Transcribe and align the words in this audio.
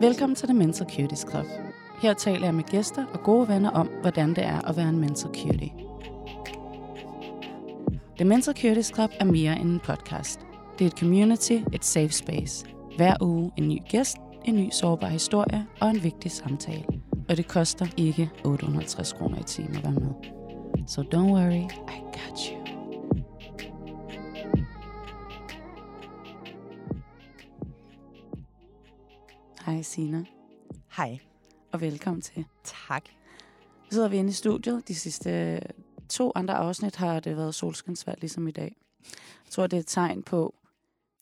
Velkommen 0.00 0.36
til 0.36 0.48
The 0.48 0.58
Mental 0.58 0.86
Cuties 0.86 1.26
Club. 1.30 1.46
Her 2.02 2.14
taler 2.14 2.44
jeg 2.44 2.54
med 2.54 2.64
gæster 2.64 3.06
og 3.06 3.22
gode 3.22 3.48
venner 3.48 3.70
om, 3.70 3.88
hvordan 4.00 4.28
det 4.28 4.44
er 4.44 4.68
at 4.68 4.76
være 4.76 4.88
en 4.88 4.98
mental 4.98 5.30
cutie. 5.30 5.72
The 8.16 8.24
Mental 8.24 8.54
Cuties 8.54 8.92
Club 8.94 9.10
er 9.20 9.24
mere 9.24 9.58
end 9.58 9.70
en 9.70 9.80
podcast. 9.80 10.40
Det 10.78 10.84
er 10.84 10.86
et 10.90 10.98
community, 10.98 11.58
et 11.72 11.84
safe 11.84 12.08
space. 12.08 12.66
Hver 12.96 13.14
uge 13.20 13.50
en 13.56 13.68
ny 13.68 13.78
gæst, 13.88 14.16
en 14.44 14.54
ny 14.56 14.70
sårbar 14.70 15.08
historie 15.08 15.66
og 15.80 15.90
en 15.90 16.04
vigtig 16.04 16.30
samtale. 16.30 16.84
Og 17.28 17.36
det 17.36 17.48
koster 17.48 17.86
ikke 17.96 18.30
850 18.44 19.12
kroner 19.12 19.38
i 19.38 19.44
timen 19.44 19.76
at 19.76 19.84
være 19.84 19.92
med. 19.92 20.12
So 20.86 21.02
don't 21.02 21.32
worry, 21.32 21.64
I 21.88 22.00
got 22.12 22.40
you. 22.50 22.59
Hej 29.80 29.84
Sina, 29.84 30.24
Hej. 30.96 31.18
og 31.72 31.80
velkommen 31.80 32.22
til. 32.22 32.44
Tak. 32.64 33.04
Nu 33.84 33.90
sidder 33.90 34.08
vi 34.08 34.16
inde 34.16 34.30
i 34.30 34.32
studiet. 34.32 34.88
De 34.88 34.94
sidste 34.94 35.60
to 36.08 36.32
andre 36.34 36.54
afsnit 36.54 36.96
har 36.96 37.20
det 37.20 37.36
været 37.36 37.54
solskinsvejr, 37.54 38.14
ligesom 38.20 38.48
i 38.48 38.50
dag. 38.50 38.76
Jeg 39.44 39.50
tror, 39.50 39.66
det 39.66 39.76
er 39.76 39.80
et 39.80 39.86
tegn 39.86 40.22
på, 40.22 40.54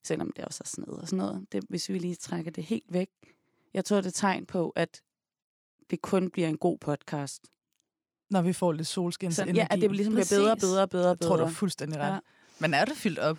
selvom 0.05 0.33
det 0.37 0.45
også 0.45 0.61
er 0.65 0.69
sned 0.69 0.89
og 0.89 1.09
sådan 1.09 1.17
noget, 1.17 1.47
det, 1.53 1.65
hvis 1.69 1.89
vi 1.89 1.99
lige 1.99 2.15
trækker 2.15 2.51
det 2.51 2.65
helt 2.65 2.93
væk. 2.93 3.09
Jeg 3.75 3.85
tror, 3.85 3.97
det 3.97 4.05
er 4.05 4.09
et 4.09 4.15
tegn 4.15 4.47
på, 4.47 4.73
at 4.77 5.03
det 5.91 6.03
kun 6.03 6.31
bliver 6.31 6.49
en 6.49 6.59
god 6.59 6.79
podcast. 6.79 7.47
Når 8.31 8.43
vi 8.43 8.53
får 8.53 8.73
lidt 8.73 8.87
solskins 8.87 9.35
Så, 9.37 9.45
ja, 9.45 9.67
at 9.71 9.81
det 9.81 9.91
ligesom 9.91 10.15
bliver 10.15 10.37
bedre 10.39 10.53
og 10.53 10.59
bedre 10.59 10.83
og 10.83 10.91
bedre 10.91 11.11
og 11.11 11.17
Jeg 11.21 11.21
tror, 11.21 11.37
du 11.37 11.41
bedre. 11.41 11.49
er 11.49 11.55
fuldstændig 11.55 11.99
ret. 12.01 12.13
Ja. 12.13 12.19
Men 12.61 12.75
er 12.75 12.85
det 12.85 12.97
fyldt 12.97 13.19
op? 13.19 13.39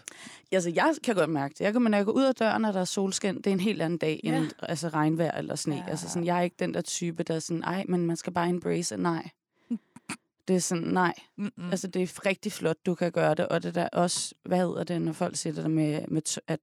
Altså, 0.52 0.70
jeg 0.76 0.96
kan 1.04 1.16
godt 1.16 1.30
mærke 1.30 1.54
det. 1.54 1.62
Jeg 1.62 1.74
kan, 1.74 1.82
når 1.82 1.98
jeg 1.98 2.06
går 2.06 2.12
ud 2.12 2.24
af 2.24 2.36
døren, 2.36 2.66
og 2.66 2.74
der 2.74 2.80
er 2.80 2.86
solskin, 2.86 3.38
det 3.38 3.48
er 3.48 3.52
en 3.52 3.60
helt 3.60 3.82
anden 3.82 3.98
dag 4.00 4.20
end 4.24 4.36
Ja. 4.36 4.50
altså, 4.70 4.88
regnvejr 4.90 5.38
eller 5.38 5.56
sne. 5.56 5.76
Ja. 5.76 5.84
Altså, 5.88 6.10
sådan, 6.10 6.26
jeg 6.26 6.38
er 6.38 6.42
ikke 6.42 6.56
den 6.60 6.74
der 6.74 6.82
type, 6.82 7.24
der 7.24 7.36
er 7.36 7.40
sådan, 7.40 7.64
ej, 7.64 7.86
men 7.88 8.06
man 8.06 8.18
skal 8.18 8.34
bare 8.34 8.50
embrace 8.50 8.96
it. 8.96 9.02
Nej. 9.02 9.30
Det 10.48 10.56
er 10.56 10.60
sådan, 10.60 10.84
nej. 10.84 11.14
Mm-mm. 11.38 11.52
Mm. 11.58 11.70
Altså, 11.72 11.88
det 11.88 12.02
er 12.02 12.26
rigtig 12.26 12.52
flot, 12.52 12.78
du 12.86 12.96
kan 12.96 13.12
gøre 13.12 13.36
det. 13.36 13.48
Og 13.48 13.64
det 13.64 13.76
der 13.76 13.88
også, 13.88 14.36
hvad 14.44 14.58
hedder 14.58 14.84
det, 14.84 15.02
når 15.02 15.14
folk 15.14 15.36
siger 15.36 15.54
det 15.54 15.64
der 15.64 15.70
med, 15.70 16.02
med 16.08 16.40
at 16.48 16.60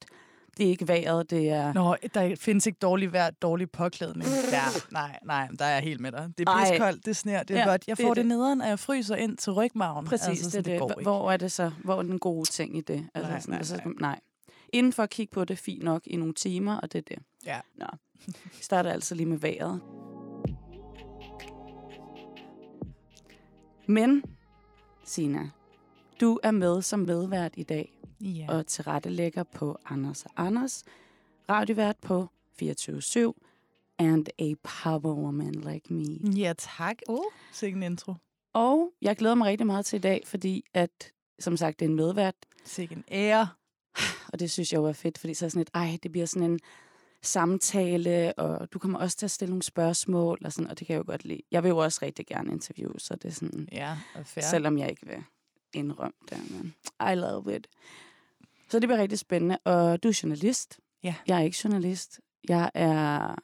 det 0.56 0.66
er 0.66 0.70
ikke 0.70 0.88
vejret, 0.88 1.30
det 1.30 1.48
er... 1.50 1.72
Nå, 1.72 1.96
der 2.14 2.36
findes 2.36 2.66
ikke 2.66 2.78
dårlig 2.78 3.12
vejr, 3.12 3.30
dårlig 3.30 3.70
påklædning. 3.70 4.28
Ja, 4.52 4.62
nej, 4.92 5.18
nej, 5.24 5.48
der 5.58 5.64
er 5.64 5.74
jeg 5.74 5.82
helt 5.82 6.00
med 6.00 6.12
dig. 6.12 6.32
Det 6.38 6.48
er 6.48 6.64
piskoldt, 6.70 7.06
det 7.06 7.16
sner, 7.16 7.42
det 7.42 7.56
er 7.56 7.60
Ja, 7.60 7.66
godt. 7.68 7.84
Jeg 7.88 7.96
det 7.96 8.04
får 8.04 8.08
det, 8.14 8.16
det. 8.16 8.24
det 8.24 8.28
nederen, 8.28 8.60
og 8.60 8.68
jeg 8.68 8.78
fryser 8.78 9.16
ind 9.16 9.36
til 9.36 9.52
rygmagen. 9.52 10.06
Præcis, 10.06 10.28
altså, 10.28 10.62
det, 10.62 10.68
er 10.68 10.70
det. 10.72 10.80
går 10.80 10.86
Hvor- 10.86 10.94
ikke. 10.98 11.10
Hvor 11.10 11.32
er 11.32 11.36
det 11.36 11.52
så? 11.52 11.70
Hvor 11.84 11.98
er 11.98 12.02
den 12.02 12.18
gode 12.18 12.48
ting 12.50 12.76
i 12.78 12.80
det? 12.80 13.08
Altså, 13.14 13.30
Nej, 13.30 13.40
sådan, 13.40 13.52
nej, 13.52 13.58
altså, 13.58 13.74
nej. 13.84 13.92
nej. 14.00 14.20
Inden 14.72 14.92
for 14.92 15.02
at 15.02 15.10
kigge 15.10 15.32
på 15.32 15.44
det, 15.44 15.58
fint 15.58 15.82
nok 15.84 16.02
i 16.06 16.16
nogle 16.16 16.34
timer, 16.34 16.76
og 16.76 16.92
det 16.92 16.98
er 16.98 17.02
det. 17.16 17.18
Ja. 17.46 17.60
Nå. 17.78 17.86
Vi 18.26 18.32
starter 18.62 18.90
altså 18.90 19.14
lige 19.14 19.26
med 19.26 19.38
vejret. 19.38 19.80
Men, 23.88 24.22
Sina, 25.04 25.50
du 26.20 26.38
er 26.42 26.50
med 26.50 26.82
som 26.82 26.98
medvært 27.00 27.52
i 27.56 27.62
dag, 27.62 27.92
Ja. 28.20 28.46
og 28.48 28.66
tilrettelægger 28.66 29.42
på 29.42 29.78
Anders 29.84 30.24
og 30.24 30.30
Anders, 30.36 30.84
radiovært 31.50 31.96
på 32.02 32.26
24-7, 32.62 33.32
and 33.98 34.26
a 34.38 34.54
power 34.62 35.14
woman 35.14 35.52
like 35.54 35.94
me. 35.94 36.04
ja, 36.36 36.52
tak. 36.58 36.96
Oh, 37.08 37.24
sikke 37.52 37.76
en 37.76 37.82
intro. 37.82 38.14
Og 38.52 38.92
jeg 39.02 39.16
glæder 39.16 39.34
mig 39.34 39.46
rigtig 39.48 39.66
meget 39.66 39.86
til 39.86 39.96
i 39.96 40.00
dag, 40.00 40.22
fordi 40.26 40.64
at, 40.74 41.12
som 41.38 41.56
sagt, 41.56 41.80
det 41.80 41.84
er 41.86 41.90
en 41.90 41.96
medvært, 41.96 42.34
Sikke 42.64 42.94
en 42.94 43.04
ære. 43.10 43.48
og 44.32 44.40
det 44.40 44.50
synes 44.50 44.72
jeg 44.72 44.78
jo 44.78 44.84
er 44.84 44.92
fedt, 44.92 45.18
fordi 45.18 45.34
så 45.34 45.44
er 45.44 45.48
sådan 45.48 45.62
et, 45.62 45.70
ej, 45.74 45.98
det 46.02 46.12
bliver 46.12 46.26
sådan 46.26 46.50
en 46.50 46.60
samtale, 47.22 48.38
og 48.38 48.72
du 48.72 48.78
kommer 48.78 48.98
også 48.98 49.16
til 49.16 49.26
at 49.26 49.30
stille 49.30 49.50
nogle 49.50 49.62
spørgsmål, 49.62 50.38
og, 50.44 50.52
sådan, 50.52 50.70
og 50.70 50.78
det 50.78 50.86
kan 50.86 50.94
jeg 50.94 50.98
jo 50.98 51.04
godt 51.10 51.24
lide. 51.24 51.42
Jeg 51.50 51.62
vil 51.62 51.68
jo 51.68 51.76
også 51.78 51.98
rigtig 52.02 52.26
gerne 52.26 52.52
interviewe, 52.52 52.94
så 53.00 53.14
det 53.16 53.24
er 53.24 53.32
sådan, 53.32 53.68
Ja, 53.72 53.98
og 54.14 54.26
fair. 54.26 54.42
selvom 54.44 54.78
jeg 54.78 54.90
ikke 54.90 55.06
vil 55.06 55.24
indrømme 55.76 56.16
det, 56.30 56.38
men 56.50 56.74
I 57.12 57.14
love 57.14 57.56
it. 57.56 57.66
Så 58.68 58.78
det 58.78 58.88
bliver 58.88 58.98
rigtig 59.00 59.18
spændende, 59.18 59.58
og 59.64 60.02
du 60.02 60.08
er 60.08 60.20
journalist. 60.22 60.80
Ja. 61.02 61.14
Jeg 61.26 61.38
er 61.38 61.42
ikke 61.42 61.58
journalist. 61.64 62.20
Jeg 62.48 62.70
er 62.74 63.34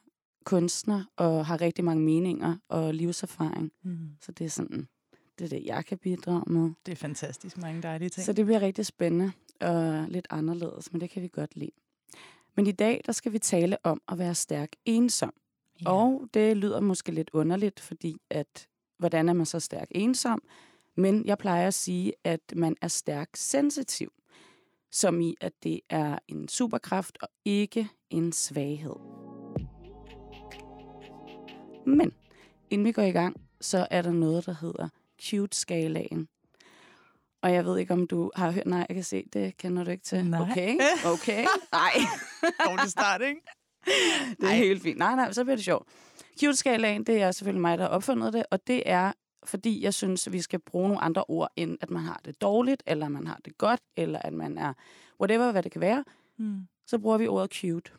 kunstner, 0.43 1.03
og 1.15 1.45
har 1.45 1.61
rigtig 1.61 1.83
mange 1.85 2.03
meninger 2.03 2.57
og 2.67 2.93
livserfaring. 2.93 3.71
Mm. 3.83 4.09
Så 4.21 4.31
det 4.31 4.45
er 4.45 4.49
sådan, 4.49 4.87
det 5.39 5.45
er 5.45 5.49
det, 5.49 5.65
jeg 5.65 5.85
kan 5.85 5.97
bidrage 5.97 6.53
med. 6.53 6.71
Det 6.85 6.91
er 6.91 6.95
fantastisk 6.95 7.57
mange 7.57 7.81
dejlige 7.81 8.09
ting. 8.09 8.25
Så 8.25 8.33
det 8.33 8.45
bliver 8.45 8.61
rigtig 8.61 8.85
spændende 8.85 9.31
og 9.61 10.05
lidt 10.09 10.27
anderledes, 10.29 10.91
men 10.91 11.01
det 11.01 11.09
kan 11.09 11.21
vi 11.23 11.27
godt 11.27 11.55
lide. 11.55 11.71
Men 12.55 12.67
i 12.67 12.71
dag, 12.71 13.01
der 13.05 13.11
skal 13.11 13.33
vi 13.33 13.39
tale 13.39 13.77
om 13.83 14.01
at 14.07 14.17
være 14.17 14.35
stærk 14.35 14.69
ensom. 14.85 15.33
ja. 15.81 15.91
Og 15.91 16.27
det 16.33 16.57
lyder 16.57 16.79
måske 16.79 17.11
lidt 17.11 17.29
underligt, 17.33 17.79
fordi 17.79 18.17
at, 18.29 18.67
hvordan 18.99 19.29
er 19.29 19.33
man 19.33 19.45
så 19.45 19.59
stærk 19.59 19.87
ensom? 19.91 20.41
Men 20.95 21.25
jeg 21.25 21.37
plejer 21.37 21.67
at 21.67 21.73
sige, 21.73 22.13
at 22.23 22.39
man 22.55 22.75
er 22.81 22.87
stærk 22.87 23.29
sensitiv. 23.35 24.11
Som 24.91 25.21
i, 25.21 25.35
at 25.41 25.53
det 25.63 25.79
er 25.89 26.19
en 26.27 26.47
superkraft 26.47 27.17
og 27.21 27.27
ikke 27.45 27.89
en 28.09 28.31
svaghed. 28.31 28.95
Men 31.85 32.13
inden 32.69 32.85
vi 32.85 32.91
går 32.91 33.01
i 33.01 33.11
gang, 33.11 33.41
så 33.61 33.87
er 33.91 34.01
der 34.01 34.11
noget, 34.11 34.45
der 34.45 34.55
hedder 34.61 34.89
cute-skalaen. 35.21 36.27
Og 37.41 37.53
jeg 37.53 37.65
ved 37.65 37.77
ikke, 37.77 37.93
om 37.93 38.07
du 38.07 38.31
har 38.35 38.51
hørt... 38.51 38.65
Nej, 38.65 38.85
jeg 38.89 38.95
kan 38.95 39.03
se, 39.03 39.23
det 39.33 39.57
kender 39.57 39.83
du 39.83 39.91
ikke 39.91 40.03
til. 40.03 40.25
Nej. 40.25 40.41
Okay, 40.41 40.77
okay. 41.13 41.45
Nej, 41.71 41.91
Dårlig 42.65 42.91
start, 42.91 43.21
ikke? 43.21 43.41
det 44.39 44.43
er 44.43 44.47
Ej. 44.47 44.55
helt 44.55 44.81
fint. 44.81 44.97
Nej, 44.97 45.15
nej, 45.15 45.31
så 45.31 45.43
bliver 45.43 45.55
det 45.55 45.65
sjovt. 45.65 45.87
Cute-skalaen, 46.39 47.03
det 47.03 47.21
er 47.21 47.31
selvfølgelig 47.31 47.61
mig, 47.61 47.77
der 47.77 47.83
har 47.83 47.89
opfundet 47.89 48.33
det, 48.33 48.43
og 48.51 48.67
det 48.67 48.83
er, 48.85 49.11
fordi 49.45 49.83
jeg 49.83 49.93
synes, 49.93 50.27
at 50.27 50.33
vi 50.33 50.41
skal 50.41 50.59
bruge 50.59 50.87
nogle 50.87 51.01
andre 51.01 51.23
ord, 51.27 51.51
end 51.55 51.77
at 51.81 51.89
man 51.89 52.03
har 52.03 52.21
det 52.25 52.41
dårligt, 52.41 52.83
eller 52.87 53.07
man 53.09 53.27
har 53.27 53.39
det 53.45 53.57
godt, 53.57 53.81
eller 53.97 54.19
at 54.19 54.33
man 54.33 54.57
er 54.57 54.73
whatever, 55.19 55.51
hvad 55.51 55.63
det 55.63 55.71
kan 55.71 55.81
være. 55.81 56.03
Mm. 56.37 56.67
Så 56.87 56.99
bruger 56.99 57.17
vi 57.17 57.27
ordet 57.27 57.53
cute. 57.53 57.91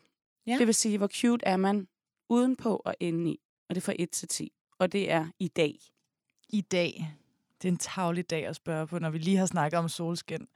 Ja. 0.47 0.57
Det 0.57 0.67
vil 0.67 0.75
sige, 0.75 0.97
hvor 0.97 1.07
cute 1.07 1.45
er 1.45 1.57
man 1.57 1.87
udenpå 2.29 2.81
og 2.85 2.95
indeni. 2.99 3.39
Og 3.69 3.75
det 3.75 3.81
er 3.81 3.85
fra 3.85 3.93
1 3.99 4.09
til 4.09 4.27
10. 4.27 4.51
Og 4.79 4.91
det 4.91 5.11
er 5.11 5.27
i 5.39 5.47
dag. 5.47 5.79
i 6.49 6.61
dag. 6.61 7.15
Det 7.61 7.67
er 7.67 7.71
en 7.71 7.77
tavlig 7.77 8.29
dag 8.29 8.45
at 8.45 8.55
spørge 8.55 8.87
på, 8.87 8.99
når 8.99 9.09
vi 9.09 9.17
lige 9.17 9.37
har 9.37 9.45
snakket 9.45 9.79
om 9.79 9.89
solskin. 9.89 10.47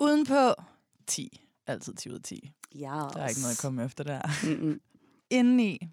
Udenpå 0.00 0.54
10. 1.06 1.40
Altid 1.66 1.94
10 1.94 2.08
ud 2.10 2.14
af 2.14 2.22
10. 2.22 2.52
Ja. 2.74 2.86
Der 2.86 3.20
er 3.20 3.28
ikke 3.28 3.40
noget 3.40 3.54
at 3.54 3.62
komme 3.62 3.84
efter 3.84 4.04
der. 4.04 4.22
Mm-mm. 4.44 4.80
Indeni. 5.30 5.88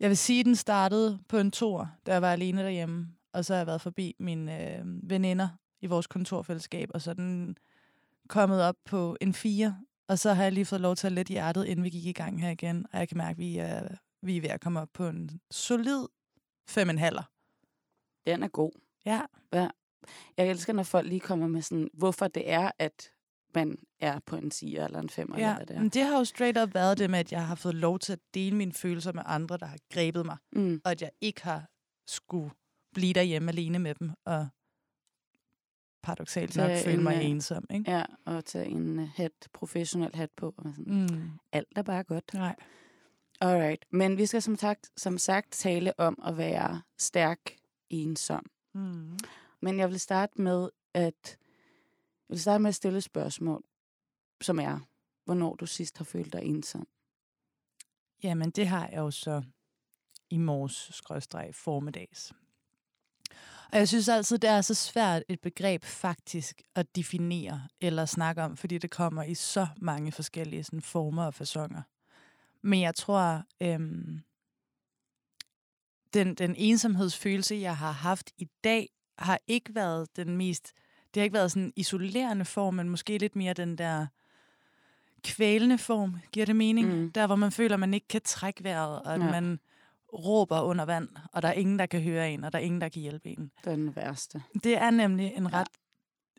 Jeg 0.00 0.08
vil 0.08 0.16
sige, 0.16 0.40
at 0.40 0.46
den 0.46 0.56
startede 0.56 1.18
på 1.28 1.38
en 1.38 1.50
tor, 1.50 1.90
da 2.06 2.12
jeg 2.12 2.22
var 2.22 2.32
alene 2.32 2.62
derhjemme. 2.62 3.08
Og 3.32 3.44
så 3.44 3.52
har 3.52 3.58
jeg 3.58 3.66
været 3.66 3.80
forbi 3.80 4.16
mine 4.18 4.76
øh, 4.78 4.84
veninder 5.10 5.48
i 5.80 5.86
vores 5.86 6.06
kontorfællesskab, 6.06 6.90
og 6.94 7.02
så 7.02 7.10
er 7.10 7.14
den 7.14 7.56
kommet 8.28 8.62
op 8.62 8.74
på 8.84 9.16
en 9.20 9.34
4. 9.34 9.78
Og 10.08 10.18
så 10.18 10.32
har 10.32 10.42
jeg 10.42 10.52
lige 10.52 10.64
fået 10.64 10.80
lov 10.80 10.96
til 10.96 11.06
at 11.06 11.12
lette 11.12 11.30
hjertet, 11.30 11.64
inden 11.64 11.84
vi 11.84 11.90
gik 11.90 12.06
i 12.06 12.12
gang 12.12 12.42
her 12.42 12.50
igen. 12.50 12.86
Og 12.92 12.98
jeg 12.98 13.08
kan 13.08 13.16
mærke, 13.16 13.30
at 13.30 13.38
vi 13.38 13.58
er, 13.58 13.88
vi 14.22 14.36
er 14.36 14.40
ved 14.40 14.50
at 14.50 14.60
komme 14.60 14.80
op 14.80 14.88
på 14.92 15.08
en 15.08 15.40
solid 15.50 16.06
5,5. 16.70 16.74
Den 18.26 18.42
er 18.42 18.48
god. 18.48 18.70
Ja. 19.04 19.22
Jeg 20.36 20.48
elsker, 20.48 20.72
når 20.72 20.82
folk 20.82 21.08
lige 21.08 21.20
kommer 21.20 21.46
med 21.46 21.62
sådan, 21.62 21.90
hvorfor 21.92 22.28
det 22.28 22.50
er, 22.50 22.70
at 22.78 23.10
man 23.54 23.78
er 24.00 24.18
på 24.26 24.36
en 24.36 24.50
10 24.50 24.76
eller 24.76 25.00
en 25.00 25.08
5 25.10 25.32
eller 25.32 25.48
Ja, 25.48 25.56
hvad 25.56 25.66
det 25.66 25.76
er. 25.76 25.80
men 25.80 25.88
det 25.88 26.02
har 26.02 26.18
jo 26.18 26.24
straight 26.24 26.58
up 26.58 26.74
været 26.74 26.98
det 26.98 27.10
med, 27.10 27.18
at 27.18 27.32
jeg 27.32 27.46
har 27.46 27.54
fået 27.54 27.74
lov 27.74 27.98
til 27.98 28.12
at 28.12 28.18
dele 28.34 28.56
mine 28.56 28.72
følelser 28.72 29.12
med 29.12 29.22
andre, 29.26 29.56
der 29.56 29.66
har 29.66 29.78
grebet 29.92 30.26
mig, 30.26 30.36
Mm. 30.52 30.80
og 30.84 30.90
at 30.90 31.02
jeg 31.02 31.10
ikke 31.20 31.42
har 31.42 31.68
skulle 32.06 32.50
blive 32.94 33.12
derhjemme 33.12 33.50
alene 33.50 33.78
med 33.78 33.94
dem, 33.94 34.10
og 34.24 34.48
paradoxalt 36.02 36.56
nok 36.56 36.70
føle 36.84 37.02
mig 37.02 37.14
en, 37.14 37.20
øh, 37.20 37.26
ensom. 37.30 37.64
Ikke? 37.70 37.90
Ja, 37.90 38.04
og 38.24 38.44
tage 38.44 38.66
en 38.66 38.98
øh, 39.00 39.08
hat, 39.16 39.32
professionel 39.52 40.10
hat 40.14 40.30
på. 40.36 40.54
Og 40.58 40.64
sådan, 40.76 40.94
mm. 41.10 41.16
Mm. 41.16 41.30
Alt 41.52 41.68
er 41.76 41.82
bare 41.82 42.02
godt. 42.04 42.34
Nej. 42.34 42.56
Alright. 43.40 43.84
Men 43.90 44.18
vi 44.18 44.26
skal 44.26 44.42
som 44.42 44.56
sagt, 44.56 44.90
som 44.96 45.18
sagt 45.18 45.52
tale 45.52 46.00
om 46.00 46.22
at 46.26 46.36
være 46.38 46.82
stærk 46.98 47.38
ensom. 47.90 48.46
Mm. 48.74 49.18
Men 49.62 49.78
jeg 49.78 49.88
vil 49.90 50.00
starte 50.00 50.40
med 50.40 50.68
at 50.94 51.36
jeg 52.28 52.34
vil 52.34 52.40
starte 52.40 52.62
med 52.62 52.68
at 52.68 52.74
stille 52.74 52.98
et 52.98 53.04
spørgsmål, 53.04 53.64
som 54.40 54.58
er, 54.58 54.80
hvornår 55.24 55.54
du 55.54 55.66
sidst 55.66 55.98
har 55.98 56.04
følt 56.04 56.32
dig 56.32 56.42
ensom. 56.42 56.88
Jamen, 58.22 58.50
det 58.50 58.66
har 58.68 58.88
jeg 58.88 58.98
jo 58.98 59.10
så 59.10 59.42
i 60.30 60.38
morges 60.38 60.90
skrådstreg 60.92 61.54
formiddags. 61.54 62.32
Og 63.72 63.78
jeg 63.78 63.88
synes 63.88 64.08
altid, 64.08 64.38
det 64.38 64.50
er 64.50 64.60
så 64.60 64.74
svært 64.74 65.22
et 65.28 65.40
begreb 65.40 65.84
faktisk 65.84 66.62
at 66.74 66.96
definere 66.96 67.68
eller 67.80 68.04
snakke 68.04 68.42
om, 68.42 68.56
fordi 68.56 68.78
det 68.78 68.90
kommer 68.90 69.22
i 69.22 69.34
så 69.34 69.66
mange 69.76 70.12
forskellige 70.12 70.64
sådan, 70.64 70.82
former 70.82 71.24
og 71.24 71.34
fasonger. 71.34 71.82
Men 72.62 72.80
jeg 72.80 72.94
tror, 72.94 73.42
øhm, 73.60 74.20
den, 76.14 76.34
den 76.34 76.54
ensomhedsfølelse, 76.58 77.54
jeg 77.54 77.76
har 77.76 77.92
haft 77.92 78.32
i 78.38 78.48
dag, 78.64 78.88
har 79.18 79.40
ikke 79.46 79.74
været 79.74 80.16
den 80.16 80.36
mest... 80.36 80.72
Det 81.14 81.20
har 81.20 81.24
ikke 81.24 81.34
været 81.34 81.52
sådan 81.52 81.62
en 81.62 81.72
isolerende 81.76 82.44
form, 82.44 82.74
men 82.74 82.88
måske 82.88 83.18
lidt 83.18 83.36
mere 83.36 83.54
den 83.54 83.78
der 83.78 84.06
kvælende 85.24 85.78
form, 85.78 86.16
giver 86.32 86.46
det 86.46 86.56
mening? 86.56 86.88
Mm. 87.02 87.12
Der, 87.12 87.26
hvor 87.26 87.36
man 87.36 87.52
føler, 87.52 87.74
at 87.74 87.80
man 87.80 87.94
ikke 87.94 88.08
kan 88.08 88.20
trække 88.24 88.64
vejret, 88.64 89.02
og 89.02 89.14
at 89.14 89.20
Ja. 89.20 89.30
man 89.30 89.58
råber 90.12 90.60
under 90.60 90.84
vand, 90.84 91.08
og 91.32 91.42
der 91.42 91.48
er 91.48 91.52
ingen, 91.52 91.78
der 91.78 91.86
kan 91.86 92.00
høre 92.02 92.30
en, 92.32 92.44
og 92.44 92.52
der 92.52 92.58
er 92.58 92.62
ingen, 92.62 92.80
der 92.80 92.88
kan 92.88 93.02
hjælpe 93.02 93.28
en. 93.28 93.50
Det 93.64 93.70
er 93.72 93.76
den 93.76 93.96
værste. 93.96 94.42
Det 94.64 94.76
er 94.78 94.90
nemlig 94.90 95.32
en 95.36 95.52
ret 95.52 95.68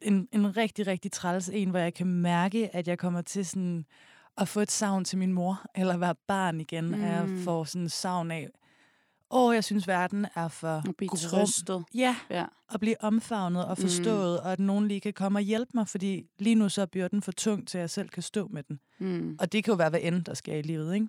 en, 0.02 0.28
en 0.32 0.58
rigtig, 0.58 0.88
rigtig 0.88 1.12
træls 1.12 1.50
en, 1.50 1.70
hvor 1.70 1.80
jeg 1.80 1.94
kan 1.94 2.08
mærke, 2.08 2.76
at 2.76 2.88
jeg 2.88 2.98
kommer 2.98 3.22
til 3.22 3.46
sådan 3.46 3.86
at 4.38 4.48
få 4.48 4.60
et 4.60 4.72
savn 4.72 5.06
til 5.06 5.18
min 5.18 5.34
mor, 5.34 5.62
eller 5.76 5.98
være 5.98 6.16
barn 6.28 6.62
igen, 6.62 6.88
mm. 6.88 6.94
at 6.94 7.00
jeg 7.02 7.30
får 7.44 7.64
sådan 7.64 7.82
en 7.82 7.90
savn 7.90 8.32
af, 8.32 8.50
åh, 9.32 9.56
jeg 9.56 9.64
synes, 9.64 9.88
verden 9.88 10.28
er 10.36 10.48
for 10.48 10.88
At 10.90 10.96
blive 10.98 11.10
grum. 11.10 11.20
trøstet. 11.20 11.84
Ja, 11.94 12.16
Ja. 12.30 12.46
at 12.74 12.80
blive 12.80 13.04
omfavnet 13.04 13.66
og 13.66 13.78
forstået, 13.78 14.40
mm. 14.42 14.46
og 14.46 14.52
at 14.52 14.60
nogen 14.60 14.88
lige 14.88 15.00
kan 15.02 15.14
komme 15.14 15.40
og 15.40 15.44
hjælpe 15.44 15.72
mig, 15.74 15.88
fordi 15.88 16.26
lige 16.40 16.56
nu 16.56 16.70
så 16.70 16.82
er 16.82 16.86
byrden 16.86 17.22
for 17.22 17.32
tung 17.32 17.68
til, 17.68 17.78
at 17.78 17.82
jeg 17.82 17.90
selv 17.90 18.10
kan 18.10 18.24
stå 18.24 18.48
med 18.48 18.64
den. 18.64 18.80
Mm. 19.00 19.38
Og 19.40 19.52
det 19.52 19.64
kan 19.64 19.72
jo 19.72 19.76
være, 19.76 19.90
hvad 19.90 20.00
end 20.04 20.24
der 20.26 20.34
sker 20.34 20.56
i 20.56 20.62
livet, 20.62 20.94
ikke? 20.96 21.08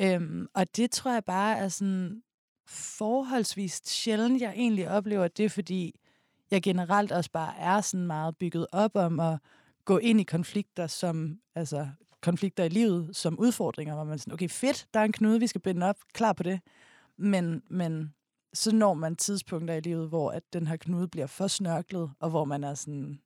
Øhm, 0.00 0.46
og 0.54 0.76
det 0.76 0.90
tror 0.90 1.12
jeg 1.12 1.24
bare 1.24 1.56
er 1.58 1.68
sådan 1.68 2.22
forholdsvis 2.68 3.82
sjældent, 3.84 4.42
jeg 4.42 4.52
egentlig 4.56 4.90
oplever 4.90 5.28
det, 5.28 5.52
fordi 5.52 6.00
jeg 6.50 6.62
generelt 6.62 7.12
også 7.12 7.30
bare 7.30 7.58
er 7.58 7.80
sådan 7.80 8.06
meget 8.06 8.36
bygget 8.36 8.66
op 8.72 8.90
om 8.94 9.20
at 9.20 9.38
gå 9.84 9.98
ind 9.98 10.20
i 10.20 10.24
konflikter 10.24 10.86
som, 10.86 11.38
altså 11.54 11.88
konflikter 12.22 12.64
i 12.64 12.68
livet 12.68 13.16
som 13.16 13.38
udfordringer, 13.38 13.94
hvor 13.94 14.04
man 14.04 14.18
sådan, 14.18 14.32
okay, 14.32 14.48
fedt, 14.48 14.86
der 14.94 15.00
er 15.00 15.04
en 15.04 15.12
knude, 15.12 15.40
vi 15.40 15.46
skal 15.46 15.60
binde 15.60 15.86
op, 15.86 15.96
klar 16.12 16.32
på 16.32 16.42
det. 16.42 16.60
Men, 17.16 17.62
men 17.70 18.14
så 18.54 18.74
når 18.74 18.94
man 18.94 19.16
tidspunkter 19.16 19.74
i 19.74 19.80
livet, 19.80 20.08
hvor 20.08 20.30
at 20.30 20.42
den 20.52 20.66
her 20.66 20.76
knude 20.76 21.08
bliver 21.08 21.26
for 21.26 21.46
snørklet, 21.46 22.10
og 22.20 22.30
hvor 22.30 22.44
man 22.44 22.64
er 22.64 22.74
sådan, 22.74 23.20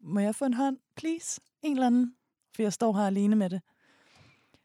må 0.00 0.20
jeg 0.20 0.34
få 0.34 0.44
en 0.44 0.54
hånd, 0.54 0.76
please? 0.96 1.40
En 1.62 1.72
eller 1.72 1.86
anden, 1.86 2.14
for 2.54 2.62
jeg 2.62 2.72
står 2.72 2.92
her 2.92 3.06
alene 3.06 3.36
med 3.36 3.50
det. 3.50 3.62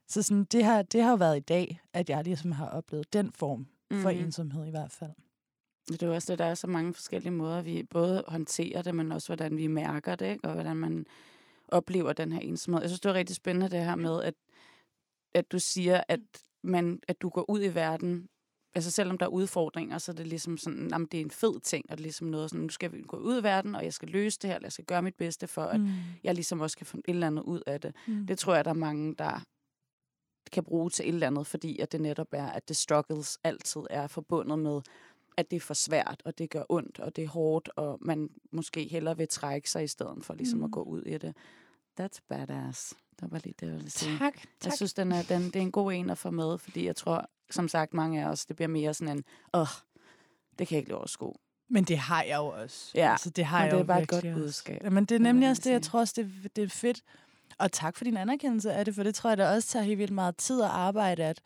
Så 0.08 0.22
sådan, 0.22 0.44
det, 0.44 0.64
har, 0.64 0.82
det 0.82 1.04
har 1.04 1.16
været 1.16 1.38
i 1.38 1.40
dag, 1.40 1.80
at 1.94 2.10
jeg 2.10 2.24
ligesom 2.24 2.52
har 2.52 2.70
oplevet 2.70 3.14
den 3.14 3.32
form 3.32 3.68
for 3.94 4.12
Mhm. 4.12 4.20
ensomhed 4.20 4.66
i 4.68 4.70
hvert 4.70 4.92
fald. 4.92 5.12
Det 5.88 6.04
er 6.04 6.10
også 6.16 6.32
det, 6.32 6.40
der 6.40 6.46
er 6.46 6.56
så 6.56 6.68
mange 6.68 6.94
forskellige 6.94 7.32
måder, 7.32 7.62
vi 7.62 7.84
både 7.84 8.24
håndterer 8.28 8.82
det, 8.82 8.96
men 8.96 9.12
også 9.12 9.28
hvordan 9.28 9.58
vi 9.58 9.68
mærker 9.68 10.16
det, 10.16 10.26
ikke? 10.32 10.48
og 10.48 10.54
hvordan 10.54 10.76
man 10.78 11.06
oplever 11.68 12.14
den 12.14 12.32
her 12.32 12.40
ensomhed. 12.40 12.82
Jeg 12.82 12.90
synes, 12.90 13.00
det 13.00 13.10
er 13.10 13.14
rigtig 13.14 13.36
spændende 13.36 13.70
det 13.70 13.86
her 13.86 13.96
med, 13.96 14.24
at, 14.24 14.34
at 15.34 15.52
du 15.52 15.60
siger, 15.60 16.04
at, 16.08 16.20
man, 16.64 17.00
at 17.08 17.22
du 17.22 17.30
går 17.30 17.50
ud 17.50 17.64
i 17.64 17.76
verden, 17.76 18.30
altså 18.76 18.92
selvom 18.92 19.18
der 19.18 19.26
er 19.26 19.30
udfordringer, 19.30 19.98
så 19.98 20.12
er 20.12 20.16
det 20.16 20.28
ligesom 20.28 20.58
sådan, 20.58 20.88
jamen, 20.92 21.08
det 21.12 21.18
er 21.18 21.22
en 21.24 21.32
fed 21.32 21.60
ting, 21.60 21.86
og 21.90 21.98
det 21.98 22.02
er 22.02 22.06
ligesom 22.06 22.28
noget 22.28 22.50
sådan, 22.50 22.64
nu 22.64 22.70
skal 22.70 22.92
vi 22.92 23.02
gå 23.08 23.18
ud 23.18 23.40
i 23.40 23.44
verden, 23.44 23.76
og 23.76 23.84
jeg 23.84 23.94
skal 23.94 24.10
løse 24.10 24.40
det 24.42 24.48
her, 24.50 24.56
eller 24.56 24.66
jeg 24.66 24.72
skal 24.74 24.86
gøre 24.86 25.02
mit 25.02 25.16
bedste 25.16 25.48
for, 25.48 25.62
at 25.64 25.80
Mm. 25.82 25.90
jeg 26.24 26.34
ligesom 26.36 26.60
også 26.60 26.78
kan 26.78 26.86
få 26.86 26.98
et 26.98 27.04
eller 27.08 27.28
andet 27.28 27.44
ud 27.44 27.62
af 27.68 27.82
det. 27.82 27.96
Mm. 28.08 28.28
Det 28.28 28.38
tror 28.40 28.56
jeg, 28.56 28.66
der 28.66 28.72
er 28.72 28.76
mange, 28.76 29.16
der 29.16 29.44
kan 30.52 30.64
bruge 30.64 30.90
til 30.90 31.06
et 31.10 31.14
eller 31.14 31.28
andet, 31.28 31.48
fordi 31.48 31.80
at 31.80 31.92
det 31.92 32.02
netop 32.02 32.28
er, 32.32 32.46
at 32.46 32.68
det 32.68 32.78
struggles 32.78 33.38
altid 33.44 33.82
er 33.90 34.08
forbundet 34.08 34.60
med, 34.60 34.82
at 35.38 35.52
det 35.52 35.58
er 35.58 35.62
for 35.62 35.74
svært, 35.74 36.22
og 36.26 36.38
det 36.38 36.50
gør 36.50 36.64
ondt, 36.70 37.00
og 37.00 37.16
det 37.16 37.24
er 37.24 37.28
hårdt, 37.28 37.70
og 37.76 37.98
man 38.02 38.30
måske 38.52 38.88
hellere 38.88 39.18
vil 39.18 39.28
trække 39.28 39.70
sig 39.70 39.84
i 39.84 39.88
stedet 39.88 40.26
for 40.26 40.34
ligesom 40.34 40.60
mm. 40.60 40.66
at 40.66 40.72
gå 40.72 40.84
ud 40.84 41.02
i 41.04 41.18
det. 41.18 41.36
That's 42.02 42.20
badass. 42.30 42.94
Det 43.22 43.32
var 43.32 43.40
lige 43.44 43.54
det, 43.60 43.68
jeg 43.68 43.76
ville 43.76 43.90
sige. 43.90 44.18
Tak, 44.18 44.36
Jeg 44.36 44.44
tak. 44.60 44.74
synes, 44.76 44.94
den 44.94 45.12
er, 45.12 45.24
den, 45.24 45.42
det 45.44 45.56
er 45.56 45.62
en 45.62 45.72
god 45.72 45.94
en 45.94 46.10
at 46.10 46.18
få 46.18 46.30
med, 46.32 46.58
fordi 46.58 46.86
jeg 46.86 46.96
tror, 46.96 47.30
som 47.52 47.68
sagt, 47.68 47.94
mange 47.94 48.24
af 48.24 48.30
os, 48.30 48.46
det 48.46 48.56
bliver 48.56 48.70
mere 48.70 48.94
sådan 48.94 49.18
en, 49.18 49.24
åh, 49.54 49.68
det 50.60 50.68
kan 50.68 50.76
jeg 50.76 50.80
ikke 50.80 50.90
lide 50.90 50.98
overskue. 50.98 51.34
Men 51.70 51.84
det 51.84 51.98
har 51.98 52.24
jeg 52.24 52.38
jo 52.38 52.46
også. 52.46 52.92
Ja, 52.96 53.12
altså, 53.12 53.30
det 53.30 53.46
har 53.46 53.58
men 53.58 53.64
jeg 53.66 53.72
det 53.72 53.78
er 53.78 53.82
jo 53.82 53.86
bare 53.86 54.02
et 54.02 54.08
godt 54.08 54.34
budskab, 54.34 54.84
Ja, 54.84 54.90
men 54.90 55.06
det 55.06 55.16
er 55.16 55.20
nemlig 55.20 55.50
også 55.50 55.62
det, 55.66 55.72
jeg 55.72 55.82
tror 55.82 56.00
også, 56.00 56.14
det, 56.18 56.56
det 56.56 56.64
er 56.64 56.70
fedt. 56.70 57.02
Og 57.60 57.72
tak 57.72 57.98
for 57.98 58.04
din 58.04 58.18
anerkendelse 58.18 58.74
af 58.74 58.86
det, 58.86 58.96
for 58.96 59.04
det 59.04 59.16
tror 59.16 59.30
jeg, 59.30 59.38
der 59.38 59.52
også 59.52 59.68
tager 59.70 59.84
helt 59.84 60.00
vildt 60.00 60.14
meget 60.14 60.38
tid 60.38 60.62
at 60.62 60.70
arbejde, 60.70 61.24
at, 61.24 61.42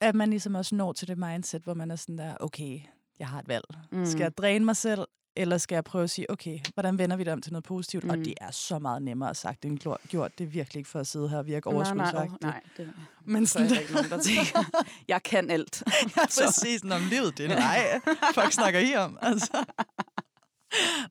at 0.00 0.14
man 0.14 0.30
ligesom 0.30 0.54
også 0.54 0.74
når 0.74 0.92
til 0.92 1.08
det 1.08 1.18
mindset, 1.18 1.62
hvor 1.62 1.74
man 1.74 1.90
er 1.90 1.96
sådan 1.96 2.18
der, 2.18 2.34
okay, 2.40 2.80
jeg 3.18 3.28
har 3.28 3.38
et 3.38 3.48
valg. 3.48 3.64
Mm. 3.92 4.06
Skal 4.06 4.22
jeg 4.22 4.36
dræne 4.36 4.64
mig 4.64 4.76
selv, 4.76 5.00
eller 5.36 5.58
skal 5.58 5.76
jeg 5.76 5.84
prøve 5.84 6.04
at 6.04 6.10
sige, 6.10 6.30
okay, 6.30 6.58
hvordan 6.74 6.98
vender 6.98 7.16
vi 7.16 7.24
det 7.24 7.32
om 7.32 7.42
til 7.42 7.52
noget 7.52 7.64
positivt? 7.64 8.04
Mm. 8.04 8.10
Og 8.10 8.16
det 8.16 8.34
er 8.40 8.50
så 8.50 8.78
meget 8.78 9.02
nemmere 9.02 9.34
sagt 9.34 9.64
end 9.64 9.78
gjort. 10.08 10.38
Det 10.38 10.44
er 10.44 10.48
virkelig 10.48 10.80
ikke 10.80 10.90
for 10.90 11.00
at 11.00 11.06
sidde 11.06 11.28
her 11.28 11.38
og 11.38 11.46
virke 11.46 11.70
nej, 11.70 11.94
nej, 11.94 12.14
oh, 12.16 12.28
nej, 12.42 12.60
det 12.76 12.92
Men 13.24 13.46
så 13.46 13.58
er 13.58 13.62
sådan, 13.62 13.74
der 13.74 13.80
ikke 13.80 13.92
nogen, 13.92 14.10
der 14.10 14.22
tænker, 14.22 14.64
jeg 15.08 15.22
kan 15.22 15.50
alt. 15.50 15.82
Ja, 16.16 16.22
præcis. 16.46 16.82
Om 16.84 17.02
livet, 17.10 17.38
det 17.38 17.50
er 17.52 17.56
nej. 17.56 18.00
Fuck 18.34 18.52
snakker 18.52 18.80
I 18.80 18.94
om? 18.94 19.18
Altså. 19.22 19.64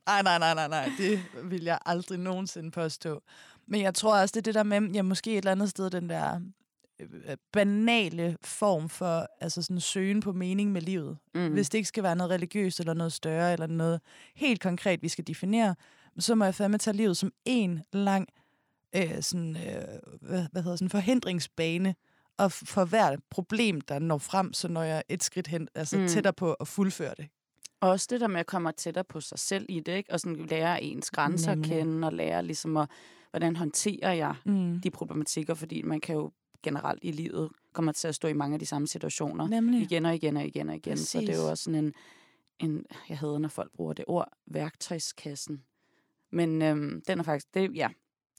Nej, 0.06 0.22
nej, 0.22 0.38
nej, 0.38 0.54
nej, 0.54 0.68
nej. 0.68 0.90
Det 0.98 1.20
vil 1.42 1.62
jeg 1.62 1.78
aldrig 1.86 2.18
nogensinde 2.18 2.70
påstå. 2.70 3.22
Men 3.66 3.80
jeg 3.80 3.94
tror 3.94 4.16
også, 4.16 4.32
det 4.32 4.40
er 4.40 4.42
det 4.42 4.54
der 4.54 4.62
med, 4.62 4.80
ja, 4.80 5.02
måske 5.02 5.30
et 5.30 5.36
eller 5.36 5.52
andet 5.52 5.70
sted, 5.70 5.90
den 5.90 6.08
der 6.08 6.40
banale 7.52 8.36
form 8.42 8.88
for 8.88 9.26
altså 9.40 9.62
sådan 9.62 9.80
søgen 9.80 10.20
på 10.20 10.32
mening 10.32 10.72
med 10.72 10.80
livet. 10.80 11.18
Mm. 11.34 11.52
Hvis 11.52 11.68
det 11.70 11.78
ikke 11.78 11.88
skal 11.88 12.02
være 12.02 12.16
noget 12.16 12.30
religiøst 12.30 12.80
eller 12.80 12.94
noget 12.94 13.12
større, 13.12 13.52
eller 13.52 13.66
noget 13.66 14.00
helt 14.34 14.60
konkret, 14.62 15.02
vi 15.02 15.08
skal 15.08 15.26
definere, 15.26 15.74
så 16.18 16.34
må 16.34 16.44
jeg 16.44 16.54
fandme 16.54 16.78
tage 16.78 16.96
livet 16.96 17.16
som 17.16 17.32
en 17.44 17.80
lang 17.92 18.28
øh, 18.96 19.22
sådan, 19.22 19.56
øh, 19.56 19.82
hvad, 20.20 20.46
hvad 20.52 20.62
hedder 20.62 20.76
sådan, 20.76 20.90
forhindringsbane, 20.90 21.94
og 22.38 22.52
for 22.52 22.84
hvert 22.84 23.20
problem, 23.30 23.80
der 23.80 23.98
når 23.98 24.18
frem, 24.18 24.52
så 24.52 24.68
når 24.68 24.82
jeg 24.82 25.02
et 25.08 25.22
skridt 25.22 25.46
hen, 25.46 25.68
altså 25.74 25.98
Mm. 25.98 26.08
tættere 26.08 26.32
på 26.32 26.52
at 26.52 26.68
fuldføre 26.68 27.14
det. 27.16 27.26
Også 27.80 28.06
det 28.10 28.20
der 28.20 28.28
med 28.28 28.40
at 28.40 28.46
komme 28.46 28.72
tættere 28.72 29.04
på 29.04 29.20
sig 29.20 29.38
selv 29.38 29.66
i 29.68 29.80
det, 29.80 29.92
ikke? 29.96 30.12
og 30.12 30.20
sådan 30.20 30.46
lære 30.46 30.82
ens 30.82 31.10
grænser 31.10 31.52
at 31.52 31.58
Nemlig. 31.58 31.70
kende, 31.78 32.06
og 32.06 32.12
lære 32.12 32.42
ligesom 32.42 32.76
at, 32.76 32.88
hvordan 33.30 33.56
håndterer 33.56 34.12
jeg 34.12 34.34
Mm. 34.44 34.80
de 34.80 34.90
problematikker, 34.90 35.54
fordi 35.54 35.82
man 35.82 36.00
kan 36.00 36.14
jo 36.14 36.32
generelt 36.64 36.98
i 37.02 37.12
livet 37.12 37.50
komme 37.72 37.92
til 37.92 38.08
at 38.08 38.14
stå 38.14 38.28
i 38.28 38.32
mange 38.32 38.54
af 38.54 38.60
de 38.60 38.66
samme 38.66 38.86
situationer 38.86 39.48
Nemlig. 39.48 39.82
igen 39.82 40.06
og 40.06 40.14
igen 40.14 40.36
og 40.36 40.44
igen 40.44 40.68
og 40.68 40.76
igen. 40.76 40.96
Så 40.96 41.20
det 41.20 41.28
er 41.28 41.32
jo 41.32 41.38
Præcis. 41.38 41.50
også 41.50 41.64
sådan 41.64 41.84
en, 41.84 41.94
en, 42.58 42.86
jeg 43.08 43.18
hedder, 43.18 43.38
når 43.38 43.48
folk 43.48 43.72
bruger 43.72 43.92
det 43.92 44.04
ord, 44.08 44.28
værktøjskassen. 44.46 45.64
Men 46.32 46.62
øhm, 46.62 47.02
den 47.08 47.18
er 47.18 47.22
faktisk, 47.22 47.54
det, 47.54 47.76
ja, 47.76 47.88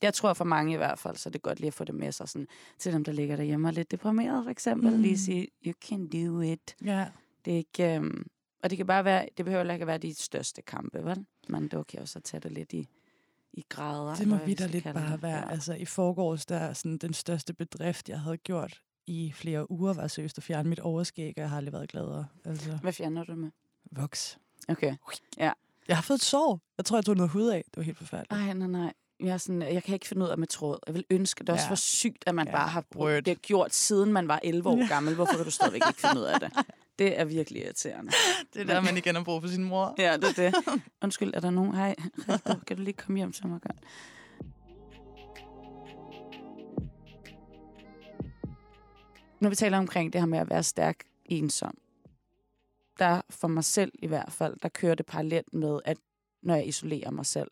jeg 0.02 0.14
tror 0.14 0.34
for 0.34 0.46
mange 0.46 0.74
i 0.74 0.78
hvert 0.78 1.00
fald, 1.00 1.16
så 1.16 1.30
det 1.30 1.36
er 1.36 1.40
godt 1.40 1.60
lige 1.60 1.68
at 1.68 1.74
få 1.74 1.84
det 1.84 1.96
med 1.96 2.12
sig 2.12 2.30
sådan, 2.30 2.48
til 2.78 2.94
dem, 2.94 3.04
der 3.04 3.12
ligger 3.12 3.36
derhjemme 3.36 3.68
og 3.68 3.70
er 3.70 3.74
lidt 3.74 3.92
deprimeret 3.92 4.44
for 4.44 4.52
eksempel, 4.52 4.92
mm. 4.92 5.02
lige 5.02 5.18
sige, 5.18 5.48
you 5.66 5.74
can 5.82 6.08
do 6.08 6.42
it. 6.42 6.76
Ja. 6.86 7.08
Det 7.46 7.54
er 7.54 7.58
ikke, 7.58 7.96
øhm, 7.96 8.26
og 8.64 8.70
det 8.70 8.78
kan 8.78 8.88
bare 8.88 9.06
være, 9.06 9.28
det 9.38 9.46
behøver 9.46 9.72
ikke 9.72 9.84
at 9.84 9.88
være 9.88 9.98
de 9.98 10.14
største 10.14 10.62
kampe, 10.62 11.06
vel? 11.06 11.26
Men 11.48 11.64
det 11.64 11.74
er 11.74 11.78
okay 11.78 12.00
også 12.00 12.20
at 12.20 12.24
tage 12.24 12.42
det 12.42 12.52
lidt 12.52 12.74
i, 12.74 12.88
i 13.58 13.64
grader. 13.70 14.16
Det 14.16 14.28
må 14.28 14.38
vi 14.46 14.54
da 14.54 14.66
lidt 14.66 14.84
bare 14.84 15.12
det. 15.12 15.22
være. 15.22 15.38
Ja. 15.38 15.50
Altså, 15.52 15.74
i 15.74 15.86
forgårs, 15.86 16.46
der 16.46 16.56
er 16.58 16.74
sådan 16.74 16.98
den 16.98 17.14
største 17.14 17.54
bedrift, 17.54 18.10
jeg 18.10 18.20
havde 18.20 18.38
gjort 18.38 18.80
i 19.08 19.32
flere 19.36 19.72
uger, 19.72 19.94
var 19.94 20.08
seriøst 20.08 20.38
at 20.38 20.44
fjerne 20.44 20.70
mit 20.70 20.80
overskæg, 20.80 21.34
og 21.38 21.42
jeg 21.42 21.50
har 21.50 21.58
aldrig 21.58 21.74
været 21.74 21.90
gladere. 21.90 22.26
Altså, 22.46 22.72
Hvad 22.82 22.94
fjerner 22.94 23.24
du 23.24 23.36
med? 23.36 23.50
voks. 23.92 24.38
Okay. 24.68 24.96
Jeg 25.88 25.98
har 25.98 26.02
fået 26.02 26.18
et 26.18 26.24
sår. 26.24 26.60
Jeg 26.78 26.86
tror, 26.86 26.98
jeg 26.98 27.06
tog 27.06 27.16
noget 27.16 27.32
hud 27.32 27.48
af. 27.48 27.64
Det 27.66 27.78
var 27.78 27.84
helt 27.84 27.98
forfærdeligt. 27.98 28.42
Ej, 28.42 28.54
nej, 28.54 28.68
nej. 28.68 28.94
Jeg, 29.20 29.30
er 29.34 29.38
sådan, 29.38 29.62
jeg 29.62 29.84
kan 29.84 29.94
ikke 29.94 30.08
finde 30.08 30.26
ud 30.26 30.30
af 30.30 30.38
med 30.38 30.48
tråd. 30.48 30.80
Jeg 30.88 30.96
vil 30.96 31.04
ønske, 31.10 31.40
det 31.44 31.50
er 31.50 31.54
også 31.54 31.66
Ja. 31.66 31.70
for 31.72 31.76
sygt, 31.76 32.24
at 32.28 32.36
man 32.36 32.48
Ja, 32.48 32.52
bare 32.52 32.68
har 32.68 32.84
brugt 32.92 33.26
det 33.26 33.42
gjort, 33.42 33.74
siden 33.74 34.14
man 34.14 34.28
var 34.28 34.40
11 34.44 34.70
år 34.70 34.88
gammel. 34.88 35.16
Hvorfor 35.16 35.36
kan 35.36 35.46
du 35.46 35.52
stadigvæk 35.52 35.82
ikke 35.88 36.02
finde 36.02 36.20
ud 36.20 36.26
af 36.26 36.40
det? 36.40 36.52
Det 37.00 37.20
er 37.20 37.26
virkelig 37.26 37.64
irriterende. 37.64 38.12
Det 38.54 38.62
er 38.62 38.66
der, 38.66 38.82
man 38.82 38.98
igen 38.98 39.16
har 39.16 39.24
brug 39.24 39.42
for 39.42 39.50
sin 39.50 39.64
mor. 39.64 39.96
Ja, 39.98 40.18
det 40.18 40.40
er 40.40 40.52
det. 40.52 40.56
Undskyld, 41.04 41.32
er 41.34 41.40
der 41.40 41.50
nogen? 41.50 41.76
Hej, 41.76 41.96
kan 42.68 42.78
du 42.78 42.84
lige 42.84 42.94
komme 42.94 43.18
hjem 43.18 43.32
til 43.32 43.48
mig? 43.48 43.60
Godt. 43.62 43.80
Når 49.40 49.50
vi 49.50 49.56
taler 49.56 49.78
omkring 49.78 50.14
det 50.14 50.22
her 50.22 50.26
med 50.26 50.40
at 50.40 50.50
være 50.50 50.64
stærk 50.64 51.04
ensom, 51.26 51.78
der 53.00 53.22
for 53.30 53.48
mig 53.48 53.64
selv 53.64 53.92
i 54.00 54.08
hvert 54.08 54.32
fald, 54.32 54.56
der 54.64 54.70
kører 54.70 54.96
det 54.96 55.06
parallelt 55.06 55.54
med, 55.54 55.80
at 55.86 55.98
når 56.44 56.56
jeg 56.56 56.68
isolerer 56.68 57.12
mig 57.12 57.26
selv, 57.26 57.52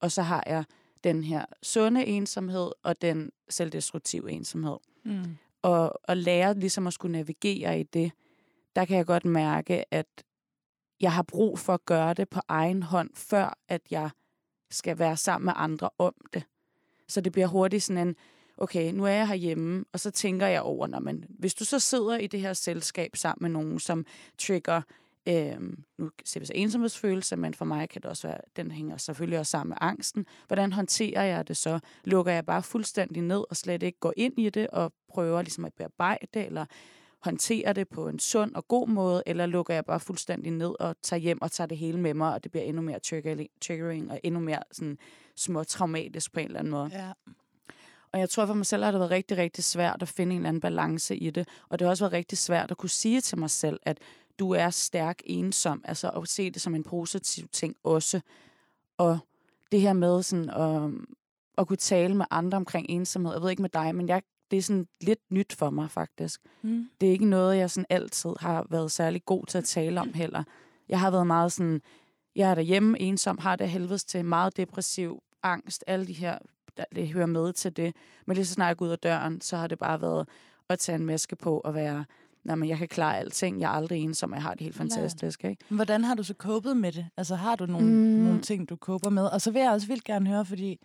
og 0.00 0.12
så 0.12 0.22
har 0.22 0.42
jeg 0.46 0.64
den 1.04 1.24
her 1.24 1.44
sunde 1.62 2.06
ensomhed 2.06 2.70
og 2.82 3.02
den 3.02 3.30
selvdestruktive 3.48 4.30
ensomhed 4.32 4.76
Mm. 5.04 5.36
og, 5.62 6.00
og 6.08 6.16
lære 6.16 6.58
ligesom 6.58 6.86
at 6.86 6.92
skulle 6.92 7.12
navigere 7.12 7.80
i 7.80 7.82
det, 7.82 8.12
der 8.76 8.84
kan 8.84 8.96
jeg 8.96 9.06
godt 9.06 9.24
mærke, 9.24 9.94
at 9.94 10.06
jeg 11.00 11.12
har 11.12 11.22
brug 11.22 11.58
for 11.58 11.74
at 11.74 11.84
gøre 11.84 12.14
det 12.14 12.28
på 12.28 12.40
egen 12.48 12.82
hånd, 12.82 13.10
før 13.14 13.58
at 13.68 13.82
jeg 13.90 14.10
skal 14.70 14.98
være 14.98 15.16
sammen 15.16 15.44
med 15.44 15.52
andre 15.56 15.90
om 15.98 16.14
det. 16.32 16.42
Så 17.08 17.20
det 17.20 17.32
bliver 17.32 17.46
hurtigt 17.46 17.82
sådan 17.82 18.08
en, 18.08 18.16
okay, 18.56 18.92
nu 18.92 19.04
er 19.04 19.10
jeg 19.10 19.28
herhjemme, 19.28 19.84
og 19.92 20.00
så 20.00 20.10
tænker 20.10 20.46
jeg 20.46 20.62
over, 20.62 20.86
når 20.86 21.00
man, 21.00 21.24
hvis 21.28 21.54
du 21.54 21.64
så 21.64 21.78
sidder 21.78 22.18
i 22.18 22.26
det 22.26 22.40
her 22.40 22.52
selskab 22.52 23.16
sammen 23.16 23.52
med 23.52 23.62
nogen, 23.62 23.78
som 23.78 24.06
trigger, 24.38 24.82
øh, 25.28 25.60
nu 25.98 26.10
ser 26.24 26.40
vi 26.40 26.46
så 26.46 26.52
ensomhedsfølelse, 26.56 27.36
men 27.36 27.54
for 27.54 27.64
mig 27.64 27.88
kan 27.88 28.02
det 28.02 28.10
også 28.10 28.28
være, 28.28 28.40
den 28.56 28.70
hænger 28.70 28.96
selvfølgelig 28.96 29.38
også 29.38 29.50
sammen 29.50 29.68
med 29.68 29.76
angsten. 29.80 30.26
Hvordan 30.46 30.72
håndterer 30.72 31.22
jeg 31.22 31.48
det 31.48 31.56
så? 31.56 31.78
Lukker 32.04 32.32
jeg 32.32 32.46
bare 32.46 32.62
fuldstændig 32.62 33.22
ned 33.22 33.44
og 33.50 33.56
slet 33.56 33.82
ikke 33.82 33.98
går 33.98 34.12
ind 34.16 34.38
i 34.38 34.50
det 34.50 34.68
og 34.68 34.92
prøver 35.08 35.42
ligesom 35.42 35.64
at 35.64 35.74
bearbejde 35.74 36.26
det, 36.34 36.46
eller 36.46 36.66
håndtere 37.22 37.72
det 37.72 37.88
på 37.88 38.08
en 38.08 38.18
sund 38.18 38.54
og 38.54 38.68
god 38.68 38.88
måde, 38.88 39.22
eller 39.26 39.46
lukker 39.46 39.74
jeg 39.74 39.84
bare 39.84 40.00
fuldstændig 40.00 40.52
ned 40.52 40.74
og 40.80 40.96
tager 41.02 41.20
hjem 41.20 41.42
og 41.42 41.52
tager 41.52 41.68
det 41.68 41.78
hele 41.78 42.00
med 42.00 42.14
mig, 42.14 42.34
og 42.34 42.44
det 42.44 42.50
bliver 42.52 42.64
endnu 42.64 42.82
mere 42.82 42.98
triggering, 43.60 44.10
og 44.10 44.20
endnu 44.24 44.40
mere 44.40 44.62
sådan 44.72 44.98
små 45.36 45.64
traumatisk 45.64 46.32
på 46.32 46.40
en 46.40 46.46
eller 46.46 46.58
anden 46.58 46.70
måde. 46.70 46.90
Ja. 46.92 47.12
Og 48.12 48.20
jeg 48.20 48.30
tror 48.30 48.46
for 48.46 48.54
mig 48.54 48.66
selv 48.66 48.84
har 48.84 48.90
det 48.90 49.00
været 49.00 49.10
rigtig, 49.10 49.36
rigtig 49.36 49.64
svært 49.64 50.02
at 50.02 50.08
finde 50.08 50.32
en 50.32 50.38
eller 50.38 50.48
anden 50.48 50.60
balance 50.60 51.16
i 51.16 51.30
det. 51.30 51.48
Og 51.68 51.78
det 51.78 51.86
har 51.86 51.90
også 51.90 52.04
været 52.04 52.12
rigtig 52.12 52.38
svært 52.38 52.70
at 52.70 52.76
kunne 52.76 52.90
sige 52.90 53.20
til 53.20 53.38
mig 53.38 53.50
selv, 53.50 53.80
at 53.82 53.98
du 54.38 54.50
er 54.50 54.70
stærk 54.70 55.22
ensom. 55.24 55.82
Altså 55.84 56.08
at 56.10 56.28
se 56.28 56.50
det 56.50 56.62
som 56.62 56.74
en 56.74 56.84
positiv 56.84 57.48
ting 57.48 57.76
også. 57.84 58.20
Og 58.98 59.18
det 59.72 59.80
her 59.80 59.92
med 59.92 60.22
sådan 60.22 60.50
at, 60.50 60.90
at 61.58 61.66
kunne 61.68 61.76
tale 61.76 62.14
med 62.14 62.26
andre 62.30 62.56
omkring 62.56 62.90
ensomhed. 62.90 63.32
Jeg 63.32 63.42
ved 63.42 63.50
ikke 63.50 63.62
med 63.62 63.70
dig, 63.70 63.94
men 63.94 64.08
jeg, 64.08 64.22
det 64.50 64.56
er 64.56 64.62
sådan 64.62 64.86
lidt 65.00 65.20
nyt 65.30 65.52
for 65.52 65.70
mig 65.70 65.90
faktisk. 65.90 66.40
Mm. 66.62 66.88
Det 67.00 67.06
er 67.06 67.10
ikke 67.12 67.24
noget, 67.24 67.56
jeg 67.58 67.70
sådan 67.70 67.86
altid 67.90 68.30
har 68.40 68.66
været 68.70 68.90
særlig 68.90 69.24
god 69.24 69.46
til 69.46 69.58
at 69.58 69.64
tale 69.64 70.00
om 70.00 70.12
heller. 70.14 70.42
Jeg 70.88 71.00
har 71.00 71.10
været 71.10 71.26
meget 71.26 71.52
sådan, 71.52 71.80
jeg 72.36 72.50
er 72.50 72.54
derhjemme 72.54 73.00
ensom, 73.00 73.38
har 73.38 73.56
det 73.56 73.68
helvedes 73.68 74.04
til, 74.04 74.24
meget 74.24 74.56
depressiv, 74.56 75.22
angst, 75.42 75.84
alle 75.86 76.06
de 76.06 76.12
her, 76.12 76.38
der, 76.76 76.84
det 76.94 77.08
hører 77.08 77.26
med 77.26 77.52
til 77.52 77.76
det. 77.76 77.96
Men 78.26 78.34
lige 78.34 78.46
så 78.46 78.54
snart 78.54 78.68
jeg 78.68 78.76
går 78.76 78.86
ud 78.86 78.90
af 78.90 78.98
døren, 78.98 79.40
så 79.40 79.56
har 79.56 79.66
det 79.66 79.78
bare 79.78 80.00
været 80.00 80.28
at 80.68 80.78
tage 80.78 80.96
en 80.98 81.06
maske 81.06 81.36
på 81.36 81.58
og 81.58 81.74
være, 81.74 82.04
nej, 82.44 82.54
men 82.56 82.68
jeg 82.68 82.78
kan 82.78 82.88
klare 82.88 83.18
alting, 83.18 83.60
jeg 83.60 83.66
er 83.72 83.74
aldrig 83.76 84.02
ensom, 84.02 84.34
jeg 84.34 84.42
har 84.42 84.54
det 84.54 84.60
helt 84.62 84.76
fantastisk, 84.76 85.44
ikke? 85.44 85.64
Hvordan 85.68 86.04
har 86.04 86.14
du 86.14 86.22
så 86.22 86.34
copet 86.38 86.76
med 86.76 86.92
det? 86.92 87.06
Altså 87.16 87.34
har 87.34 87.56
du 87.56 87.66
nogle, 87.66 87.86
Mm. 87.86 87.92
nogle 88.24 88.40
ting, 88.42 88.68
du 88.68 88.76
koper 88.76 89.10
med? 89.10 89.24
Og 89.26 89.40
så 89.40 89.50
vil 89.50 89.62
jeg 89.62 89.70
også 89.72 89.86
vildt 89.86 90.04
gerne 90.04 90.26
høre, 90.30 90.44
fordi 90.44 90.78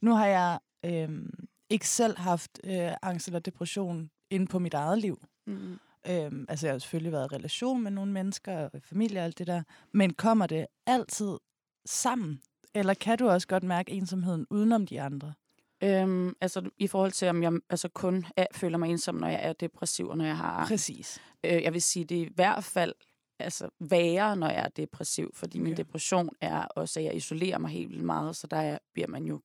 nu 0.00 0.14
har 0.14 0.26
jeg 0.26 0.58
øhm, 0.84 1.34
ikke 1.74 1.88
selv 1.88 2.18
haft 2.18 2.60
øh, 2.64 2.90
angst 3.02 3.26
eller 3.28 3.38
depression 3.40 4.10
inde 4.30 4.46
på 4.46 4.58
mit 4.58 4.74
eget 4.74 4.98
liv. 4.98 5.24
Mm. 5.46 5.78
Øhm, 6.08 6.46
altså 6.48 6.66
jeg 6.66 6.74
har 6.74 6.78
selvfølgelig 6.78 7.12
været 7.12 7.32
i 7.32 7.34
relation 7.34 7.82
med 7.82 7.90
nogle 7.90 8.12
mennesker, 8.12 8.58
og 8.58 8.70
familie 8.82 9.20
og 9.20 9.24
alt 9.24 9.38
det 9.38 9.46
der. 9.46 9.62
Men 9.92 10.12
kommer 10.12 10.46
det 10.46 10.66
altid 10.86 11.38
sammen? 11.86 12.40
Eller 12.74 12.94
kan 12.94 13.18
du 13.18 13.28
også 13.28 13.48
godt 13.48 13.62
mærke 13.62 13.92
ensomheden 13.92 14.46
udenom 14.50 14.86
de 14.86 15.00
andre? 15.00 15.34
Øhm, 15.82 16.36
altså 16.40 16.70
i 16.78 16.86
forhold 16.86 17.12
til, 17.12 17.28
om 17.28 17.42
jeg 17.42 17.52
altså, 17.70 17.88
kun 17.88 18.26
er, 18.36 18.46
føler 18.54 18.78
mig 18.78 18.90
ensom, 18.90 19.14
når 19.14 19.28
jeg 19.28 19.40
er 19.42 19.52
depressiv, 19.52 20.08
og 20.08 20.18
når 20.18 20.24
jeg 20.24 20.36
har 20.36 20.50
angst. 20.50 20.70
Præcis. 20.70 21.20
Øh, 21.44 21.62
jeg 21.62 21.72
vil 21.72 21.82
sige, 21.82 22.04
det 22.04 22.18
er 22.22 22.26
i 22.26 22.32
hvert 22.34 22.64
fald 22.64 22.92
altså, 23.38 23.68
værre, 23.80 24.36
når 24.36 24.48
jeg 24.48 24.64
er 24.64 24.68
depressiv, 24.68 25.30
fordi 25.34 25.58
okay. 25.58 25.64
min 25.68 25.76
depression 25.76 26.28
er 26.40 26.64
også, 26.64 27.00
at 27.00 27.04
jeg 27.04 27.14
isolerer 27.16 27.58
mig 27.58 27.70
helt 27.70 27.90
vildt 27.90 28.04
meget, 28.04 28.36
så 28.36 28.46
der 28.46 28.56
er, 28.56 28.78
bliver 28.92 29.08
man 29.08 29.24
jo 29.24 29.40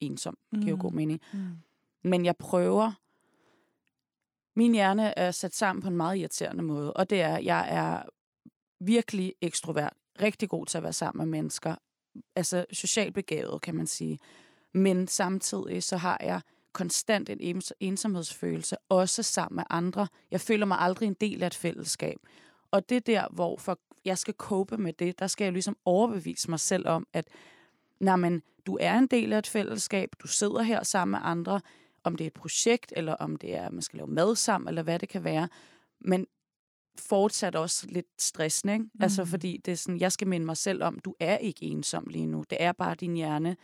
ensom. 0.00 0.38
Det 0.50 0.60
giver 0.60 0.70
jo 0.70 0.76
Mm. 0.76 0.82
god 0.82 0.92
mening. 0.92 1.20
Mm. 1.32 1.38
Men 2.02 2.24
jeg 2.24 2.36
prøver... 2.36 2.92
Min 4.56 4.72
hjerne 4.72 5.18
er 5.18 5.30
sat 5.30 5.54
sammen 5.54 5.82
på 5.82 5.88
en 5.88 5.96
meget 5.96 6.18
irriterende 6.18 6.62
måde, 6.62 6.92
og 6.92 7.10
det 7.10 7.20
er, 7.20 7.36
at 7.36 7.44
jeg 7.44 7.68
er 7.70 8.02
virkelig 8.80 9.34
ekstrovert, 9.40 9.92
rigtig 10.22 10.48
god 10.48 10.66
til 10.66 10.78
at 10.78 10.82
være 10.82 10.92
sammen 10.92 11.30
med 11.30 11.38
mennesker, 11.38 11.74
altså 12.36 12.64
socialt 12.72 13.14
begavet, 13.14 13.62
kan 13.62 13.74
man 13.74 13.86
sige. 13.86 14.18
Men 14.74 15.08
samtidig 15.08 15.82
så 15.82 15.96
har 15.96 16.18
jeg 16.20 16.40
konstant 16.72 17.30
en 17.30 17.56
ens- 17.56 17.70
ensomhedsfølelse, 17.80 18.76
også 18.88 19.22
sammen 19.22 19.56
med 19.56 19.64
andre. 19.70 20.08
Jeg 20.30 20.40
føler 20.40 20.66
mig 20.66 20.80
aldrig 20.80 21.06
en 21.06 21.16
del 21.20 21.42
af 21.42 21.46
et 21.46 21.54
fællesskab. 21.54 22.18
Og 22.70 22.88
det 22.88 22.96
er 22.96 23.00
der, 23.00 23.26
hvor 23.30 23.56
for 23.56 23.78
jeg 24.04 24.18
skal 24.18 24.34
cope 24.34 24.76
med 24.78 24.92
det, 24.92 25.18
der 25.18 25.26
skal 25.26 25.44
jeg 25.44 25.52
ligesom 25.52 25.76
overbevise 25.84 26.50
mig 26.50 26.60
selv 26.60 26.88
om, 26.88 27.06
at 27.12 27.28
nej, 28.00 28.16
men, 28.16 28.42
du 28.66 28.78
er 28.80 28.98
en 28.98 29.06
del 29.06 29.32
af 29.32 29.38
et 29.38 29.46
fællesskab, 29.46 30.08
du 30.22 30.26
sidder 30.28 30.62
her 30.62 30.82
sammen 30.82 31.10
med 31.10 31.20
andre, 31.22 31.60
om 32.04 32.16
det 32.16 32.24
er 32.24 32.26
et 32.26 32.34
projekt, 32.34 32.92
eller 32.96 33.14
om 33.14 33.36
det 33.36 33.54
er, 33.54 33.66
at 33.66 33.72
man 33.72 33.82
skal 33.82 33.96
lave 33.96 34.06
mad 34.08 34.36
sammen, 34.36 34.68
eller 34.68 34.82
hvad 34.82 34.98
det 34.98 35.08
kan 35.08 35.24
være. 35.24 35.48
Men 36.00 36.26
fortsat 36.98 37.56
også 37.56 37.86
lidt 37.88 38.06
stressende, 38.18 38.72
ikke? 38.72 38.84
Mm. 38.84 39.02
Altså, 39.02 39.24
fordi 39.24 39.56
det 39.64 39.72
er 39.72 39.76
sådan, 39.76 40.00
jeg 40.00 40.12
skal 40.12 40.28
minde 40.28 40.46
mig 40.46 40.56
selv 40.56 40.82
om, 40.82 40.98
du 40.98 41.14
er 41.20 41.38
ikke 41.38 41.64
ensom 41.64 42.06
lige 42.06 42.26
nu. 42.26 42.44
Det 42.50 42.62
er 42.62 42.72
bare 42.72 42.94
din 42.94 43.14
hjerne, 43.14 43.56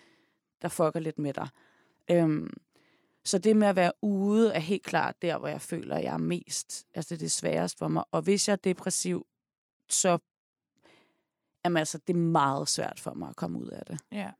der 0.62 0.68
fucker 0.68 1.00
lidt 1.00 1.18
med 1.18 1.34
dig. 1.34 1.48
Øhm, 2.10 2.50
så 3.24 3.38
det 3.38 3.56
med 3.56 3.68
at 3.68 3.76
være 3.76 3.92
ude 4.02 4.52
er 4.52 4.58
helt 4.58 4.82
klart 4.82 5.22
der, 5.22 5.38
hvor 5.38 5.48
jeg 5.48 5.60
føler, 5.60 5.96
at 5.96 6.04
jeg 6.04 6.14
er 6.14 6.18
mest, 6.18 6.86
altså 6.94 7.14
det 7.14 7.20
er 7.20 7.24
det 7.24 7.32
sværeste 7.32 7.78
for 7.78 7.88
mig. 7.88 8.04
Og 8.10 8.22
hvis 8.22 8.48
jeg 8.48 8.52
er 8.52 8.56
depressiv, 8.56 9.26
så 9.88 10.18
jamen, 11.64 11.76
altså, 11.76 11.98
det 11.98 12.12
er 12.12 12.18
meget 12.18 12.68
svært 12.68 13.00
for 13.00 13.14
mig 13.14 13.28
at 13.28 13.36
komme 13.36 13.58
ud 13.58 13.68
af 13.68 13.86
det. 13.86 14.00
Ja. 14.12 14.30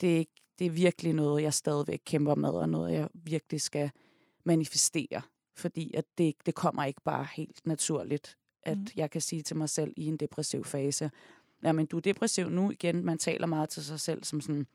Det 0.00 0.14
er, 0.14 0.18
ikke, 0.18 0.42
det 0.58 0.66
er 0.66 0.70
virkelig 0.70 1.12
noget, 1.12 1.42
jeg 1.42 1.54
stadigvæk 1.54 2.00
kæmper 2.04 2.34
med, 2.34 2.48
og 2.50 2.68
noget, 2.68 2.92
jeg 2.92 3.08
virkelig 3.14 3.60
skal 3.60 3.90
manifestere. 4.44 5.22
Fordi 5.54 5.94
at 5.94 6.04
det, 6.18 6.34
det 6.46 6.54
kommer 6.54 6.84
ikke 6.84 7.00
bare 7.04 7.26
helt 7.34 7.66
naturligt, 7.66 8.36
at 8.62 8.78
Mm. 8.78 8.86
jeg 8.96 9.10
kan 9.10 9.20
sige 9.20 9.42
til 9.42 9.56
mig 9.56 9.68
selv 9.68 9.92
i 9.96 10.06
en 10.06 10.16
depressiv 10.16 10.64
fase, 10.64 11.10
jamen 11.62 11.86
du 11.86 11.96
er 11.96 12.00
depressiv 12.00 12.48
nu 12.50 12.70
igen. 12.70 13.04
Man 13.04 13.18
taler 13.18 13.46
meget 13.46 13.68
til 13.68 13.84
sig 13.84 14.00
selv 14.00 14.24
som 14.24 14.40
sådan, 14.40 14.66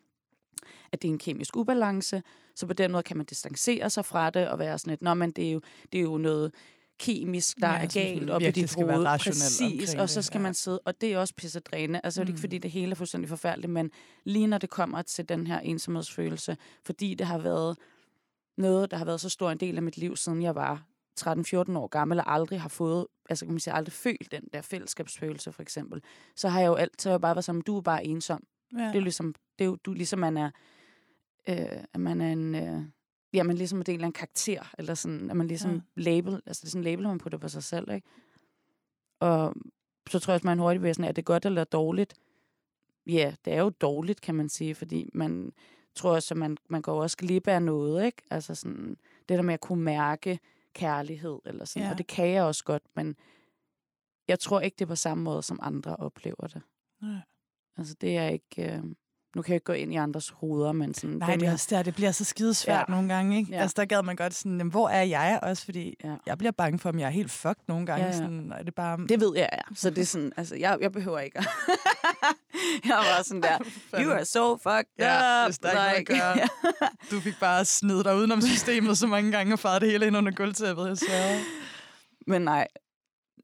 at 0.92 1.02
det 1.02 1.08
er 1.08 1.12
en 1.12 1.18
kemisk 1.20 1.56
ubalance, 1.56 2.24
så 2.56 2.68
på 2.68 2.74
den 2.74 2.92
måde 2.92 3.04
kan 3.04 3.18
man 3.18 3.26
distancere 3.26 3.90
sig 3.90 4.06
fra 4.06 4.30
det 4.30 4.50
og 4.50 4.60
være 4.60 4.78
sådan 4.80 4.94
et, 4.94 5.02
nå, 5.02 5.14
men 5.14 5.32
det 5.32 5.48
er 5.48 5.52
jo, 5.52 5.62
det 5.92 5.98
er 5.98 6.02
jo 6.04 6.18
noget 6.18 6.54
kemisk, 7.02 7.58
der 7.58 7.68
Ja, 7.68 7.84
er 7.84 7.88
galt 7.94 8.30
op 8.30 8.42
i 8.42 8.52
dit 8.52 8.76
hoved. 8.76 9.06
Præcis, 9.20 9.94
og 9.94 10.10
så 10.10 10.20
det, 10.20 10.26
skal 10.26 10.40
ja. 10.40 10.44
man 10.44 10.54
sidde, 10.54 10.80
og 10.86 11.02
det 11.02 11.14
er 11.14 11.18
også 11.18 11.34
pissedrænende. 11.38 12.02
Altså, 12.04 12.22
mm. 12.22 12.26
det 12.26 12.32
er 12.32 12.34
ikke 12.34 12.42
fordi, 12.42 12.58
det 12.58 12.72
hele 12.72 12.92
er 12.92 12.96
fuldstændig 12.96 13.30
forfærdeligt, 13.30 13.72
men 13.72 13.92
lige 14.24 14.48
når 14.48 14.58
det 14.58 14.70
kommer 14.70 15.02
til 15.02 15.30
den 15.30 15.48
her 15.48 15.60
ensomhedsfølelse, 15.60 16.58
fordi 16.86 17.16
det 17.16 17.28
har 17.28 17.38
været 17.38 17.78
noget, 18.58 18.92
der 18.92 18.98
har 18.98 19.06
været 19.06 19.22
så 19.22 19.30
stor 19.30 19.52
en 19.52 19.58
del 19.58 19.76
af 19.78 19.84
mit 19.84 19.98
liv, 19.98 20.16
siden 20.16 20.42
jeg 20.42 20.56
var 20.56 20.84
13-14 21.22 21.78
år 21.78 21.88
gammel, 21.88 22.20
og 22.20 22.34
aldrig 22.34 22.62
har 22.62 22.70
fået, 22.70 23.08
altså 23.30 23.46
kan 23.46 23.54
man 23.54 23.60
sige, 23.60 23.74
aldrig 23.74 23.94
følt 23.94 24.32
den 24.32 24.44
der 24.54 24.62
fællesskabsfølelse, 24.62 25.52
for 25.52 25.62
eksempel, 25.62 26.02
så 26.36 26.50
har 26.50 26.60
jeg 26.60 26.68
jo 26.68 26.76
altid 26.76 27.12
jeg 27.12 27.22
bare 27.22 27.36
været 27.36 27.46
som, 27.46 27.62
du 27.62 27.78
er 27.78 27.82
bare 27.82 28.06
ensom. 28.06 28.44
ja. 28.74 28.78
Det 28.78 28.90
er 28.90 28.94
jo 28.94 29.02
ligesom, 29.02 29.34
det 29.60 29.66
er 29.66 29.70
jo, 29.70 29.76
du, 29.76 29.94
ligesom 29.94 30.20
man 30.20 30.38
er, 30.38 30.52
øh, 31.50 32.02
man 32.02 32.22
er 32.22 32.32
en, 32.32 32.56
øh, 32.56 32.82
ja, 33.34 33.44
man 33.44 33.56
ligesom 33.56 33.80
er 33.80 33.84
del 33.84 34.02
af 34.02 34.06
en 34.06 34.14
karakter, 34.14 34.74
eller 34.78 34.94
sådan, 34.94 35.30
at 35.30 35.38
man 35.38 35.48
ligesom 35.48 35.72
Ja. 35.74 35.80
label, 35.96 36.42
altså 36.46 36.62
det 36.62 36.68
er 36.68 36.72
sådan 36.72 36.84
label, 36.84 37.08
man 37.08 37.18
putter 37.18 37.38
på 37.38 37.48
sig 37.48 37.64
selv, 37.64 37.92
ikke? 37.92 38.08
Og 39.20 39.56
så 40.10 40.20
tror 40.20 40.32
jeg 40.32 40.36
også, 40.36 40.48
man 40.48 40.60
hurtigt 40.60 40.82
bliver 40.82 40.94
sådan, 40.94 41.10
er 41.10 41.12
det 41.12 41.26
godt 41.26 41.46
eller 41.46 41.64
dårligt? 41.64 42.14
Ja, 43.08 43.36
det 43.46 43.54
er 43.54 43.62
jo 43.62 43.70
dårligt, 43.70 44.22
kan 44.22 44.36
man 44.36 44.50
sige, 44.50 44.76
fordi 44.76 45.10
man 45.14 45.52
tror 45.96 46.12
også, 46.14 46.34
at 46.34 46.38
man, 46.38 46.58
man 46.70 46.82
går 46.82 47.02
også 47.02 47.18
glip 47.18 47.48
af 47.48 47.62
noget, 47.62 48.06
ikke? 48.06 48.22
Altså 48.32 48.56
sådan, 48.56 48.98
det 49.30 49.38
der 49.38 49.42
med 49.42 49.54
at 49.54 49.62
kunne 49.62 49.84
mærke 49.84 50.40
kærlighed, 50.74 51.40
eller 51.46 51.66
sådan, 51.66 51.86
ja. 51.86 51.92
og 51.92 51.98
det 51.98 52.08
kan 52.08 52.28
jeg 52.28 52.44
også 52.44 52.64
godt, 52.64 52.84
men 52.96 53.16
jeg 54.28 54.40
tror 54.40 54.60
ikke, 54.60 54.76
det 54.76 54.86
er 54.86 54.90
på 54.90 54.96
samme 54.96 55.24
måde, 55.24 55.44
som 55.44 55.60
andre 55.62 55.96
oplever 55.96 56.48
det. 56.48 56.62
Nej. 57.02 57.20
Altså, 57.78 57.94
det 58.02 58.18
er 58.18 58.28
ikke... 58.28 58.74
Øh, 58.74 58.84
nu 59.36 59.42
kan 59.42 59.52
jeg 59.52 59.56
ikke 59.56 59.66
gå 59.66 59.74
ind 59.74 59.94
i 59.94 59.96
andres 59.96 60.30
hoveder, 60.30 60.72
men 60.72 60.94
sådan... 60.94 61.16
Nej, 61.18 61.36
det 61.36 61.48
er 61.48 61.52
også 61.52 61.68
der, 61.70 61.84
det 61.84 61.96
bliver 61.96 62.12
så 62.12 62.26
skidesvært 62.26 62.86
ja. 62.90 62.94
Nogle 62.94 63.14
gange, 63.14 63.38
ikke? 63.38 63.52
Ja. 63.52 63.62
Altså, 63.62 63.74
der 63.78 63.86
gad 63.86 64.04
man 64.04 64.16
godt 64.16 64.34
sådan, 64.34 64.58
jamen, 64.58 64.72
hvor 64.72 64.90
er 64.90 65.04
jeg 65.04 65.40
også? 65.44 65.66
Fordi 65.66 65.96
Ja. 66.04 66.16
jeg 66.26 66.38
bliver 66.38 66.52
bange 66.52 66.80
for, 66.80 66.90
om 66.90 67.00
jeg 67.00 67.06
er 67.06 67.10
helt 67.10 67.32
fucked 67.32 67.64
nogle 67.68 67.86
gange. 67.86 68.04
Ja, 68.06 68.12
ja. 68.12 68.18
Sådan, 68.18 68.54
er 68.60 68.64
det 68.64 68.76
bare... 68.76 68.98
Det 69.10 69.20
ved 69.20 69.32
jeg, 69.36 69.50
ja. 69.54 69.76
Så 69.76 69.90
det 69.90 69.98
er 70.02 70.06
sådan, 70.06 70.32
altså, 70.38 70.56
jeg, 70.56 70.78
jeg 70.82 70.92
behøver 70.92 71.20
ikke 71.20 71.38
at... 71.38 71.48
jeg 72.90 72.96
var 72.96 73.24
sådan 73.24 73.42
der, 73.42 73.58
you 74.04 74.12
are 74.12 74.26
so 74.26 74.58
fucked 74.58 74.86
Ja, 75.00 75.44
up. 75.44 75.48
hvis 75.48 75.58
der 75.60 75.70
er 75.70 75.94
ikke 75.94 76.18
noget. 76.18 76.42
Du 77.12 77.20
fik 77.20 77.40
bare 77.40 77.66
snedet 77.66 78.06
dig 78.06 78.16
udenom 78.16 78.42
systemet 78.42 78.98
så 78.98 79.08
mange 79.08 79.32
gange 79.32 79.54
og 79.54 79.60
faret 79.60 79.82
det 79.82 79.92
hele 79.92 80.08
ind 80.08 80.18
under 80.18 80.32
gulvtæppet. 80.32 80.88
Jeg 80.88 80.98
sørger. 80.98 81.40
Men 82.28 82.42
nej, 82.42 82.68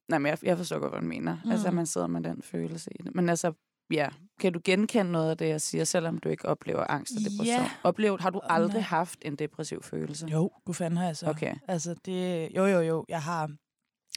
nej 0.10 0.20
men 0.20 0.29
jeg, 0.29 0.38
jeg 0.44 0.58
forstår 0.58 0.79
godt, 0.79 0.91
hvad 0.91 1.01
du 1.01 1.08
mener. 1.08 1.38
Mm. 1.46 1.51
Altså, 1.51 1.70
Mm. 1.70 1.75
man 1.75 1.86
sidder 1.86 2.08
med 2.08 2.22
den 2.22 2.41
følelse 2.41 2.89
i 3.00 3.03
det. 3.03 3.15
Men 3.15 3.29
altså, 3.29 3.53
ja, 3.91 4.08
kan 4.39 4.53
du 4.53 4.60
genkende 4.63 5.12
noget 5.12 5.29
af 5.29 5.38
det, 5.38 5.50
jeg 5.50 5.62
siger, 5.62 5.84
selvom 5.84 6.17
du 6.17 6.29
ikke 6.29 6.46
oplever 6.48 6.86
angst 6.89 7.13
og 7.15 7.22
depression? 7.22 7.46
Ja. 7.46 7.72
Oplevet, 7.84 8.22
har 8.22 8.29
du 8.29 8.39
aldrig 8.44 8.74
nej. 8.74 8.82
haft 8.82 9.20
en 9.22 9.36
depressiv 9.36 9.84
følelse? 9.84 10.27
Jo, 10.27 10.51
gud 10.65 10.74
fanden 10.74 10.98
har 10.98 11.06
jeg 11.06 11.17
så. 11.17 11.29
Okay. 11.29 11.56
Altså, 11.67 11.96
det... 12.06 12.50
Jo, 12.56 12.65
jo, 12.65 12.79
jo. 12.82 13.06
Jeg 13.10 13.22
har... 13.22 13.51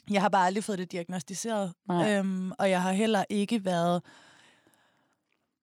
Jeg 0.09 0.21
har 0.21 0.29
bare 0.29 0.45
aldrig 0.45 0.63
fået 0.63 0.77
det 0.77 0.91
diagnostiseret. 0.91 1.73
Nej. 1.87 2.17
Øhm, 2.17 2.51
og 2.51 2.69
jeg 2.69 2.81
har 2.81 2.91
heller 2.91 3.23
ikke 3.29 3.65
været... 3.65 4.03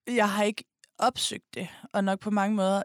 Jeg 0.06 0.30
har 0.30 0.42
ikke 0.44 0.64
opsøgt 0.98 1.54
det. 1.54 1.68
Og 1.92 2.04
nok 2.04 2.20
på 2.20 2.30
mange 2.30 2.56
måder... 2.56 2.82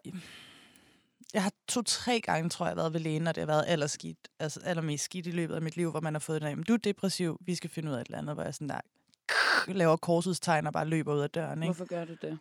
Jeg 1.34 1.44
har 1.44 1.52
to-tre 1.68 2.22
gange, 2.22 2.50
tror 2.50 2.68
jeg, 2.68 2.76
været 2.76 2.94
ved 2.94 3.00
lægen, 3.00 3.28
og 3.28 3.36
det 3.36 3.42
har 3.42 3.46
været 3.46 3.64
allerskidt, 3.68 4.18
altså 4.40 4.60
allermest 4.64 5.04
skidt 5.04 5.28
i 5.28 5.32
løbet 5.32 5.56
af 5.56 5.62
mit 5.62 5.78
liv, 5.78 5.92
hvor 5.92 6.02
man 6.02 6.14
har 6.14 6.20
fået 6.20 6.42
den 6.42 6.50
af, 6.50 6.58
"Men 6.58 6.66
du 6.66 6.74
er 6.74 6.78
depressiv, 6.78 7.38
vi 7.42 7.56
skal 7.56 7.70
finde 7.70 7.90
ud 7.92 7.96
af 7.96 8.02
et 8.02 8.06
eller 8.08 8.18
andet, 8.18 8.36
hvor 8.36 8.44
jeg 8.44 8.54
sådan 8.54 8.70
der 8.70 8.82
laver 9.68 9.96
korsets 9.96 10.40
tegn 10.40 10.68
og 10.68 10.74
bare 10.74 10.88
løber 10.88 11.16
ud 11.16 11.20
af 11.20 11.30
døren. 11.30 11.64
Ikke? 11.64 11.74
Hvorfor 11.74 11.86
gør 11.86 12.06
du 12.06 12.16
det? 12.22 12.40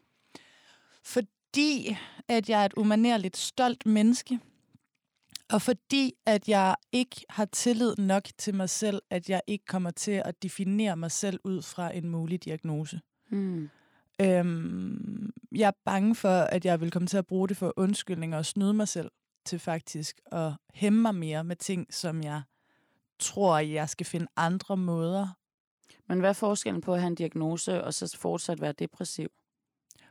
Fordi 1.05 1.97
at 2.29 2.49
jeg 2.49 2.61
er 2.61 2.65
et 2.65 2.75
umanerligt 2.77 3.37
stolt 3.37 3.87
menneske, 3.87 4.41
og 5.53 5.63
fordi 5.63 6.15
at 6.27 6.49
jeg 6.49 6.75
ikke 6.93 7.25
har 7.31 7.45
tillid 7.45 7.97
nok 7.97 8.29
til 8.39 8.55
mig 8.55 8.71
selv, 8.71 9.03
at 9.11 9.29
jeg 9.29 9.41
ikke 9.47 9.65
kommer 9.65 9.91
til 9.91 10.23
at 10.25 10.43
definere 10.43 10.97
mig 10.97 11.11
selv 11.11 11.41
ud 11.45 11.63
fra 11.63 11.97
en 11.97 12.09
mulig 12.09 12.45
diagnose. 12.45 13.01
Hmm. 13.31 13.71
Øhm, 14.21 15.31
jeg 15.53 15.67
er 15.67 15.79
bange 15.85 16.15
for, 16.15 16.29
at 16.29 16.65
jeg 16.65 16.81
vil 16.81 16.91
komme 16.91 17.09
til 17.09 17.17
at 17.17 17.27
bruge 17.27 17.49
det 17.49 17.57
for 17.57 17.73
undskyldninger 17.77 18.39
og 18.39 18.47
snyde 18.47 18.73
mig 18.75 18.89
selv 18.89 19.11
til 19.45 19.59
faktisk 19.59 20.21
at 20.33 20.53
hæmme 20.75 21.03
mig 21.03 21.15
mere 21.15 21.45
med 21.45 21.57
ting, 21.57 21.95
som 21.95 22.23
jeg 22.23 22.43
tror, 23.19 23.59
jeg 23.59 23.89
skal 23.89 24.07
finde 24.07 24.27
andre 24.37 24.77
måder. 24.77 25.29
Men 26.13 26.21
hvad 26.21 26.31
er 26.31 26.35
forskellen 26.35 26.81
på 26.81 26.95
at 26.95 27.01
have 27.01 27.09
en 27.09 27.15
diagnose 27.15 27.85
og 27.85 27.95
så 27.95 28.17
fortsat 28.19 28.61
være 28.61 28.73
depressiv? 28.73 29.29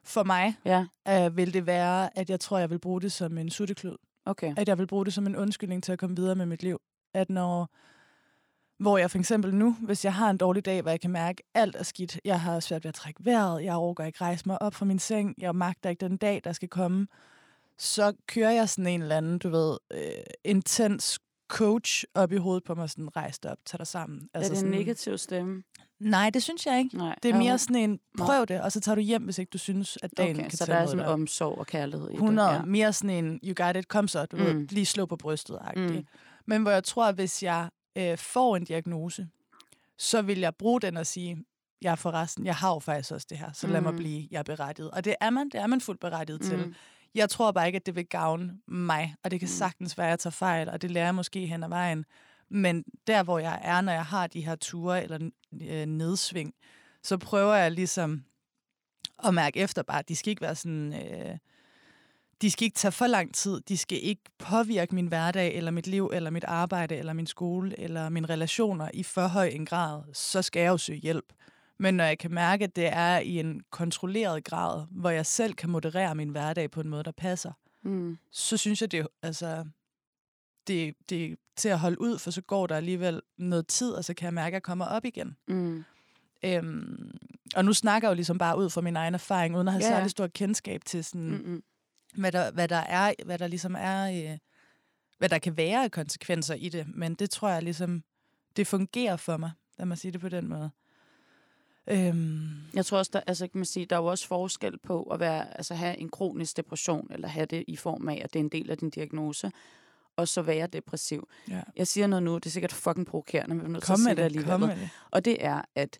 For 0.03 0.23
mig 0.23 0.55
Ja. 0.65 0.85
øh, 1.07 1.37
vil 1.37 1.53
det 1.53 1.65
være, 1.65 2.17
at 2.17 2.29
jeg 2.29 2.39
tror, 2.39 2.57
jeg 2.57 2.69
vil 2.69 2.79
bruge 2.79 3.01
det 3.01 3.11
som 3.11 3.37
en 3.37 3.49
sutteklud. 3.49 3.97
Okay. 4.25 4.53
At 4.57 4.67
jeg 4.67 4.77
vil 4.77 4.87
bruge 4.87 5.05
det 5.05 5.13
som 5.13 5.27
en 5.27 5.35
undskyldning 5.35 5.83
til 5.83 5.91
at 5.91 5.99
komme 5.99 6.15
videre 6.15 6.35
med 6.35 6.45
mit 6.45 6.63
liv. 6.63 6.81
At 7.13 7.29
når, 7.29 7.69
hvor 8.77 8.97
jeg 8.97 9.11
for 9.11 9.17
eksempel 9.17 9.55
nu, 9.55 9.75
hvis 9.81 10.05
jeg 10.05 10.13
har 10.13 10.29
en 10.29 10.37
dårlig 10.37 10.65
dag, 10.65 10.81
hvor 10.81 10.91
jeg 10.91 11.01
kan 11.01 11.11
mærke, 11.11 11.43
at 11.53 11.61
alt 11.61 11.75
er 11.75 11.83
skidt, 11.83 12.19
jeg 12.25 12.41
har 12.41 12.59
svært 12.59 12.83
ved 12.83 12.89
at 12.89 12.95
trække 12.95 13.25
vejret, 13.25 13.63
jeg 13.63 13.75
overgår 13.75 14.03
ikke 14.03 14.21
rejse 14.21 14.43
mig 14.45 14.61
op 14.61 14.73
fra 14.75 14.85
min 14.85 14.99
seng, 14.99 15.35
jeg 15.37 15.55
magter 15.55 15.89
ikke 15.89 16.05
den 16.07 16.17
dag, 16.17 16.41
der 16.43 16.51
skal 16.51 16.69
komme, 16.69 17.07
så 17.77 18.13
kører 18.27 18.51
jeg 18.51 18.69
sådan 18.69 18.87
en 18.87 19.01
eller 19.01 19.17
anden, 19.17 19.39
du 19.39 19.49
ved, 19.49 19.77
øh, 19.93 20.23
intens 20.43 21.19
coach 21.51 22.03
op 22.15 22.31
i 22.31 22.35
hovedet 22.35 22.63
på 22.63 22.75
mig, 22.75 22.89
sådan 22.89 23.15
rejs 23.15 23.39
dig 23.39 23.51
op, 23.51 23.57
tag 23.65 23.77
dig 23.77 23.87
sammen. 23.87 24.29
Altså 24.33 24.51
er 24.51 24.55
det 24.55 24.63
en 24.63 24.69
sådan, 24.71 24.79
negativ 24.79 25.17
stemme? 25.17 25.63
Nej, 25.99 26.29
det 26.29 26.43
synes 26.43 26.65
jeg 26.65 26.79
ikke. 26.79 26.97
Nej. 26.97 27.15
Det 27.23 27.31
er 27.31 27.37
mere 27.37 27.51
Ja, 27.51 27.57
sådan 27.57 27.75
en, 27.75 27.99
prøv 28.17 28.45
det, 28.45 28.61
og 28.61 28.71
så 28.71 28.79
tager 28.79 28.95
du 28.95 29.01
hjem, 29.01 29.23
hvis 29.23 29.37
ikke 29.37 29.49
du 29.49 29.57
synes, 29.57 29.97
at 30.03 30.11
dagen 30.17 30.35
Okay, 30.35 30.49
kan 30.49 30.57
så 30.57 30.65
der 30.65 30.75
er 30.75 30.85
sådan 30.85 31.05
omsorg 31.05 31.57
og 31.57 31.67
kærlighed 31.67 32.09
i 32.09 32.13
100. 32.13 32.49
det. 32.49 32.55
Ja. 32.55 32.61
Mere 32.61 32.93
sådan 32.93 33.25
en, 33.25 33.39
you 33.43 33.65
got 33.65 33.75
it, 33.75 33.87
kom 33.87 34.07
så, 34.07 34.25
du 34.25 34.37
mm. 34.37 34.43
ved, 34.43 34.67
lige 34.67 34.85
slå 34.85 35.05
på 35.05 35.15
brystet 35.15 35.59
mm. 35.75 36.05
Men 36.47 36.61
hvor 36.61 36.71
jeg 36.71 36.83
tror, 36.83 37.05
at 37.05 37.15
hvis 37.15 37.43
jeg 37.43 37.69
øh, 37.97 38.17
får 38.17 38.55
en 38.55 38.63
diagnose, 38.63 39.27
så 39.97 40.21
vil 40.21 40.39
jeg 40.39 40.55
bruge 40.55 40.81
den 40.81 40.97
og 40.97 41.07
sige, 41.07 41.45
jeg 41.81 41.91
er 41.91 41.95
forresten, 41.95 42.45
jeg 42.45 42.55
har 42.55 42.73
jo 42.73 42.79
faktisk 42.79 43.11
også 43.11 43.27
det 43.29 43.37
her, 43.37 43.51
så 43.53 43.67
lad 43.67 43.81
mig 43.81 43.91
Mm. 43.91 43.97
blive, 43.97 44.27
jeg 44.31 44.39
er 44.39 44.43
berettiget. 44.43 44.91
Og 44.91 45.05
det 45.05 45.15
er 45.21 45.29
man, 45.29 45.49
det 45.49 45.61
er 45.61 45.67
man 45.67 45.81
fuldt 45.81 45.99
berettiget 45.99 46.41
mm. 46.41 46.47
til. 46.47 46.75
Jeg 47.15 47.29
tror 47.29 47.51
bare 47.51 47.67
ikke, 47.67 47.75
at 47.75 47.85
det 47.85 47.95
vil 47.95 48.05
gavne 48.05 48.57
mig, 48.67 49.15
og 49.23 49.31
det 49.31 49.39
kan 49.39 49.47
Mm. 49.47 49.55
sagtens 49.57 49.97
være, 49.97 50.07
at 50.07 50.11
jeg 50.11 50.19
tager 50.19 50.31
fejl, 50.31 50.69
og 50.69 50.81
det 50.81 50.91
lærer 50.91 51.05
jeg 51.05 51.15
måske 51.15 51.47
hen 51.47 51.63
ad 51.63 51.69
vejen. 51.69 52.05
Men 52.49 52.83
der, 53.07 53.23
hvor 53.23 53.39
jeg 53.39 53.59
er, 53.63 53.81
når 53.81 53.91
jeg 53.93 54.05
har 54.05 54.27
de 54.27 54.45
her 54.45 54.55
ture 54.55 55.03
eller 55.03 55.29
øh, 55.61 55.85
nedsving, 55.85 56.53
så 57.03 57.17
prøver 57.17 57.55
jeg 57.55 57.71
ligesom 57.71 58.23
at 59.23 59.33
mærke 59.33 59.59
efter 59.59 59.83
bare, 59.83 59.99
at 59.99 60.09
de 60.09 60.15
skal 60.15 60.29
ikke 60.29 60.41
være 60.41 60.55
sådan... 60.55 60.93
Øh, 60.93 61.37
de 62.41 62.51
skal 62.51 62.65
ikke 62.65 62.75
tage 62.75 62.91
for 62.91 63.07
lang 63.07 63.33
tid. 63.35 63.61
De 63.61 63.77
skal 63.77 63.99
ikke 64.03 64.21
påvirke 64.39 64.95
min 64.95 65.07
hverdag, 65.07 65.55
eller 65.55 65.71
mit 65.71 65.87
liv, 65.87 66.09
eller 66.13 66.29
mit 66.29 66.43
arbejde, 66.43 66.95
eller 66.95 67.13
min 67.13 67.27
skole, 67.27 67.79
eller 67.79 68.09
mine 68.09 68.27
relationer 68.29 68.89
i 68.93 69.03
for 69.03 69.27
høj 69.27 69.47
en 69.47 69.65
grad. 69.65 70.01
Så 70.13 70.41
skal 70.41 70.59
jeg 70.61 70.69
jo 70.69 70.77
søge 70.77 70.99
hjælp. 70.99 71.33
Men 71.81 71.93
når 71.93 72.03
jeg 72.03 72.17
kan 72.19 72.33
mærke, 72.33 72.63
at 72.63 72.75
det 72.75 72.87
er 72.87 73.19
i 73.19 73.39
en 73.39 73.61
kontrolleret 73.69 74.43
grad, 74.43 74.85
hvor 74.91 75.09
jeg 75.09 75.25
selv 75.25 75.53
kan 75.53 75.69
moderere 75.69 76.15
min 76.15 76.29
hverdag 76.29 76.71
på 76.71 76.81
en 76.81 76.89
måde, 76.89 77.03
der 77.03 77.11
passer, 77.11 77.51
Mm. 77.83 78.17
så 78.31 78.57
synes 78.57 78.81
jeg, 78.81 78.91
det, 78.91 79.07
altså, 79.21 79.65
det, 80.67 80.95
det 81.09 81.25
er 81.25 81.35
til 81.55 81.69
at 81.69 81.79
holde 81.79 82.01
ud, 82.01 82.19
for 82.19 82.31
så 82.31 82.41
går 82.41 82.67
der 82.67 82.75
alligevel 82.77 83.21
noget 83.37 83.67
tid, 83.67 83.91
og 83.91 84.05
så 84.05 84.13
kan 84.13 84.25
jeg 84.25 84.33
mærke, 84.33 84.47
at 84.47 84.53
jeg 84.53 84.63
kommer 84.63 84.85
op 84.85 85.05
igen. 85.05 85.35
Mm. 85.47 85.83
Øhm, 86.45 87.11
og 87.55 87.65
nu 87.65 87.73
snakker 87.73 88.07
jeg 88.07 88.11
jo 88.11 88.15
ligesom 88.15 88.37
bare 88.37 88.57
ud 88.57 88.69
fra 88.69 88.81
min 88.81 88.95
egen 88.95 89.13
erfaring, 89.13 89.55
uden 89.55 89.67
at 89.67 89.73
have 89.73 89.83
ja. 89.83 89.89
særlig 89.89 90.11
stor 90.11 90.27
kendskab 90.27 90.85
til, 90.85 91.03
sådan, 91.03 91.29
mm. 91.29 91.43
Mm. 91.45 91.63
hvad, 92.15 92.31
der, 92.31 92.51
hvad 92.51 92.67
der 92.67 92.75
er, 92.75 93.13
hvad 93.25 93.39
der 93.39 93.47
ligesom 93.47 93.75
er, 93.79 94.31
øh, 94.31 94.37
hvad 95.17 95.29
der 95.29 95.37
kan 95.37 95.57
være 95.57 95.83
af 95.83 95.91
konsekvenser 95.91 96.55
i 96.55 96.69
det. 96.69 96.87
Men 96.95 97.15
det 97.15 97.29
tror 97.29 97.49
jeg 97.49 97.63
ligesom, 97.63 98.03
det 98.55 98.67
fungerer 98.67 99.15
for 99.15 99.37
mig, 99.37 99.51
lad 99.77 99.85
mig 99.85 99.97
sige 99.97 100.11
det 100.11 100.21
på 100.21 100.29
den 100.29 100.47
måde. 100.47 100.71
Øhm, 101.89 102.47
Jeg 102.73 102.85
tror 102.85 102.97
også, 102.97 103.09
der, 103.13 103.19
altså, 103.27 103.47
kan 103.47 103.57
man 103.57 103.65
sige, 103.65 103.85
der 103.85 103.95
er 103.95 103.99
jo 103.99 104.05
også 104.05 104.27
forskel 104.27 104.77
på 104.77 105.03
at 105.03 105.19
være, 105.19 105.57
altså, 105.57 105.73
have 105.73 105.97
en 105.97 106.09
kronisk 106.09 106.57
depression, 106.57 107.07
eller 107.11 107.27
have 107.27 107.45
det 107.45 107.63
i 107.67 107.75
form 107.75 108.09
af, 108.09 108.21
at 108.23 108.33
det 108.33 108.39
er 108.39 108.43
en 108.43 108.49
del 108.49 108.71
af 108.71 108.77
din 108.77 108.89
diagnose, 108.89 109.51
og 110.15 110.27
så 110.27 110.41
være 110.41 110.67
depressiv. 110.67 111.27
ja. 111.49 111.61
Jeg 111.75 111.87
siger 111.87 112.07
noget 112.07 112.23
nu, 112.23 112.35
det 112.35 112.45
er 112.45 112.49
sikkert 112.49 112.71
fucking 112.73 113.07
provokerende, 113.07 113.55
men 113.55 113.61
jeg 113.61 113.67
er 113.67 113.71
nødt 113.73 113.83
til 113.83 113.91
at 113.93 113.99
sige 113.99 114.09
det 114.09 114.17
det, 114.17 114.23
alligevel. 114.23 114.49
kom 114.49 114.59
med 114.61 114.69
det. 114.75 114.89
Og 115.11 115.25
det 115.25 115.45
er, 115.45 115.61
at 115.75 115.99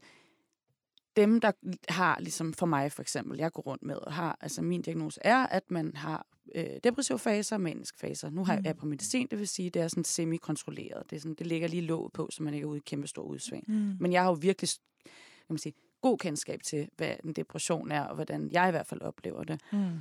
dem, 1.15 1.41
der 1.41 1.51
har, 1.89 2.19
ligesom 2.19 2.53
for 2.53 2.65
mig 2.65 2.91
for 2.91 3.01
eksempel, 3.01 3.37
jeg 3.37 3.51
går 3.51 3.61
rundt 3.61 3.83
med, 3.83 3.95
og 3.95 4.13
har, 4.13 4.37
altså 4.41 4.61
min 4.61 4.81
diagnose 4.81 5.19
er, 5.23 5.37
at 5.47 5.71
man 5.71 5.95
har 5.95 6.25
øh, 6.55 6.65
depressive 6.83 7.19
faser 7.19 7.55
og 7.55 7.61
maniske 7.61 7.99
faser. 7.99 8.29
Nu 8.29 8.45
har 8.45 8.53
jeg 8.53 8.61
Mm. 8.61 8.67
er 8.69 8.73
på 8.73 8.85
medicin, 8.85 9.27
det 9.31 9.39
vil 9.39 9.47
sige, 9.47 9.69
det 9.69 9.81
er 9.81 9.87
sådan 9.87 10.03
semi-kontrolleret. 10.03 11.09
Det, 11.09 11.15
er 11.15 11.19
sådan, 11.19 11.35
det 11.35 11.47
ligger 11.47 11.67
lige 11.67 11.81
låg 11.81 12.11
på, 12.13 12.29
så 12.31 12.43
man 12.43 12.53
ikke 12.53 12.65
er 12.65 12.69
ude 12.69 12.77
i 12.77 12.81
kæmpe 12.85 13.07
stor 13.07 13.23
udsving. 13.23 13.63
Mm. 13.67 13.95
Men 13.99 14.11
jeg 14.13 14.21
har 14.21 14.29
jo 14.29 14.37
virkelig 14.41 14.69
kan 15.51 15.53
man 15.53 15.59
sige, 15.59 15.73
god 16.01 16.17
kendskab 16.17 16.63
til, 16.63 16.89
hvad 16.97 17.15
en 17.23 17.33
depression 17.33 17.91
er, 17.91 18.01
og 18.03 18.15
hvordan 18.15 18.49
jeg 18.51 18.67
i 18.67 18.71
hvert 18.71 18.87
fald 18.87 19.01
oplever 19.01 19.43
det. 19.43 19.61
Mm. 19.71 19.99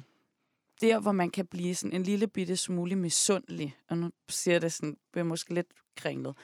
Der, 0.81 1.01
hvor 1.01 1.13
man 1.13 1.31
kan 1.31 1.47
blive 1.47 1.75
sådan 1.75 1.97
en 1.97 2.03
lille 2.03 2.27
bitte 2.27 2.57
smule 2.57 2.97
misundelig, 2.97 3.77
og 3.89 3.99
nu 3.99 4.11
siger 4.29 4.59
det 4.59 4.73
sådan, 4.73 4.97
bliver 5.13 5.25
måske 5.25 5.55
lidt 5.55 5.67
kringlet, 5.97 6.37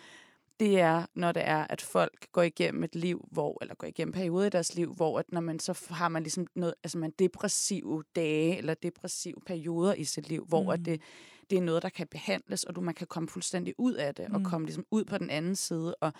det 0.60 0.80
er, 0.80 1.06
når 1.14 1.32
det 1.32 1.48
er, 1.48 1.66
at 1.70 1.82
folk 1.82 2.32
går 2.32 2.42
igennem 2.42 2.84
et 2.84 2.94
liv, 2.94 3.28
hvor, 3.30 3.58
eller 3.60 3.74
går 3.74 3.86
igennem 3.86 4.12
perioder 4.12 4.46
i 4.46 4.50
deres 4.50 4.74
liv, 4.74 4.94
hvor 4.94 5.18
at 5.18 5.32
når 5.32 5.40
man 5.40 5.58
så 5.58 5.86
har 5.90 6.08
man 6.08 6.22
ligesom 6.22 6.46
noget, 6.54 6.74
altså 6.84 6.98
man 6.98 7.10
depressive 7.10 8.04
dage, 8.16 8.56
eller 8.56 8.74
depressive 8.74 9.36
perioder 9.46 9.94
i 9.94 10.04
sit 10.04 10.28
liv, 10.28 10.44
hvor 10.46 10.62
mm. 10.62 10.68
at 10.68 10.84
det, 10.84 11.00
det 11.50 11.58
er 11.58 11.62
noget, 11.62 11.82
der 11.82 11.88
kan 11.88 12.06
behandles, 12.06 12.64
og 12.64 12.76
du, 12.76 12.80
man 12.80 12.94
kan 12.94 13.06
komme 13.06 13.28
fuldstændig 13.28 13.74
ud 13.78 13.94
af 13.94 14.14
det, 14.14 14.28
mm. 14.28 14.34
og 14.34 14.40
Mm. 14.40 14.44
komme 14.44 14.66
ligesom 14.66 14.86
ud 14.90 15.04
på 15.04 15.18
den 15.18 15.30
anden 15.30 15.56
side, 15.56 15.94
og 15.94 16.12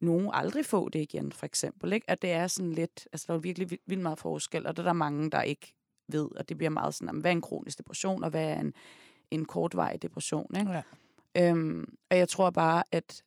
nogen 0.00 0.30
aldrig 0.32 0.66
få 0.66 0.88
det 0.88 0.98
igen, 0.98 1.32
for 1.32 1.46
eksempel. 1.46 1.92
Ikke? 1.92 2.10
At 2.10 2.22
det 2.22 2.30
er 2.30 2.46
sådan 2.46 2.72
lidt, 2.72 3.08
altså 3.12 3.26
der 3.28 3.34
er 3.34 3.38
virkelig 3.38 3.78
vildt, 3.86 4.02
meget 4.02 4.18
forskel, 4.18 4.66
og 4.66 4.76
der 4.76 4.82
er 4.82 4.86
der 4.86 4.92
mange, 4.92 5.30
der 5.30 5.42
ikke 5.42 5.74
ved, 6.08 6.28
og 6.36 6.48
det 6.48 6.56
bliver 6.56 6.70
meget 6.70 6.94
sådan, 6.94 7.20
hvad 7.20 7.30
er 7.30 7.34
en 7.34 7.40
kronisk 7.40 7.78
depression, 7.78 8.24
og 8.24 8.30
hvad 8.30 8.44
er 8.44 8.60
en, 8.60 8.74
en 9.30 9.44
kortvarig 9.44 10.02
depression. 10.02 10.56
Ikke? 10.56 10.70
Ja. 10.72 10.82
Øhm, 11.36 11.96
og 12.10 12.18
jeg 12.18 12.28
tror 12.28 12.50
bare, 12.50 12.82
at 12.92 13.22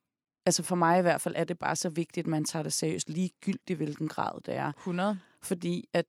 altså 0.46 0.64
for 0.64 0.76
mig 0.76 1.00
i 1.00 1.02
hvert 1.02 1.22
fald, 1.22 1.36
er 1.38 1.44
det 1.44 1.60
bare 1.60 1.76
så 1.76 1.90
vigtigt, 1.90 2.26
at 2.26 2.30
man 2.30 2.46
tager 2.46 2.64
det 2.64 2.74
seriøst, 2.74 3.10
ligegyldigt 3.10 3.78
hvilken 3.78 4.08
grad 4.08 4.42
det 4.42 4.54
er. 4.54 4.72
100. 4.72 5.20
Fordi 5.42 5.90
at 5.94 6.06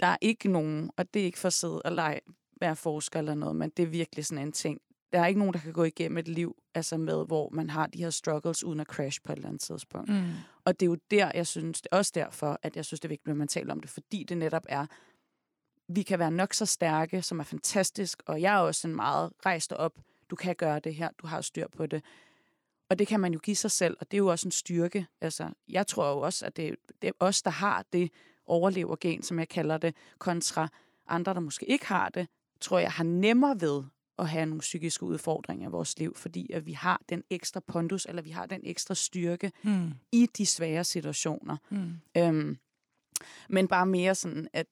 der 0.00 0.06
er 0.06 0.16
ikke 0.20 0.48
nogen, 0.48 0.90
og 0.96 1.14
det 1.14 1.22
er 1.22 1.26
ikke 1.26 1.38
for 1.38 1.46
at 1.46 1.52
sidde 1.52 1.82
og 1.82 1.92
lege, 1.92 2.20
være 2.60 2.76
forsker 2.76 3.18
eller 3.18 3.34
noget, 3.34 3.56
men 3.56 3.70
det 3.70 3.82
er 3.82 3.86
virkelig 3.86 4.26
sådan 4.26 4.46
en 4.46 4.52
ting. 4.52 4.80
Der 5.12 5.20
er 5.20 5.26
ikke 5.26 5.38
nogen, 5.38 5.54
der 5.54 5.60
kan 5.60 5.72
gå 5.72 5.84
igennem 5.84 6.18
et 6.18 6.28
liv 6.28 6.56
altså 6.74 6.96
med, 6.96 7.26
hvor 7.26 7.50
man 7.52 7.70
har 7.70 7.86
de 7.86 7.98
her 7.98 8.10
struggles 8.10 8.64
uden 8.64 8.80
at 8.80 8.86
crash 8.86 9.20
på 9.24 9.32
et 9.32 9.36
eller 9.36 9.48
andet 9.48 9.62
tidspunkt. 9.62 10.08
Mm. 10.08 10.32
Og 10.64 10.80
det 10.80 10.86
er 10.86 10.90
jo 10.90 10.96
der, 11.10 11.30
jeg 11.34 11.46
synes, 11.46 11.82
det 11.82 11.88
er 11.92 11.96
også 11.96 12.12
derfor, 12.14 12.58
at 12.62 12.76
jeg 12.76 12.84
synes, 12.84 13.00
det 13.00 13.08
er 13.08 13.12
vigtigt, 13.12 13.30
at 13.30 13.36
man 13.36 13.48
taler 13.48 13.72
om 13.72 13.80
det, 13.80 13.90
fordi 13.90 14.24
det 14.24 14.38
netop 14.38 14.64
er, 14.68 14.86
vi 15.88 16.02
kan 16.02 16.18
være 16.18 16.30
nok 16.30 16.54
så 16.54 16.66
stærke, 16.66 17.22
som 17.22 17.40
er 17.40 17.44
fantastisk, 17.44 18.22
og 18.26 18.40
jeg 18.40 18.54
er 18.54 18.58
også 18.58 18.88
en 18.88 18.96
meget 18.96 19.32
rejst 19.46 19.72
op, 19.72 19.98
du 20.30 20.36
kan 20.36 20.54
gøre 20.54 20.80
det 20.80 20.94
her, 20.94 21.08
du 21.22 21.26
har 21.26 21.40
styr 21.40 21.66
på 21.68 21.86
det. 21.86 22.04
Og 22.90 22.98
det 22.98 23.08
kan 23.08 23.20
man 23.20 23.32
jo 23.32 23.38
give 23.38 23.56
sig 23.56 23.70
selv, 23.70 23.96
og 24.00 24.10
det 24.10 24.16
er 24.16 24.18
jo 24.18 24.26
også 24.26 24.48
en 24.48 24.52
styrke. 24.52 25.06
Altså, 25.20 25.50
jeg 25.68 25.86
tror 25.86 26.10
jo 26.10 26.20
også, 26.20 26.46
at 26.46 26.56
det, 26.56 26.76
det 27.02 27.08
er 27.08 27.12
os, 27.20 27.42
der 27.42 27.50
har 27.50 27.84
det 27.92 28.10
overlevergen, 28.46 29.22
som 29.22 29.38
jeg 29.38 29.48
kalder 29.48 29.78
det, 29.78 29.94
kontra 30.18 30.68
andre, 31.06 31.34
der 31.34 31.40
måske 31.40 31.66
ikke 31.66 31.86
har 31.86 32.08
det, 32.08 32.28
tror 32.60 32.78
jeg 32.78 32.92
har 32.92 33.04
nemmere 33.04 33.60
ved 33.60 33.82
at 34.20 34.28
have 34.28 34.46
nogle 34.46 34.60
psykiske 34.60 35.02
udfordringer 35.02 35.68
i 35.68 35.70
vores 35.70 35.98
liv, 35.98 36.16
fordi 36.16 36.52
at 36.52 36.66
vi 36.66 36.72
har 36.72 37.02
den 37.08 37.24
ekstra 37.30 37.60
pondus, 37.60 38.06
eller 38.06 38.22
vi 38.22 38.30
har 38.30 38.46
den 38.46 38.60
ekstra 38.64 38.94
styrke 38.94 39.52
Mm. 39.62 39.92
i 40.12 40.26
de 40.38 40.46
svære 40.46 40.84
situationer. 40.84 41.56
Mm. 41.70 41.92
Øhm, 42.16 42.58
men 43.48 43.68
bare 43.68 43.86
mere 43.86 44.14
sådan, 44.14 44.48
at 44.52 44.66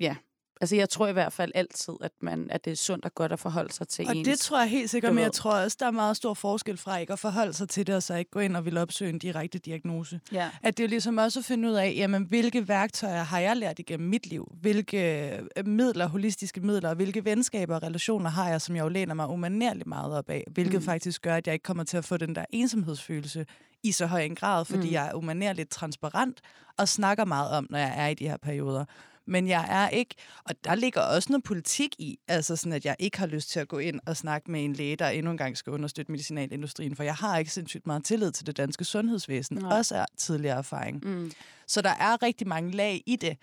ja, 0.00 0.16
altså 0.60 0.76
jeg 0.76 0.88
tror 0.88 1.06
i 1.06 1.12
hvert 1.12 1.32
fald 1.32 1.52
altid, 1.54 1.94
at, 2.00 2.12
man, 2.20 2.46
at 2.50 2.64
det 2.64 2.70
er 2.70 2.74
sundt 2.76 3.04
og 3.04 3.14
godt 3.14 3.32
at 3.32 3.38
forholde 3.38 3.72
sig 3.72 3.88
til 3.88 4.06
Og 4.08 4.16
ens. 4.16 4.28
det 4.28 4.38
tror 4.38 4.58
jeg 4.60 4.70
helt 4.70 4.90
sikkert, 4.90 5.14
men 5.14 5.24
jeg 5.24 5.32
tror 5.32 5.52
også, 5.54 5.76
der 5.80 5.86
er 5.86 5.90
meget 5.90 6.16
stor 6.16 6.34
forskel 6.34 6.76
fra 6.76 6.98
ikke 6.98 7.12
at 7.12 7.18
forholde 7.18 7.52
sig 7.52 7.68
til 7.68 7.86
det, 7.86 7.94
og 7.94 8.02
så 8.02 8.14
ikke 8.14 8.30
gå 8.30 8.40
ind 8.40 8.56
og 8.56 8.64
vil 8.64 8.78
opsøge 8.78 9.10
en 9.10 9.18
direkte 9.18 9.58
diagnose. 9.58 10.20
ja. 10.32 10.50
At 10.62 10.78
det 10.78 10.84
er 10.84 10.88
ligesom 10.88 11.18
også 11.18 11.38
at 11.38 11.44
finde 11.44 11.68
ud 11.68 11.74
af, 11.74 11.94
jamen, 11.96 12.22
hvilke 12.24 12.68
værktøjer 12.68 13.22
har 13.22 13.38
jeg 13.38 13.56
lært 13.56 13.78
igennem 13.78 14.08
mit 14.08 14.26
liv? 14.26 14.52
Hvilke 14.60 15.30
øh, 15.56 15.66
midler, 15.66 16.06
holistiske 16.08 16.60
midler, 16.60 16.88
og 16.88 16.94
hvilke 16.96 17.24
venskaber 17.24 17.74
og 17.74 17.82
relationer 17.82 18.30
har 18.30 18.48
jeg, 18.48 18.60
som 18.60 18.76
jeg 18.76 18.82
jo 18.82 18.88
læner 18.88 19.14
mig 19.14 19.28
umanerligt 19.28 19.86
meget 19.86 20.14
op 20.14 20.30
af? 20.30 20.44
Hvilket 20.50 20.80
Mm. 20.80 20.84
faktisk 20.84 21.22
gør, 21.22 21.34
at 21.34 21.46
jeg 21.46 21.52
ikke 21.52 21.62
kommer 21.62 21.84
til 21.84 21.96
at 21.96 22.04
få 22.04 22.16
den 22.16 22.34
der 22.34 22.44
ensomhedsfølelse 22.50 23.46
i 23.82 23.92
så 23.92 24.06
høj 24.06 24.20
en 24.20 24.34
grad, 24.34 24.64
fordi 24.64 24.86
mm. 24.86 24.92
jeg 24.92 25.08
er 25.08 25.14
umanerligt 25.14 25.70
transparent 25.70 26.40
og 26.78 26.88
snakker 26.88 27.24
meget 27.24 27.50
om, 27.50 27.66
når 27.70 27.78
jeg 27.78 27.94
er 27.96 28.06
i 28.08 28.14
de 28.14 28.28
her 28.28 28.36
perioder. 28.36 28.84
Men 29.28 29.48
jeg 29.48 29.66
er 29.70 29.88
ikke, 29.88 30.14
og 30.44 30.54
der 30.64 30.74
ligger 30.74 31.00
også 31.00 31.32
noget 31.32 31.44
politik 31.44 31.94
i, 31.98 32.18
altså 32.28 32.56
sådan, 32.56 32.72
at 32.72 32.84
jeg 32.84 32.96
ikke 32.98 33.18
har 33.18 33.26
lyst 33.26 33.50
til 33.50 33.60
at 33.60 33.68
gå 33.68 33.78
ind 33.78 34.00
og 34.06 34.16
snakke 34.16 34.50
med 34.50 34.64
en 34.64 34.72
læge, 34.72 34.96
der 34.96 35.08
endnu 35.08 35.30
engang 35.30 35.56
skal 35.56 35.72
understøtte 35.72 36.12
medicinalindustrien, 36.12 36.96
for 36.96 37.02
jeg 37.02 37.14
har 37.14 37.38
ikke 37.38 37.50
sindssygt 37.50 37.86
meget 37.86 38.04
tillid 38.04 38.32
til 38.32 38.46
det 38.46 38.56
danske 38.56 38.84
sundhedsvæsen, 38.84 39.58
Nej. 39.58 39.78
også 39.78 39.96
er 39.96 40.06
tidligere 40.16 40.58
erfaring. 40.58 41.00
Mm. 41.04 41.32
Så 41.66 41.82
der 41.82 41.90
er 41.90 42.22
rigtig 42.22 42.48
mange 42.48 42.70
lag 42.70 43.02
i 43.06 43.16
det. 43.16 43.36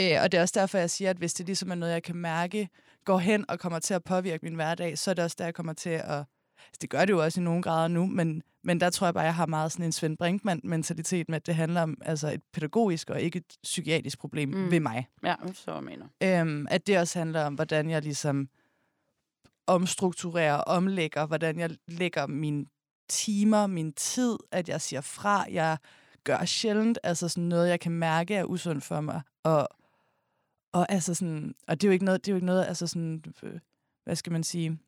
Øh, 0.00 0.22
og 0.22 0.32
det 0.32 0.38
er 0.38 0.42
også 0.42 0.60
derfor, 0.60 0.78
jeg 0.78 0.90
siger, 0.90 1.10
at 1.10 1.16
hvis 1.16 1.34
det 1.34 1.46
ligesom 1.46 1.70
er 1.70 1.74
noget, 1.74 1.92
jeg 1.92 2.02
kan 2.02 2.16
mærke, 2.16 2.68
går 3.04 3.18
hen 3.18 3.44
og 3.48 3.58
kommer 3.58 3.78
til 3.78 3.94
at 3.94 4.04
påvirke 4.04 4.44
min 4.44 4.54
hverdag, 4.54 4.98
så 4.98 5.10
er 5.10 5.14
det 5.14 5.24
også 5.24 5.36
der, 5.38 5.44
jeg 5.44 5.54
kommer 5.54 5.72
til 5.72 5.90
at... 5.90 6.24
Altså, 6.66 6.78
det 6.80 6.90
gør 6.90 7.04
det 7.04 7.12
jo 7.12 7.22
også 7.22 7.40
i 7.40 7.44
nogle 7.44 7.62
grader 7.62 7.88
nu, 7.88 8.06
men, 8.06 8.42
men 8.64 8.80
der 8.80 8.90
tror 8.90 9.06
jeg 9.06 9.14
bare, 9.14 9.24
jeg 9.24 9.34
har 9.34 9.46
meget 9.46 9.72
sådan 9.72 9.84
en 9.86 9.92
Svend 9.92 10.16
Brinkmann-mentalitet 10.18 11.28
med, 11.28 11.36
at 11.36 11.46
det 11.46 11.54
handler 11.54 11.82
om 11.82 11.98
altså 12.04 12.32
et 12.32 12.42
pædagogisk 12.52 13.10
og 13.10 13.20
ikke 13.20 13.36
et 13.36 13.56
psykiatrisk 13.62 14.18
problem 14.18 14.48
Mm. 14.48 14.70
ved 14.70 14.80
mig. 14.80 15.08
Ja, 15.24 15.34
jeg 15.74 15.84
mener. 15.84 16.06
Øhm, 16.22 16.66
at 16.70 16.86
det 16.86 16.98
også 16.98 17.18
handler 17.18 17.44
om, 17.44 17.54
hvordan 17.54 17.90
jeg 17.90 18.02
ligesom 18.02 18.48
omstrukturerer, 19.66 20.56
omlægger, 20.56 21.26
hvordan 21.26 21.58
jeg 21.58 21.70
lægger 21.88 22.26
mine 22.26 22.66
timer, 23.08 23.66
min 23.66 23.92
tid, 23.92 24.36
at 24.52 24.68
jeg 24.68 24.80
siger 24.80 25.00
fra, 25.00 25.44
jeg 25.50 25.78
gør 26.24 26.44
sjældent, 26.44 26.98
altså 27.02 27.28
sådan 27.28 27.44
noget, 27.44 27.68
jeg 27.68 27.80
kan 27.80 27.92
mærke 27.92 28.34
er 28.34 28.44
usundt 28.44 28.84
for 28.84 29.00
mig, 29.00 29.22
og, 29.42 29.68
og 30.72 30.92
altså 30.92 31.14
sådan, 31.14 31.54
og 31.68 31.80
det 31.80 31.86
er 31.86 31.88
jo 31.88 31.92
ikke 31.92 32.04
noget, 32.04 32.24
det 32.24 32.30
er 32.30 32.32
jo 32.32 32.36
ikke 32.36 32.46
noget, 32.46 32.64
altså 32.66 32.86
sådan, 32.86 33.24
øh, 33.42 33.58
hvad 34.04 34.16
skal 34.16 34.32
man 34.32 34.44
sige, 34.44 34.78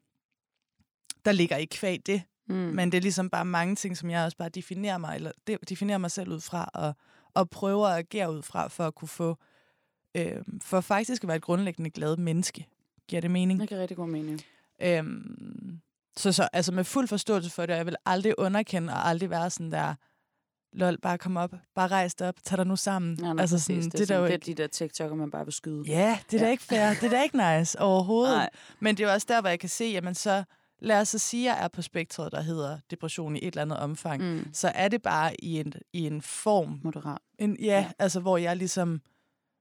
der 1.25 1.33
ligger 1.33 1.57
ikke 1.57 1.77
kvæg 1.77 2.01
det. 2.07 2.23
Mm. 2.49 2.55
Men 2.57 2.93
det 2.93 2.99
er 2.99 3.03
ligesom 3.03 3.31
bare 3.31 3.45
mange 3.45 3.77
ting, 3.77 3.97
som 3.97 4.11
jeg 4.11 4.25
også 4.25 4.37
bare 4.37 4.49
definerer 4.49 4.99
mig, 4.99 5.17
eller 5.17 5.33
de- 5.47 5.59
definerer 5.69 5.99
mig 5.99 6.11
selv 6.11 6.29
ud 6.31 6.41
fra, 6.41 6.71
og, 6.75 6.95
og 7.35 7.51
prøver 7.51 7.87
at 7.89 7.99
agere 7.99 8.33
ud 8.33 8.43
fra, 8.43 8.69
for 8.69 8.87
at 8.87 8.95
kunne 8.95 9.09
få, 9.09 9.37
øh, 10.15 10.37
for 10.63 10.81
faktisk 10.81 11.25
at 11.25 11.29
være 11.29 11.37
et 11.37 11.43
grundlæggende 11.43 11.91
glad 11.91 12.17
menneske. 12.17 12.67
Giver 13.09 13.21
det 13.21 13.31
mening? 13.31 13.61
Det 13.61 13.69
giver 13.69 13.81
rigtig 13.81 13.97
god 13.97 14.09
mening. 14.09 14.41
Øhm, 14.83 15.81
så, 16.17 16.33
så 16.33 16.49
altså 16.53 16.73
med 16.73 16.85
fuld 16.85 17.09
forståelse 17.09 17.51
for 17.51 17.63
det, 17.67 17.71
og 17.71 17.77
jeg 17.77 17.87
vil 17.87 17.97
aldrig 18.07 18.35
underkende 18.39 18.93
og 18.93 19.09
aldrig 19.09 19.31
være 19.31 19.51
sådan 19.51 19.73
der, 19.73 19.95
lol, 20.73 20.99
bare 21.01 21.19
kom 21.19 21.37
op, 21.37 21.55
bare 21.75 21.89
rejs 21.89 22.15
dig 22.15 22.29
op, 22.29 22.35
tag 22.45 22.59
dig 22.59 22.67
nu 22.67 22.77
sammen. 22.77 23.17
Nej, 23.21 23.33
nej, 23.35 23.43
altså 23.43 23.57
præcis. 23.57 23.67
sådan, 23.67 23.83
det, 23.91 23.95
er 23.95 23.99
det, 23.99 24.01
er 24.11 24.17
der 24.17 24.23
sådan, 24.27 24.33
ikke, 24.33 24.47
det 24.47 24.61
er 24.61 24.69
de 24.69 24.79
der 24.79 25.07
TikTok'er, 25.09 25.15
man 25.15 25.31
bare 25.31 25.45
vil 25.45 25.53
skyde. 25.55 25.83
ja, 25.87 26.19
det 26.31 26.35
er 26.37 26.39
da 26.41 26.45
Ja. 26.45 26.51
ikke 26.51 26.63
fair, 26.63 26.89
det 26.89 27.03
er 27.05 27.11
da 27.11 27.23
ikke 27.23 27.59
nice 27.59 27.81
overhovedet. 27.81 28.37
Nej. 28.37 28.51
Men 28.81 28.97
det 28.97 29.03
er 29.05 29.09
jo 29.09 29.13
også 29.15 29.27
der, 29.31 29.41
hvor 29.41 29.49
jeg 29.49 29.61
kan 29.61 29.69
se, 29.69 29.85
jamen 29.85 30.15
så, 30.15 30.45
lad 30.81 31.01
os 31.01 31.09
så 31.09 31.19
sige, 31.19 31.51
at 31.51 31.57
jeg 31.57 31.64
er 31.64 31.69
på 31.69 31.83
spektret, 31.83 32.33
der 32.33 32.40
hedder 32.40 32.79
depression 32.90 33.37
i 33.37 33.38
et 33.38 33.47
eller 33.47 33.62
andet 33.62 33.79
omfang. 33.79 34.23
Mm. 34.35 34.47
Så 34.53 34.69
er 34.75 34.88
det 34.88 35.03
bare 35.03 35.45
i 35.45 35.61
en, 35.61 35.73
i 35.93 36.07
en 36.07 36.23
form, 36.23 36.81
Moderat. 36.83 37.19
en, 37.38 37.57
ja, 37.61 37.64
Ja. 37.66 37.73
ja, 37.81 37.90
altså 37.99 38.21
hvor 38.21 38.37
jeg 38.37 38.57
ligesom, 38.57 39.01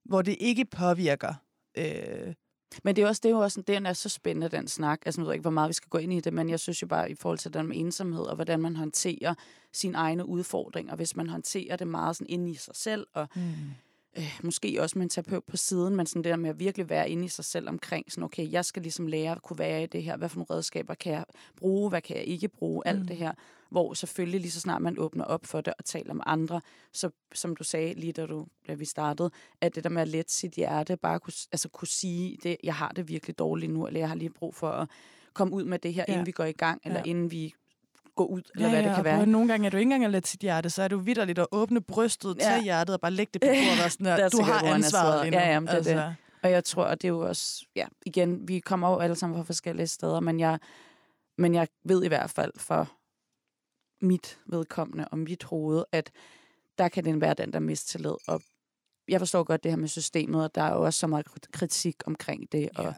hvor 0.05 0.21
det 0.21 0.35
ikke 0.39 0.65
påvirker. 0.65 1.33
Øh, 1.77 2.33
Men 2.83 2.95
det 2.95 3.03
er, 3.03 3.07
også, 3.07 3.19
det 3.23 3.29
er 3.29 3.33
jo 3.33 3.39
også, 3.39 3.61
den 3.61 3.85
er 3.85 3.93
så 3.93 4.09
spændende, 4.09 4.49
den 4.57 4.67
snak. 4.67 4.99
Altså, 5.05 5.21
jeg 5.21 5.25
ved 5.25 5.33
ikke, 5.33 5.41
hvor 5.41 5.51
meget 5.51 5.67
vi 5.67 5.73
skal 5.73 5.89
gå 5.89 5.97
ind 5.97 6.13
i 6.13 6.19
det, 6.19 6.33
men 6.33 6.49
jeg 6.49 6.59
synes 6.59 6.81
jo 6.81 6.87
bare, 6.87 7.11
i 7.11 7.15
forhold 7.15 7.37
til 7.37 7.53
den 7.53 7.67
med 7.67 7.77
ensomhed, 7.77 8.21
og 8.23 8.35
hvordan 8.35 8.59
man 8.59 8.75
håndterer 8.75 9.33
sine 9.73 9.97
egne 9.97 10.25
udfordringer, 10.25 10.95
hvis 10.95 11.15
man 11.15 11.29
håndterer 11.29 11.75
det 11.75 11.87
meget 11.87 12.15
sådan 12.15 12.27
inde 12.29 12.51
i 12.51 12.55
sig 12.55 12.75
selv, 12.75 13.07
og 13.13 13.27
mm. 13.35 13.41
Øh, 14.19 14.39
måske 14.43 14.77
også 14.81 14.97
med 14.97 15.03
en 15.03 15.09
terapeut 15.09 15.43
på 15.43 15.57
siden, 15.57 15.95
men 15.95 16.05
sådan 16.05 16.23
det 16.23 16.29
der 16.29 16.35
med 16.35 16.49
at 16.49 16.59
virkelig 16.59 16.89
være 16.89 17.09
inde 17.09 17.25
i 17.25 17.27
sig 17.27 17.45
selv 17.45 17.69
omkring, 17.69 18.11
sådan, 18.11 18.23
okay, 18.23 18.51
jeg 18.51 18.65
skal 18.65 18.81
ligesom 18.81 19.07
lære 19.07 19.31
at 19.31 19.41
kunne 19.41 19.59
være 19.59 19.83
i 19.83 19.85
det 19.85 20.03
her, 20.03 20.17
hvad 20.17 20.29
for 20.29 20.37
nogle 20.37 20.47
redskaber 20.57 20.93
kan 20.93 21.13
jeg 21.13 21.25
bruge, 21.57 21.89
hvad 21.89 22.01
kan 22.01 22.15
jeg 22.17 22.25
ikke 22.25 22.47
bruge, 22.47 22.87
alt 22.87 22.99
Mm. 22.99 23.07
det 23.07 23.17
her, 23.17 23.31
hvor 23.69 23.93
selvfølgelig 23.93 24.41
lige 24.41 24.51
så 24.51 24.59
snart 24.59 24.81
man 24.81 24.99
åbner 24.99 25.23
op 25.23 25.45
for 25.45 25.61
det 25.61 25.73
og 25.79 25.85
taler 25.85 26.13
med 26.13 26.23
andre, 26.25 26.61
så 26.93 27.09
som 27.33 27.55
du 27.55 27.63
sagde 27.63 27.93
lige 27.93 28.13
da, 28.13 28.25
du, 28.25 28.47
da 28.67 28.73
vi 28.73 28.85
startede, 28.85 29.31
at 29.61 29.75
det 29.75 29.83
der 29.83 29.89
med 29.89 30.01
at 30.01 30.07
lette 30.07 30.33
sit 30.33 30.51
hjerte, 30.53 30.97
bare 30.97 31.19
kunne, 31.19 31.33
altså 31.51 31.69
kunne 31.69 31.87
sige, 31.87 32.37
det, 32.43 32.57
jeg 32.63 32.75
har 32.75 32.89
det 32.89 33.07
virkelig 33.07 33.39
dårligt 33.39 33.71
nu, 33.73 33.87
eller 33.87 33.99
jeg 33.99 34.09
har 34.09 34.15
lige 34.15 34.29
brug 34.29 34.55
for 34.55 34.69
at 34.69 34.89
komme 35.33 35.53
ud 35.55 35.63
med 35.63 35.79
det 35.79 35.93
her, 35.93 36.05
Ja. 36.07 36.13
inden 36.13 36.25
vi 36.27 36.31
går 36.31 36.43
i 36.43 36.51
gang, 36.51 36.81
eller 36.85 36.99
ja. 36.99 37.09
inden 37.09 37.31
vi 37.31 37.53
går 38.19 38.25
ud, 38.25 38.41
eller 38.55 38.67
ja, 38.67 38.73
hvad 38.73 38.83
det 38.83 38.89
ja, 38.89 38.95
kan 38.95 38.99
og 38.99 39.05
være. 39.05 39.25
Nogle 39.25 39.47
gange 39.47 39.65
er 39.65 39.69
du 39.69 39.77
ikke 39.77 39.85
engang 39.85 40.05
at 40.05 40.11
lette 40.11 40.29
sit 40.29 40.39
hjerte, 40.39 40.69
så 40.69 40.83
er 40.83 40.87
du 40.87 40.97
vidderligt 40.97 41.39
at 41.39 41.47
åbne 41.51 41.81
brystet 41.81 42.37
ja. 42.39 42.55
Til 42.55 42.63
hjertet 42.63 42.93
og 42.93 43.01
bare 43.01 43.11
lægge 43.11 43.29
det 43.33 43.41
på 43.41 43.47
bordet 43.47 43.85
og 43.85 43.91
sådan 43.91 44.05
Der 44.19 44.25
er 44.25 44.29
du 44.29 44.41
har 44.41 44.63
ansvaret 44.63 45.21
lige 45.25 45.31
nu. 45.31 45.37
Ja, 45.37 45.49
jamen, 45.53 45.67
det 45.67 45.73
er 45.73 45.81
det. 45.81 45.89
altså, 45.89 46.13
Og 46.43 46.51
jeg 46.51 46.63
tror, 46.63 46.85
at 46.85 47.01
det 47.01 47.07
er 47.07 47.09
jo 47.09 47.19
også, 47.19 47.65
ja, 47.75 47.87
igen, 48.05 48.47
vi 48.47 48.59
kommer 48.59 48.89
jo 48.89 48.97
alle 48.97 49.15
sammen 49.15 49.37
fra 49.37 49.43
forskellige 49.43 49.87
steder, 49.87 50.19
men 50.19 50.39
jeg, 50.39 50.59
men 51.37 51.55
jeg 51.55 51.67
ved 51.85 52.03
i 52.03 52.07
hvert 52.07 52.29
fald 52.29 52.51
for 52.57 52.91
mit 54.01 54.39
vedkommende 54.45 55.07
og 55.11 55.17
mit 55.17 55.43
hoved, 55.43 55.83
at 55.91 56.11
der 56.77 56.87
kan 56.87 57.05
den 57.05 57.21
være 57.21 57.33
den 57.33 57.53
der 57.53 57.59
mistillid. 57.59 58.15
Og 58.27 58.41
jeg 59.07 59.19
forstår 59.21 59.43
godt 59.43 59.63
det 59.63 59.71
her 59.71 59.77
med 59.77 59.87
systemet, 59.87 60.43
og 60.43 60.55
der 60.55 60.61
er 60.61 60.73
jo 60.73 60.85
også 60.85 60.99
så 60.99 61.07
meget 61.07 61.25
kritik 61.53 61.95
omkring 62.05 62.51
det, 62.51 62.69
og 62.75 62.83
Ja. 62.83 62.93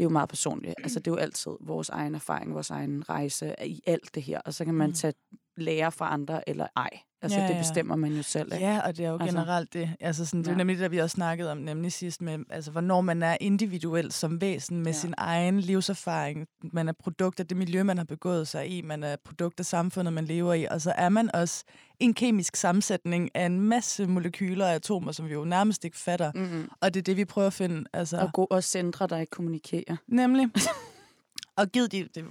Det 0.00 0.04
er 0.04 0.08
jo 0.08 0.12
meget 0.12 0.28
personligt. 0.28 0.74
Altså, 0.78 0.98
det 1.00 1.06
er 1.06 1.10
jo 1.10 1.16
altid 1.16 1.52
vores 1.60 1.88
egen 1.88 2.14
erfaring, 2.14 2.54
vores 2.54 2.70
egen 2.70 3.08
rejse 3.08 3.54
i 3.66 3.80
alt 3.86 4.14
det 4.14 4.22
her, 4.22 4.40
og 4.40 4.54
så 4.54 4.64
kan 4.64 4.74
man 4.74 4.88
Mm. 4.88 4.94
tage 4.94 5.14
lære 5.56 5.92
fra 5.92 6.12
andre, 6.12 6.48
eller 6.48 6.66
ej. 6.76 6.90
Altså, 7.22 7.38
Ja, 7.38 7.48
det 7.48 7.54
ja. 7.54 7.58
bestemmer 7.58 7.96
man 7.96 8.12
jo 8.12 8.22
selv. 8.22 8.52
ikke? 8.54 8.66
Ja, 8.66 8.80
og 8.80 8.96
det 8.96 9.04
er 9.04 9.08
jo 9.08 9.14
Altså. 9.20 9.26
generelt 9.36 9.72
det. 9.72 9.90
Altså 10.00 10.24
sådan, 10.26 10.40
det 10.40 10.46
er 10.46 10.52
Ja. 10.52 10.56
nemlig 10.56 10.78
det, 10.78 10.90
vi 10.90 10.98
også 10.98 11.14
snakkede 11.14 11.50
om 11.52 11.58
nemlig 11.58 11.92
sidst 11.92 12.22
med, 12.22 12.38
altså 12.50 12.70
hvornår 12.70 13.00
man 13.00 13.22
er 13.22 13.36
individuel 13.40 14.12
som 14.12 14.40
væsen 14.40 14.76
med 14.78 14.86
Ja. 14.92 14.98
sin 14.98 15.14
egen 15.18 15.60
livserfaring. 15.60 16.46
Man 16.72 16.88
er 16.88 16.92
produkt 17.02 17.40
af 17.40 17.46
det 17.46 17.56
miljø, 17.56 17.82
man 17.82 17.96
har 17.98 18.04
begået 18.04 18.48
sig 18.48 18.68
i. 18.68 18.82
Man 18.82 19.02
er 19.04 19.16
produkt 19.24 19.60
af 19.60 19.66
samfundet, 19.66 20.12
man 20.14 20.24
lever 20.24 20.54
i. 20.54 20.64
Og 20.70 20.80
så 20.80 20.92
er 20.96 21.08
man 21.08 21.34
også 21.34 21.64
en 21.98 22.14
kemisk 22.14 22.56
sammensætning 22.56 23.30
af 23.34 23.46
en 23.46 23.60
masse 23.60 24.06
molekyler 24.06 24.66
og 24.66 24.74
atomer, 24.74 25.12
som 25.12 25.28
vi 25.28 25.32
jo 25.32 25.44
nærmest 25.44 25.84
ikke 25.84 25.98
fatter. 25.98 26.32
Mm-hmm. 26.34 26.68
Og 26.80 26.94
det 26.94 27.00
er 27.00 27.04
det, 27.04 27.16
vi 27.16 27.24
prøver 27.24 27.46
at 27.46 27.52
finde. 27.52 27.84
Altså, 27.92 28.16
Og, 28.18 28.32
gå, 28.32 28.46
og 28.50 28.64
centre, 28.64 29.06
der 29.06 29.18
ikke 29.18 29.30
kommunikerer. 29.30 29.96
Nemlig. 30.08 30.48
og 31.60 31.68
givet 31.72 31.92
de... 31.92 32.08
Det, 32.14 32.24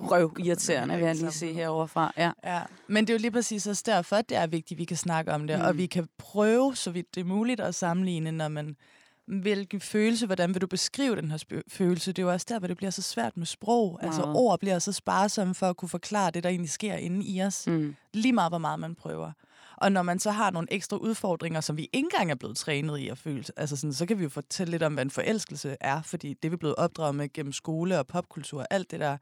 Røv 0.00 0.36
irriterende, 0.38 0.94
vil 0.94 1.04
jeg 1.04 1.14
lige 1.14 1.18
Sammen. 1.18 1.32
sige 1.32 1.52
herovre 1.52 1.88
fra. 1.88 2.12
Ja. 2.16 2.30
Ja, 2.44 2.60
men 2.86 3.06
det 3.06 3.12
er 3.12 3.14
jo 3.14 3.20
lige 3.20 3.30
præcis 3.30 3.66
også 3.66 3.82
derfor, 3.86 4.16
at 4.16 4.28
det 4.28 4.36
er 4.36 4.46
vigtigt, 4.46 4.76
at 4.76 4.78
vi 4.78 4.84
kan 4.84 4.96
snakke 4.96 5.32
om 5.32 5.46
det, 5.46 5.58
mm. 5.58 5.64
og 5.64 5.76
vi 5.76 5.86
kan 5.86 6.08
prøve, 6.18 6.76
så 6.76 6.90
vidt 6.90 7.14
det 7.14 7.20
er 7.20 7.24
muligt, 7.24 7.60
at 7.60 7.74
sammenligne, 7.74 8.32
når 8.32 8.48
man 8.48 8.76
hvilken 9.26 9.80
følelse, 9.80 10.26
hvordan 10.26 10.54
vil 10.54 10.60
du 10.60 10.66
beskrive 10.66 11.16
den 11.16 11.30
her 11.30 11.60
følelse? 11.68 12.12
Det 12.12 12.22
er 12.22 12.26
jo 12.26 12.32
også 12.32 12.46
der, 12.48 12.58
hvor 12.58 12.68
det 12.68 12.76
bliver 12.76 12.90
så 12.90 13.02
svært 13.02 13.36
med 13.36 13.46
sprog. 13.46 13.98
Altså 14.02 14.20
Meget. 14.20 14.36
ord 14.36 14.60
bliver 14.60 14.78
så 14.78 14.92
sparsomme 14.92 15.54
for 15.54 15.66
at 15.68 15.76
kunne 15.76 15.88
forklare 15.88 16.30
det, 16.30 16.44
der 16.44 16.50
egentlig 16.50 16.70
sker 16.70 16.94
inde 16.94 17.26
i 17.26 17.42
os. 17.42 17.66
Mm. 17.66 17.96
Lige 18.12 18.32
meget, 18.32 18.50
hvor 18.50 18.58
meget 18.58 18.80
man 18.80 18.94
prøver. 18.94 19.32
Og 19.82 19.92
når 19.92 20.02
man 20.02 20.18
så 20.18 20.30
har 20.30 20.50
nogle 20.50 20.72
ekstra 20.72 20.96
udfordringer, 20.96 21.60
som 21.60 21.76
vi 21.76 21.82
ikke 21.82 22.06
engang 22.06 22.30
er 22.30 22.34
blevet 22.34 22.56
trænet 22.56 22.98
i 22.98 23.08
at 23.08 23.18
føle, 23.18 23.44
altså 23.56 23.76
sådan, 23.76 23.92
så 23.92 24.06
kan 24.06 24.18
vi 24.18 24.22
jo 24.22 24.28
fortælle 24.28 24.70
lidt 24.70 24.82
om, 24.82 24.94
hvad 24.94 25.04
en 25.04 25.10
forelskelse 25.10 25.76
er, 25.80 26.02
fordi 26.02 26.34
det 26.34 26.44
er 26.44 26.50
vi 26.50 26.56
blevet 26.56 26.76
opdraget 26.76 27.14
med 27.14 27.32
gennem 27.32 27.52
skole 27.52 27.98
og 27.98 28.06
popkultur 28.06 28.60
og 28.60 28.66
alt 28.70 28.90
det 28.90 29.00
der. 29.00 29.16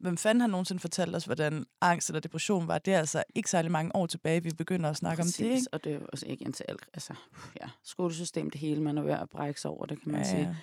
Hvem 0.00 0.16
fanden 0.16 0.40
har 0.40 0.48
nogensinde 0.48 0.80
fortalt 0.80 1.16
os, 1.16 1.24
hvordan 1.24 1.64
angst 1.80 2.08
eller 2.08 2.20
depression 2.20 2.68
var? 2.68 2.78
Det 2.78 2.94
er 2.94 2.98
altså 2.98 3.24
ikke 3.34 3.50
særlig 3.50 3.70
mange 3.70 3.96
år 3.96 4.06
tilbage, 4.06 4.42
vi 4.42 4.50
begynder 4.58 4.90
at 4.90 4.96
snakke 4.96 5.22
Præcis, 5.22 5.40
om 5.40 5.46
det, 5.48 5.54
ikke? 5.54 5.68
Og 5.72 5.84
det 5.84 5.92
er 5.92 5.96
jo 5.96 6.06
også 6.12 6.26
ikke 6.26 6.52
til 6.52 6.64
alt. 6.68 6.86
Altså, 6.94 7.14
ja, 7.60 7.68
skolesystem, 7.84 8.50
det 8.50 8.60
hele, 8.60 8.82
man 8.82 8.98
er 8.98 9.02
ved 9.02 9.12
at 9.12 9.30
brække 9.30 9.60
sig 9.60 9.70
over 9.70 9.86
det, 9.86 10.02
kan 10.02 10.12
man 10.12 10.20
ja, 10.20 10.30
sige. 10.30 10.56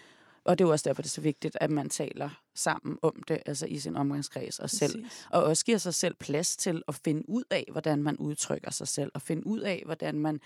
Og 0.45 0.57
det 0.57 0.63
er 0.63 0.67
jo 0.67 0.71
også 0.71 0.89
derfor, 0.89 1.01
det 1.01 1.09
er 1.09 1.11
så 1.11 1.21
vigtigt, 1.21 1.57
at 1.61 1.71
man 1.71 1.89
taler 1.89 2.29
sammen 2.55 2.97
om 3.01 3.23
det, 3.27 3.39
altså 3.45 3.65
i 3.65 3.79
sin 3.79 3.95
omgangskreds 3.95 4.59
og 4.59 4.69
selv. 4.69 5.03
Præcis. 5.03 5.27
Og 5.29 5.43
også 5.43 5.65
giver 5.65 5.77
sig 5.77 5.93
selv 5.93 6.15
plads 6.15 6.57
til 6.57 6.83
at 6.87 6.95
finde 6.95 7.29
ud 7.29 7.43
af, 7.49 7.65
hvordan 7.71 8.03
man 8.03 8.17
udtrykker 8.17 8.71
sig 8.71 8.87
selv, 8.87 9.11
og 9.13 9.21
finde 9.21 9.47
ud 9.47 9.59
af, 9.59 9.81
hvordan 9.85 10.19
man... 10.19 10.39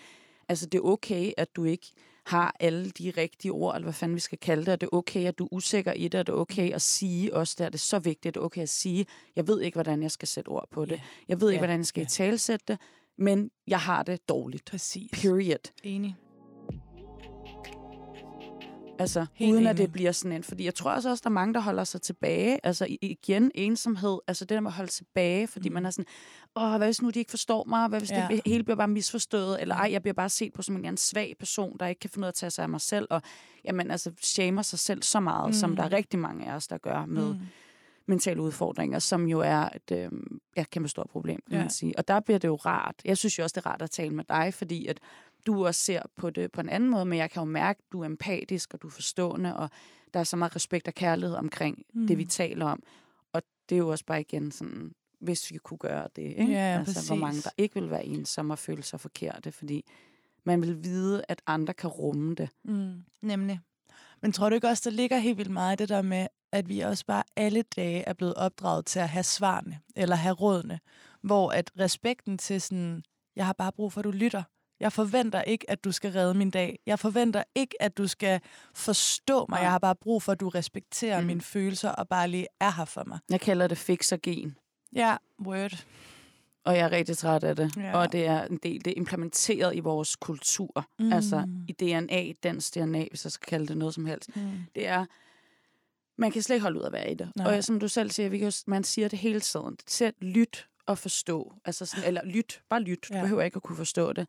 Altså, 0.50 0.66
det 0.66 0.78
er 0.78 0.82
okay, 0.82 1.32
at 1.38 1.56
du 1.56 1.64
ikke 1.64 1.88
har 2.26 2.56
alle 2.60 2.90
de 2.90 3.14
rigtige 3.18 3.52
ord, 3.52 3.76
eller 3.76 3.86
hvad 3.86 3.94
fanden 3.94 4.16
vi 4.16 4.20
skal 4.20 4.38
kalde 4.38 4.66
det, 4.66 4.74
og 4.74 4.82
det 4.82 4.88
er 4.88 4.96
okay, 4.96 5.26
at 5.26 5.38
du 5.38 5.44
er 5.44 5.54
usikker 5.54 5.94
i 5.94 6.08
det, 6.08 6.20
og 6.20 6.28
det 6.28 6.34
er 6.34 6.38
okay 6.38 6.72
at 6.74 6.82
sige 6.82 7.34
også 7.34 7.56
det, 7.58 7.66
er 7.66 7.70
det 7.70 7.78
er 7.78 7.80
så 7.80 8.00
vigtigt, 8.00 8.36
det 8.36 8.42
er 8.42 8.46
okay 8.46 8.62
at 8.62 8.70
sige, 8.70 9.06
jeg 9.36 9.48
ved 9.48 9.62
ikke, 9.62 9.76
hvordan 9.76 10.04
jeg 10.04 10.12
skal 10.12 10.28
sætte 10.28 10.50
ord 10.50 10.68
på 10.72 10.86
det. 10.86 10.92
Ja, 10.92 11.02
Jeg 11.28 11.42
ved 11.42 11.50
ikke, 11.50 11.60
hvordan 11.60 11.80
jeg 11.80 11.86
skal 11.86 12.04
i 12.04 12.06
talsætte 12.06 12.66
det, 12.68 12.80
men 13.18 13.52
jeg 13.68 13.80
har 13.80 14.04
det 14.04 14.30
dårligt. 14.30 14.66
Præcis. 14.66 15.12
Period. 15.12 15.72
Enig. 15.84 16.16
Altså, 19.00 19.26
Helt 19.34 19.54
uden 19.54 19.68
at 19.68 19.72
enig. 19.76 19.84
det 19.86 19.94
bliver 19.94 20.12
sådan 20.12 20.32
en... 20.32 20.44
Fordi 20.44 20.66
jeg 20.66 20.76
tror 20.76 20.92
også, 20.92 21.10
også, 21.10 21.22
der 21.24 21.30
er 21.30 21.34
mange, 21.34 21.54
der 21.54 21.60
holder 21.60 21.84
sig 21.84 22.02
tilbage. 22.02 22.60
Altså 22.66 22.88
igen, 23.02 23.52
ensomhed. 23.56 24.20
Altså 24.28 24.46
det 24.46 24.50
der 24.50 24.60
med 24.60 24.72
at 24.72 24.76
holde 24.76 24.92
tilbage, 24.92 25.48
fordi 25.48 25.70
mm. 25.70 25.74
man 25.74 25.86
er 25.86 25.90
sådan... 25.90 26.06
Åh, 26.56 26.76
hvad 26.78 26.88
hvis 26.88 27.02
nu 27.02 27.10
de 27.10 27.20
ikke 27.20 27.30
forstår 27.30 27.64
mig? 27.64 27.88
Hvad 27.88 28.00
hvis 28.00 28.12
Ja. 28.12 28.28
det 28.30 28.42
hele 28.46 28.64
bliver 28.64 28.78
bare 28.78 28.88
misforstået? 28.88 29.62
Eller 29.62 29.76
ej, 29.76 29.90
jeg 29.92 30.02
bliver 30.02 30.14
bare 30.14 30.30
set 30.30 30.54
på 30.54 30.62
som 30.62 30.76
en 30.76 30.80
eller 30.80 30.88
anden 30.88 30.98
svag 30.98 31.36
person, 31.40 31.78
der 31.80 31.88
ikke 31.88 32.00
kan 32.00 32.10
finde 32.10 32.26
ud 32.26 32.28
af 32.28 32.32
at 32.32 32.36
tage 32.36 32.50
sig 32.50 32.64
af 32.64 32.70
mig 32.70 32.82
selv. 32.82 33.08
Og 33.10 33.22
jamen, 33.66 33.92
altså, 33.92 34.12
shamer 34.22 34.62
sig 34.62 34.80
selv 34.80 35.04
så 35.04 35.20
meget, 35.20 35.48
mm. 35.50 35.54
som 35.54 35.76
der 35.76 35.84
er 35.84 35.92
rigtig 35.92 36.20
mange 36.20 36.52
af 36.52 36.56
os, 36.56 36.68
der 36.68 36.78
gør 36.78 37.06
med 37.06 37.34
mm. 37.34 37.40
mentale 38.08 38.42
udfordringer, 38.42 39.00
som 39.00 39.28
jo 39.28 39.40
er 39.40 39.70
et 39.76 39.92
øh, 39.92 40.12
ja, 40.58 40.64
kæmpe 40.64 40.90
stort 40.90 41.10
problem, 41.10 41.40
kan 41.50 41.58
ja. 41.58 41.64
man 41.64 41.70
sige. 41.70 41.94
Og 41.98 42.08
der 42.08 42.20
bliver 42.20 42.40
det 42.40 42.48
jo 42.48 42.56
rart. 42.56 42.96
Jeg 43.06 43.18
synes 43.18 43.40
jo 43.40 43.44
også, 43.44 43.54
det 43.54 43.66
er 43.66 43.70
rart 43.70 43.82
at 43.82 43.92
tale 43.92 44.10
med 44.16 44.24
dig, 44.30 44.54
fordi 44.54 44.88
at 44.88 45.00
du 45.48 45.66
også 45.66 45.82
ser 45.82 46.02
på 46.16 46.30
det 46.30 46.52
på 46.52 46.62
en 46.62 46.70
anden 46.70 46.90
måde, 46.90 47.06
men 47.06 47.20
jeg 47.20 47.32
kan 47.32 47.42
jo 47.42 47.46
mærke, 47.46 47.80
at 47.80 47.92
du 47.92 48.02
er 48.02 48.06
empatisk, 48.06 48.74
og 48.74 48.82
du 48.82 48.88
er 48.88 48.92
forstående, 48.92 49.56
og 49.56 49.70
der 50.14 50.20
er 50.20 50.24
så 50.24 50.36
meget 50.36 50.56
respekt 50.56 50.88
og 50.88 50.94
kærlighed 50.94 51.36
omkring 51.36 51.84
mm. 51.94 52.08
det, 52.08 52.18
vi 52.18 52.26
taler 52.26 52.66
om. 52.66 52.84
Og 53.34 53.42
det 53.70 53.76
er 53.76 53.80
jo 53.80 53.90
også 53.90 54.06
bare 54.06 54.22
igen 54.22 54.52
sådan, 54.52 54.92
hvis 55.20 55.52
vi 55.52 55.58
kunne 55.58 55.78
gøre 55.78 56.08
det, 56.16 56.22
ikke? 56.22 56.52
Ja, 56.52 56.80
altså, 56.80 57.08
hvor 57.08 57.16
mange 57.16 57.32
præcis. 57.32 57.44
der 57.44 57.50
ikke 57.58 57.82
vil 57.82 57.90
være 57.90 58.06
ensomme 58.06 58.54
og 58.54 58.60
føle 58.60 58.84
sig 58.84 59.00
forkerte, 59.00 59.52
fordi 59.52 59.86
man 60.44 60.62
vil 60.62 60.84
vide, 60.84 61.24
at 61.28 61.42
andre 61.48 61.74
kan 61.74 61.90
rumme 61.90 62.36
det. 62.36 62.50
Mm, 62.64 63.04
nemlig. 63.22 63.60
Men 64.22 64.32
tror 64.32 64.50
du 64.50 64.56
ikke 64.56 64.68
også, 64.68 64.90
der 64.90 64.96
ligger 64.96 65.18
helt 65.18 65.38
vildt 65.38 65.52
meget 65.52 65.76
i 65.76 65.82
det 65.82 65.90
der 65.90 66.02
med, 66.02 66.28
at 66.52 66.70
vi 66.70 66.80
også 66.80 67.06
bare 67.06 67.24
alle 67.36 67.62
dage 67.62 68.04
er 68.04 68.14
blevet 68.14 68.34
opdraget 68.34 68.86
til 68.86 69.00
at 69.00 69.10
have 69.10 69.24
svarene, 69.24 69.80
eller 69.96 70.16
have 70.16 70.36
rådene, 70.36 70.80
hvor 71.22 71.52
at 71.52 71.72
respekten 71.80 72.38
til 72.38 72.62
sådan, 72.62 73.04
jeg 73.36 73.46
har 73.46 73.54
bare 73.54 73.72
brug 73.72 73.94
for, 73.94 74.02
at 74.02 74.06
du 74.06 74.12
lytter. 74.12 74.44
Jeg 74.80 74.94
forventer 74.94 75.42
ikke, 75.42 75.70
at 75.70 75.84
du 75.84 75.92
skal 75.92 76.12
redde 76.12 76.34
min 76.34 76.50
dag. 76.50 76.80
Jeg 76.86 77.00
forventer 77.00 77.44
ikke, 77.56 77.82
at 77.82 77.98
du 77.98 78.08
skal 78.08 78.40
forstå 78.76 79.46
mig. 79.50 79.60
Jeg 79.62 79.72
har 79.72 79.80
bare 79.80 79.96
brug 79.96 80.24
for, 80.24 80.32
at 80.32 80.40
du 80.40 80.50
respekterer 80.50 81.22
Mm. 81.22 81.28
mine 81.28 81.42
følelser 81.42 81.90
og 81.90 82.08
bare 82.08 82.28
lige 82.28 82.48
er 82.60 82.72
her 82.72 82.86
for 82.86 83.04
mig. 83.08 83.20
Jeg 83.30 83.42
kalder 83.42 83.68
det 83.68 83.78
fixergen. 83.78 84.56
Ja, 84.96 85.18
word. 85.46 85.86
Og 86.66 86.76
jeg 86.78 86.86
er 86.86 86.92
rigtig 86.92 87.18
træt 87.18 87.44
af 87.44 87.56
det. 87.56 87.78
Ja. 87.78 87.98
Og 87.98 88.12
det 88.12 88.26
er 88.26 88.44
en 88.46 88.58
del, 88.64 88.86
det 88.86 88.92
er 88.92 88.98
implementeret 88.98 89.76
i 89.76 89.80
vores 89.80 90.16
kultur. 90.16 90.86
Mm. 91.00 91.06
Mm. 91.06 91.14
Altså 91.14 91.48
i 91.68 91.72
DNA, 91.72 92.32
dansk 92.44 92.76
DNA, 92.76 93.06
hvis 93.10 93.26
jeg 93.26 93.32
skal 93.32 93.48
kalde 93.48 93.68
det 93.68 93.78
noget 93.78 93.94
som 93.94 94.06
helst. 94.06 94.36
Mm. 94.36 94.52
Det 94.76 94.88
er, 94.88 95.06
man 96.18 96.32
kan 96.32 96.42
slet 96.42 96.56
ikke 96.56 96.64
holde 96.64 96.80
ud 96.80 96.86
at 96.86 96.92
være 96.92 97.12
i 97.12 97.16
det. 97.16 97.32
Nej. 97.36 97.58
Og 97.58 97.64
som 97.64 97.80
du 97.80 97.88
selv 97.88 98.12
siger, 98.12 98.30
vi 98.30 98.38
kan, 98.38 98.52
man 98.68 98.84
siger 98.84 99.08
det 99.08 99.20
hele 99.20 99.40
tiden. 99.40 99.78
Sæt 99.88 100.14
lyt 100.22 100.68
og 100.86 100.98
forstå. 100.98 101.54
Altså 101.66 101.86
sådan, 101.86 102.06
eller 102.08 102.22
lyt, 102.26 102.62
bare 102.70 102.82
lyt. 102.82 103.06
Du 103.10 103.14
Ja. 103.16 103.22
behøver 103.22 103.42
ikke 103.42 103.56
at 103.56 103.64
kunne 103.64 103.78
forstå 103.78 104.14
det. 104.14 104.28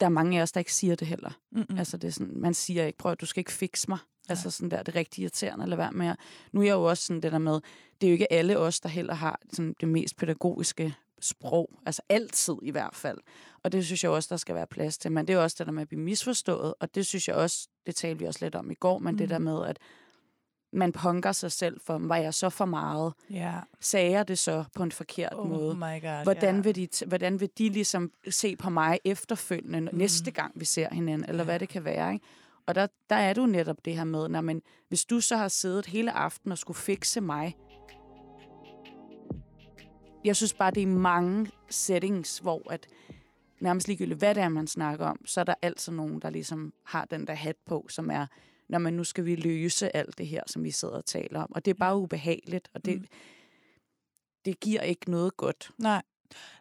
Der 0.00 0.06
er 0.06 0.10
mange 0.10 0.38
af 0.38 0.42
os, 0.42 0.52
der 0.52 0.60
ikke 0.60 0.74
siger 0.74 0.94
det 0.94 1.08
heller. 1.08 1.30
Mm-mm. 1.52 1.66
Mm. 1.70 1.78
Altså, 1.78 1.96
det 1.96 2.08
er 2.08 2.12
sådan, 2.12 2.40
man 2.40 2.54
siger 2.54 2.86
ikke, 2.86 2.98
prøv 2.98 3.12
at 3.12 3.20
du 3.20 3.26
skal 3.26 3.40
ikke 3.40 3.52
fikse 3.52 3.88
mig. 3.88 3.98
Ja. 4.28 4.32
Altså 4.32 4.50
sådan 4.50 4.70
der, 4.70 4.82
det 4.82 4.94
er 4.94 4.98
rigtig 4.98 5.22
irriterende 5.22 5.62
at 5.62 5.68
lade 5.68 5.78
være 5.78 5.92
med. 5.92 6.14
Nu 6.52 6.60
er 6.60 6.64
jeg 6.64 6.72
jo 6.72 6.82
også 6.82 7.06
sådan 7.06 7.22
det 7.22 7.32
der 7.32 7.38
med, 7.38 7.60
det 8.00 8.06
er 8.06 8.10
jo 8.10 8.12
ikke 8.12 8.32
alle 8.32 8.58
os, 8.58 8.80
der 8.80 8.88
heller 8.88 9.14
har 9.14 9.40
sådan 9.52 9.74
det 9.80 9.88
mest 9.88 10.16
pædagogiske 10.16 10.94
sprog. 11.20 11.70
Altså 11.86 12.02
altid 12.08 12.54
i 12.62 12.70
hvert 12.70 12.94
fald. 12.94 13.18
Og 13.62 13.72
det 13.72 13.84
synes 13.84 14.04
jeg 14.04 14.10
også, 14.10 14.26
der 14.30 14.36
skal 14.36 14.54
være 14.54 14.66
plads 14.66 14.98
til. 14.98 15.12
Men 15.12 15.26
det 15.26 15.32
er 15.32 15.36
jo 15.36 15.42
også 15.42 15.56
det 15.58 15.66
der 15.66 15.72
med 15.72 15.82
at 15.82 15.88
blive 15.88 16.00
misforstået. 16.00 16.74
Og 16.80 16.94
det 16.94 17.06
synes 17.06 17.28
jeg 17.28 17.36
også, 17.36 17.68
det 17.86 17.96
talte 17.96 18.18
vi 18.18 18.24
også 18.24 18.44
lidt 18.44 18.54
om 18.54 18.70
i 18.70 18.74
går, 18.74 18.98
men 18.98 19.12
mm. 19.12 19.18
det 19.18 19.30
der 19.30 19.38
med, 19.38 19.66
at 19.66 19.78
man 20.76 20.92
punker 20.92 21.32
sig 21.32 21.52
selv 21.52 21.80
for, 21.80 21.98
var 21.98 22.16
jeg 22.16 22.34
så 22.34 22.50
for 22.50 22.64
meget? 22.64 23.12
Ja. 23.30 23.52
Sagde 23.80 24.10
jeg 24.10 24.28
det 24.28 24.38
så 24.38 24.64
på 24.74 24.82
en 24.82 24.92
forkert 24.92 25.32
Oh 25.34 25.48
måde? 25.48 25.74
my 25.74 26.02
god. 26.02 26.22
Hvordan 26.22 26.54
ja. 26.54 26.60
vil, 26.60 26.74
de, 26.74 26.88
hvordan 27.06 27.40
vil 27.40 27.50
de 27.58 27.68
ligesom 27.68 28.10
se 28.30 28.56
på 28.56 28.70
mig 28.70 28.98
efterfølgende, 29.04 29.80
mm. 29.80 29.98
næste 29.98 30.30
gang 30.30 30.52
vi 30.54 30.64
ser 30.64 30.94
hinanden, 30.94 31.28
eller 31.28 31.44
hvad 31.44 31.58
det 31.58 31.68
kan 31.68 31.84
være, 31.84 32.12
ikke? 32.12 32.26
Og 32.66 32.74
der, 32.74 32.86
der 33.10 33.16
er 33.16 33.34
du 33.34 33.46
netop 33.46 33.84
det 33.84 33.96
her 33.96 34.04
med, 34.04 34.28
når 34.28 34.40
men, 34.40 34.62
hvis 34.88 35.04
du 35.04 35.20
så 35.20 35.36
har 35.36 35.48
siddet 35.48 35.86
hele 35.86 36.12
aftenen 36.12 36.52
og 36.52 36.58
skulle 36.58 36.76
fikse 36.76 37.20
mig, 37.20 37.56
jeg 40.24 40.36
synes 40.36 40.54
bare, 40.54 40.70
det 40.70 40.82
er 40.82 40.86
mange 40.86 41.50
settings, 41.70 42.38
hvor 42.38 42.72
at 42.72 42.86
nærmest 43.60 43.88
ligegyldigt, 43.88 44.18
hvad 44.18 44.34
det 44.34 44.42
er, 44.42 44.48
man 44.48 44.66
snakker 44.66 45.06
om, 45.06 45.26
så 45.26 45.40
er 45.40 45.44
der 45.44 45.54
altid 45.62 45.92
nogen, 45.92 46.20
der 46.20 46.30
ligesom 46.30 46.72
har 46.84 47.04
den 47.04 47.26
der 47.26 47.34
hat 47.34 47.56
på, 47.66 47.86
som 47.88 48.10
er, 48.10 48.26
når 48.68 48.78
man 48.78 48.92
nu 48.94 49.04
skal 49.04 49.24
vi 49.24 49.34
løse 49.34 49.96
alt 49.96 50.18
det 50.18 50.26
her, 50.26 50.42
som 50.46 50.64
vi 50.64 50.70
sidder 50.70 50.94
og 50.94 51.04
taler 51.04 51.40
om. 51.42 51.52
Og 51.54 51.64
det 51.64 51.70
er 51.70 51.74
bare 51.74 51.96
ubehageligt, 51.96 52.68
og 52.74 52.84
det, 52.84 53.00
Mm. 53.00 53.06
det 54.44 54.60
giver 54.60 54.80
ikke 54.80 55.10
noget 55.10 55.36
godt. 55.36 55.70
Nej. 55.78 56.02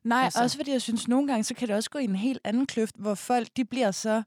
Nej, 0.04 0.24
altså. 0.24 0.42
Også 0.44 0.58
fordi 0.58 0.72
jeg 0.72 0.82
synes, 0.82 1.08
nogle 1.08 1.28
gange, 1.28 1.44
så 1.44 1.54
kan 1.56 1.68
det 1.68 1.76
også 1.76 1.90
gå 1.90 2.00
i 2.00 2.04
en 2.04 2.16
helt 2.16 2.42
anden 2.44 2.66
kløft, 2.66 2.96
hvor 3.00 3.16
folk, 3.16 3.48
de 3.58 3.66
bliver 3.66 3.92
så 3.92 4.24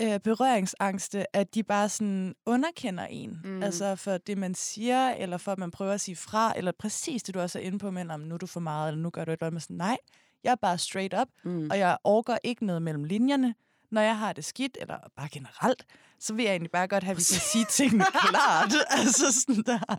øh, 0.00 0.20
berøringsangste, 0.20 1.36
at 1.36 1.54
de 1.54 1.62
bare 1.62 1.88
sådan 1.88 2.34
underkender 2.46 3.06
en. 3.06 3.40
Mm. 3.44 3.62
Altså 3.62 3.96
for 3.96 4.18
det, 4.18 4.38
man 4.38 4.54
siger, 4.54 5.10
eller 5.10 5.36
for 5.38 5.52
at 5.52 5.58
man 5.58 5.70
prøver 5.70 5.92
at 5.92 6.00
sige 6.00 6.16
fra, 6.16 6.52
eller 6.56 6.72
præcis 6.78 7.22
det, 7.22 7.34
du 7.34 7.40
også 7.40 7.58
er 7.58 7.62
inde 7.62 7.78
på, 7.78 7.90
men 7.90 8.10
om 8.10 8.20
nu 8.20 8.34
er 8.34 8.38
du 8.38 8.46
for 8.46 8.60
meget, 8.60 8.88
eller 8.88 9.02
nu 9.02 9.10
gør 9.10 9.24
du 9.24 9.30
et 9.30 9.36
eller 9.36 9.46
andet 9.46 9.62
sådan, 9.62 9.76
nej, 9.76 9.96
jeg 10.44 10.50
er 10.50 10.54
bare 10.56 10.78
straight 10.78 11.14
up, 11.20 11.28
Mm. 11.44 11.70
og 11.70 11.78
jeg 11.78 11.98
overgår 12.04 12.38
ikke 12.44 12.66
noget 12.66 12.82
mellem 12.82 13.04
linjerne. 13.04 13.54
Når 13.92 14.00
jeg 14.00 14.18
har 14.18 14.32
det 14.32 14.44
skidt, 14.44 14.78
eller 14.80 14.98
bare 15.16 15.28
generelt, 15.32 15.84
så 16.20 16.34
vil 16.34 16.42
jeg 16.42 16.50
egentlig 16.52 16.70
bare 16.70 16.88
godt 16.88 17.04
have, 17.04 17.10
at 17.10 17.16
vi 17.18 17.24
kan 17.32 17.40
sige 17.40 17.64
tingene 17.78 18.04
klart. 18.04 18.72
altså 18.98 19.32
sådan 19.40 19.62
der. 19.62 19.96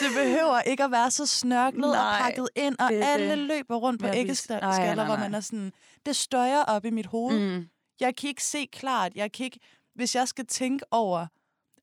Det 0.00 0.14
behøver 0.14 0.60
ikke 0.60 0.84
at 0.84 0.90
være 0.90 1.10
så 1.10 1.26
snørklet 1.26 1.84
og 1.84 1.90
Nej, 1.96 2.20
pakket 2.22 2.48
ind, 2.56 2.76
og 2.78 2.88
det 2.92 3.02
alle 3.04 3.30
det. 3.30 3.38
løber 3.38 3.76
rundt 3.76 4.00
på 4.00 4.06
æggeskaller, 4.14 5.04
hvor 5.04 5.16
man 5.16 5.34
er 5.34 5.40
sådan, 5.40 5.72
det 6.06 6.16
støjer 6.16 6.62
op 6.62 6.84
i 6.84 6.90
mit 6.90 7.06
hoved. 7.06 7.58
Mm. 7.58 7.66
Jeg 8.00 8.16
kan 8.16 8.28
ikke 8.28 8.44
se 8.44 8.66
klart. 8.72 9.12
Jeg 9.14 9.32
kan 9.32 9.44
ikke, 9.44 9.60
hvis 9.94 10.14
jeg 10.14 10.28
skal 10.28 10.46
tænke 10.46 10.84
over, 10.90 11.26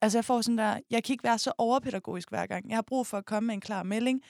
altså 0.02 0.18
jeg 0.18 0.26
får 0.26 0.42
sådan 0.42 0.58
der, 0.58 0.80
jeg 0.90 1.04
kan 1.04 1.14
ikke 1.14 1.24
være 1.24 1.40
så 1.40 1.52
overpædagogisk 1.58 2.30
hver 2.30 2.46
gang. 2.46 2.70
Jeg 2.70 2.78
har 2.78 2.82
brug 2.82 3.08
for 3.08 3.18
at 3.18 3.26
komme 3.26 3.48
med 3.48 3.54
en 3.56 3.62
klar 3.62 3.84
melding, 3.84 4.22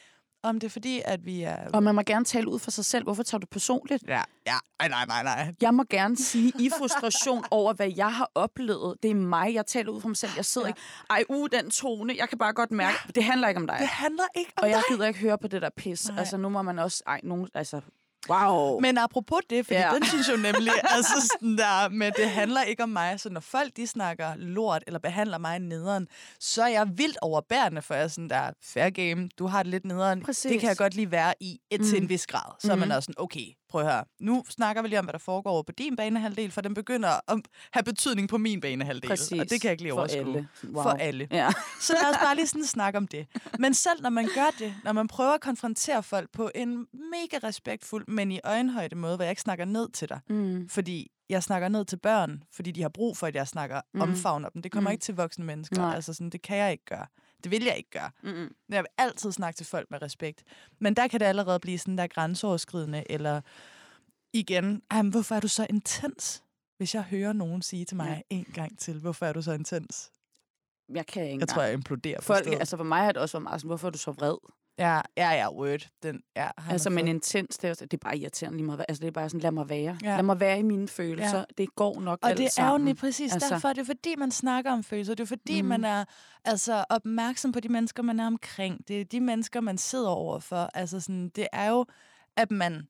om 0.43 0.60
det 0.60 0.67
er 0.67 0.71
fordi, 0.71 1.01
at 1.06 1.25
vi 1.25 1.41
er... 1.41 1.58
Og 1.73 1.84
man 1.84 1.95
må 1.95 2.01
gerne 2.01 2.25
tale 2.25 2.49
ud 2.49 2.60
for 2.60 2.71
sig 2.71 2.86
selv. 2.86 3.03
Hvorfor 3.03 3.23
tager 3.23 3.39
du 3.39 3.47
personligt? 3.51 4.03
Ja, 4.08 4.21
ja, 4.47 4.53
Ej, 4.79 4.88
nej, 4.88 5.06
nej, 5.06 5.23
nej. 5.23 5.53
Jeg 5.62 5.73
må 5.73 5.84
gerne 5.89 6.17
sige 6.17 6.53
i 6.60 6.69
frustration 6.79 7.43
over, 7.51 7.73
hvad 7.73 7.91
jeg 7.97 8.13
har 8.13 8.32
oplevet. 8.36 8.95
Det 9.03 9.12
er 9.12 9.15
mig, 9.15 9.53
jeg 9.53 9.65
taler 9.65 9.91
ud 9.91 10.01
for 10.01 10.08
mig 10.08 10.17
selv. 10.17 10.32
Jeg 10.36 10.45
sidder 10.45 10.67
Ja. 10.67 10.71
ikke, 10.71 10.79
ej, 11.10 11.23
uh, 11.29 11.47
den 11.51 11.69
tone, 11.71 12.13
jeg 12.17 12.29
kan 12.29 12.38
bare 12.38 12.53
godt 12.53 12.71
mærke, 12.71 12.97
det 13.15 13.23
handler 13.23 13.47
ikke 13.47 13.62
om 13.62 13.67
dig. 13.67 13.77
Det 13.79 13.88
handler 13.88 14.23
ikke 14.36 14.51
om 14.58 14.63
Og 14.63 14.69
jeg 14.69 14.77
dig. 14.89 14.95
gider 14.95 15.08
ikke 15.08 15.19
høre 15.19 15.38
på 15.38 15.47
det 15.47 15.62
der 15.62 15.69
pis. 15.77 16.08
Nej. 16.10 16.19
Altså, 16.19 16.38
nu 16.38 16.49
må 16.49 16.62
man 16.62 16.79
også, 16.79 17.03
ej, 17.08 17.19
nogen, 17.23 17.47
altså, 17.53 17.82
wow. 18.29 18.79
Men 18.79 18.97
apropos 18.97 19.39
det, 19.49 19.65
fordi 19.65 19.79
ja. 19.79 19.91
Den 19.93 20.05
synes 20.05 20.29
jo 20.29 20.36
nemlig, 20.38 20.71
altså 20.95 21.29
sådan 21.31 21.57
der, 21.57 21.89
men 21.89 22.13
det 22.17 22.29
handler 22.29 22.62
ikke 22.63 22.83
om 22.83 22.89
mig. 22.89 23.19
Så 23.19 23.29
når 23.29 23.39
folk 23.39 23.77
de 23.77 23.88
snakker 23.88 24.36
lort 24.38 24.83
eller 24.88 24.99
behandler 24.99 25.38
mig 25.38 25.59
nederen, 25.59 26.07
så 26.39 26.63
er 26.63 26.67
jeg 26.67 26.88
vildt 26.97 27.17
overbærende, 27.21 27.81
for 27.81 27.93
jeg 27.93 28.03
er 28.03 28.07
sådan 28.07 28.29
der, 28.29 28.51
fair 28.63 28.89
game, 28.89 29.29
du 29.39 29.47
har 29.47 29.63
det 29.63 29.71
lidt 29.71 29.86
nederen. 29.86 30.21
Præcis. 30.23 30.51
Det 30.51 30.59
kan 30.59 30.69
jeg 30.69 30.77
godt 30.77 30.95
lige 30.95 31.12
være 31.12 31.33
i 31.39 31.59
et 31.69 31.79
mm. 31.81 31.88
til 31.88 31.97
en 31.97 32.03
Mm. 32.03 32.09
vis 32.09 32.27
grad. 32.27 32.51
Så 32.59 32.67
mm. 32.67 32.71
er 32.71 32.75
man 32.75 32.88
Mhm. 32.88 32.95
også 32.95 33.05
sådan, 33.05 33.23
okay, 33.23 33.45
prøv 33.73 33.83
høre. 33.86 34.03
Nu 34.21 34.43
snakker 34.49 34.81
vi 34.81 34.88
lige 34.88 34.99
om, 34.99 35.05
hvad 35.05 35.13
der 35.13 35.19
foregår 35.19 35.49
over 35.51 35.63
på 35.63 35.71
din 35.71 35.95
banehalvdel, 35.95 36.51
for 36.51 36.62
den 36.62 36.73
begynder 36.73 37.31
at 37.31 37.39
have 37.71 37.83
betydning 37.83 38.29
på 38.29 38.38
min 38.38 38.62
banehalvdel. 38.62 39.09
Præcis. 39.09 39.31
Og 39.39 39.49
det 39.49 39.62
kan 39.62 39.67
jeg 39.67 39.71
ikke 39.71 39.83
lige 39.83 39.91
For 39.91 39.99
overskue. 39.99 40.19
alle. 40.19 40.47
Wow. 40.63 40.83
For 40.83 40.89
alle. 40.89 41.27
Ja. 41.31 41.49
Så 41.81 41.93
lad 42.01 42.09
os 42.09 42.17
bare 42.23 42.36
lige 42.39 42.47
sådan 42.47 42.65
snakke 42.65 42.97
om 42.97 43.07
det. 43.07 43.27
Men 43.59 43.73
selv 43.73 44.01
når 44.01 44.09
man 44.09 44.27
gør 44.36 44.49
det, 44.59 44.73
når 44.83 44.91
man 44.91 45.07
prøver 45.07 45.31
at 45.33 45.41
konfrontere 45.41 46.03
folk 46.03 46.31
på 46.31 46.51
en 46.55 46.88
mega 46.93 47.47
respektfuld, 47.47 48.07
men 48.07 48.31
i 48.31 48.39
øjenhøjde 48.43 48.95
måde, 48.95 49.15
hvor 49.15 49.23
jeg 49.23 49.31
ikke 49.31 49.41
snakker 49.41 49.65
ned 49.65 49.89
til 49.89 50.09
dig, 50.09 50.19
Mm. 50.29 50.69
fordi 50.69 51.12
jeg 51.29 51.43
snakker 51.43 51.67
ned 51.69 51.86
til 51.86 51.97
børn, 51.97 52.43
fordi 52.53 52.71
de 52.71 52.81
har 52.81 52.89
brug 52.89 53.17
for, 53.17 53.27
at 53.27 53.36
jeg 53.36 53.47
snakker 53.47 53.81
mm. 53.93 54.01
Omfavner 54.01 54.49
dem. 54.49 54.62
Det 54.62 54.71
kommer 54.71 54.89
mm. 54.89 54.91
Mm. 54.91 54.93
ikke 54.93 55.01
til 55.03 55.15
voksne 55.15 55.45
mennesker. 55.45 55.77
Nej. 55.77 55.95
Altså 55.95 56.13
sådan, 56.13 56.29
det 56.29 56.41
kan 56.41 56.57
jeg 56.57 56.71
ikke 56.71 56.86
gøre. 56.86 57.05
Det 57.43 57.51
vil 57.51 57.63
jeg 57.63 57.77
ikke 57.77 57.89
gøre. 57.89 58.12
Mm-mm. 58.23 58.56
Jeg 58.69 58.79
vil 58.84 58.88
altid 58.97 59.32
snakke 59.32 59.58
til 59.58 59.65
folk 59.65 59.91
med 59.91 60.01
respekt. 60.01 60.43
Men 60.79 60.95
der 60.95 61.08
kan 61.08 61.19
det 61.19 61.25
allerede 61.25 61.60
blive 61.60 61.77
sådan 61.77 61.97
der 61.97 62.08
grænseoverskridende, 62.08 63.12
eller 63.12 63.41
igen, 64.34 64.82
"Ej, 64.91 65.01
men 65.01 65.12
hvorfor 65.12 65.36
er 65.36 65.39
du 65.39 65.47
så 65.47 65.67
intens? 65.69 66.43
Hvis 66.77 66.95
jeg 66.95 67.03
hører 67.03 67.34
nogen 67.34 67.62
sige 67.62 67.86
til 67.86 67.97
mig 67.97 68.23
ja. 68.32 68.36
en 68.36 68.43
gang 68.53 68.79
til, 68.79 68.99
hvorfor 68.99 69.25
er 69.25 69.34
du 69.34 69.41
så 69.41 69.51
intens? 69.51 70.12
Jeg 70.93 71.06
kan 71.08 71.23
ikke 71.27 71.39
Jeg 71.39 71.47
tror, 71.47 71.62
jeg 71.62 71.73
imploderer 71.73 72.17
på 72.19 72.23
Folk, 72.23 72.43
stedet. 72.43 72.60
altså 72.60 72.77
for 72.77 72.84
mig 72.84 72.99
har 73.03 73.12
det 73.12 73.21
også 73.21 73.38
været 73.38 73.43
meget 73.43 73.62
sådan, 73.62 73.67
hvorfor 73.69 73.88
er 73.88 73.91
du 73.91 73.97
så 73.97 74.12
vred? 74.12 74.36
Ja, 74.77 75.01
ja, 75.17 75.31
ja, 75.31 75.51
word. 75.51 75.88
Den, 76.03 76.21
ja, 76.36 76.49
Altså, 76.69 76.89
men 76.89 77.07
intens, 77.07 77.57
det 77.57 77.69
er, 77.69 77.73
det 77.73 77.93
er 77.93 77.97
bare 77.97 78.17
irriterende 78.17 78.57
lige 78.57 78.65
meget. 78.65 78.86
Altså, 78.88 79.01
det 79.01 79.07
er 79.07 79.12
bare 79.12 79.29
sådan, 79.29 79.39
lad 79.39 79.51
mig 79.51 79.69
være. 79.69 79.97
Ja. 80.03 80.15
Lad 80.15 80.23
mig 80.23 80.39
være 80.39 80.59
i 80.59 80.63
mine 80.63 80.88
følelser. 80.88 81.38
Ja. 81.38 81.43
Det 81.57 81.75
går 81.75 82.01
nok 82.01 82.19
Og 82.21 82.38
det 82.38 82.59
er 82.59 82.71
jo 82.71 82.77
lige 82.77 82.95
præcis 82.95 83.33
altså, 83.33 83.49
derfor, 83.49 83.69
det 83.69 83.77
er 83.77 83.86
fordi, 83.86 84.15
man 84.15 84.31
snakker 84.31 84.71
om 84.71 84.83
følelser. 84.83 85.15
Det 85.15 85.23
er 85.23 85.27
fordi, 85.27 85.62
mm. 85.62 85.67
Man 85.67 85.83
er 85.83 86.05
altså, 86.45 86.86
opmærksom 86.89 87.51
på 87.51 87.59
de 87.59 87.69
mennesker, 87.69 88.03
man 88.03 88.19
er 88.19 88.27
omkring. 88.27 88.88
Det 88.88 89.01
er 89.01 89.05
de 89.05 89.21
mennesker, 89.21 89.62
man 89.62 89.77
sidder 89.77 90.09
overfor. 90.09 90.69
Altså, 90.73 90.99
sådan, 90.99 91.29
det 91.29 91.47
er 91.53 91.69
jo, 91.69 91.86
at 92.38 92.51
man 92.51 92.88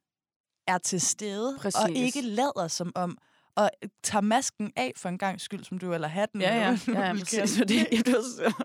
er 0.67 0.77
til 0.77 1.01
stede, 1.01 1.57
Præcis. 1.59 1.81
og 1.81 1.91
ikke 1.91 2.21
lader 2.21 2.67
som 2.67 2.91
om, 2.95 3.17
og 3.55 3.71
tager 4.03 4.21
masken 4.21 4.71
af 4.75 4.93
for 4.97 5.09
en 5.09 5.17
gang 5.17 5.41
skyld, 5.41 5.63
som 5.63 5.77
du, 5.77 5.93
eller 5.93 6.07
hatten. 6.07 6.41
Ja, 6.41 6.55
ja, 6.55 6.77
ja, 6.87 7.01
ja 7.07 7.13
præcis. 7.13 7.61
det. 7.67 7.87
jeg 7.91 8.01
blev 8.03 8.23
så, 8.37 8.63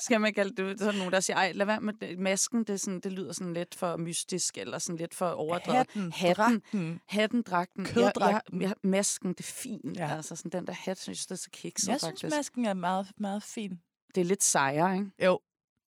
skal 0.00 0.20
man 0.20 0.34
kalde 0.34 0.62
det, 0.62 0.78
så 0.78 0.86
der 0.86 0.92
nogen, 0.92 1.12
der 1.12 1.20
siger, 1.20 1.36
ej, 1.36 1.52
lad 1.52 1.66
være 1.66 1.80
med 1.80 1.92
det. 2.00 2.18
masken, 2.18 2.64
det, 2.64 2.80
sådan, 2.80 3.00
det 3.00 3.12
lyder 3.12 3.32
sådan 3.32 3.54
lidt 3.54 3.74
for 3.74 3.96
mystisk, 3.96 4.58
eller 4.58 4.78
sådan 4.78 4.96
lidt 4.96 5.14
for 5.14 5.28
overdrevet. 5.28 5.76
Hatten, 5.76 6.12
Hatten. 6.12 6.34
dragten. 6.34 7.00
Hatten, 7.06 7.42
dragten. 7.42 7.84
Køddragten. 7.84 8.62
Jeg, 8.62 8.68
jeg, 8.68 8.90
masken, 8.90 9.32
det 9.32 9.40
er 9.40 9.52
fint. 9.52 9.96
Ja. 9.96 10.06
Ja. 10.06 10.16
Altså 10.16 10.36
sådan 10.36 10.52
den 10.52 10.66
der 10.66 10.72
hat, 10.72 10.98
synes 10.98 11.18
jeg, 11.18 11.28
det 11.28 11.34
er 11.34 11.42
så 11.42 11.50
kikset 11.52 11.88
Jeg 11.88 12.00
synes, 12.00 12.10
faktisk. 12.10 12.36
masken 12.36 12.64
er 12.64 12.74
meget, 12.74 13.06
meget 13.16 13.42
fin. 13.42 13.80
Det 14.14 14.20
er 14.20 14.24
lidt 14.24 14.44
sejere, 14.44 14.94
ikke? 14.94 15.10
Jo, 15.24 15.40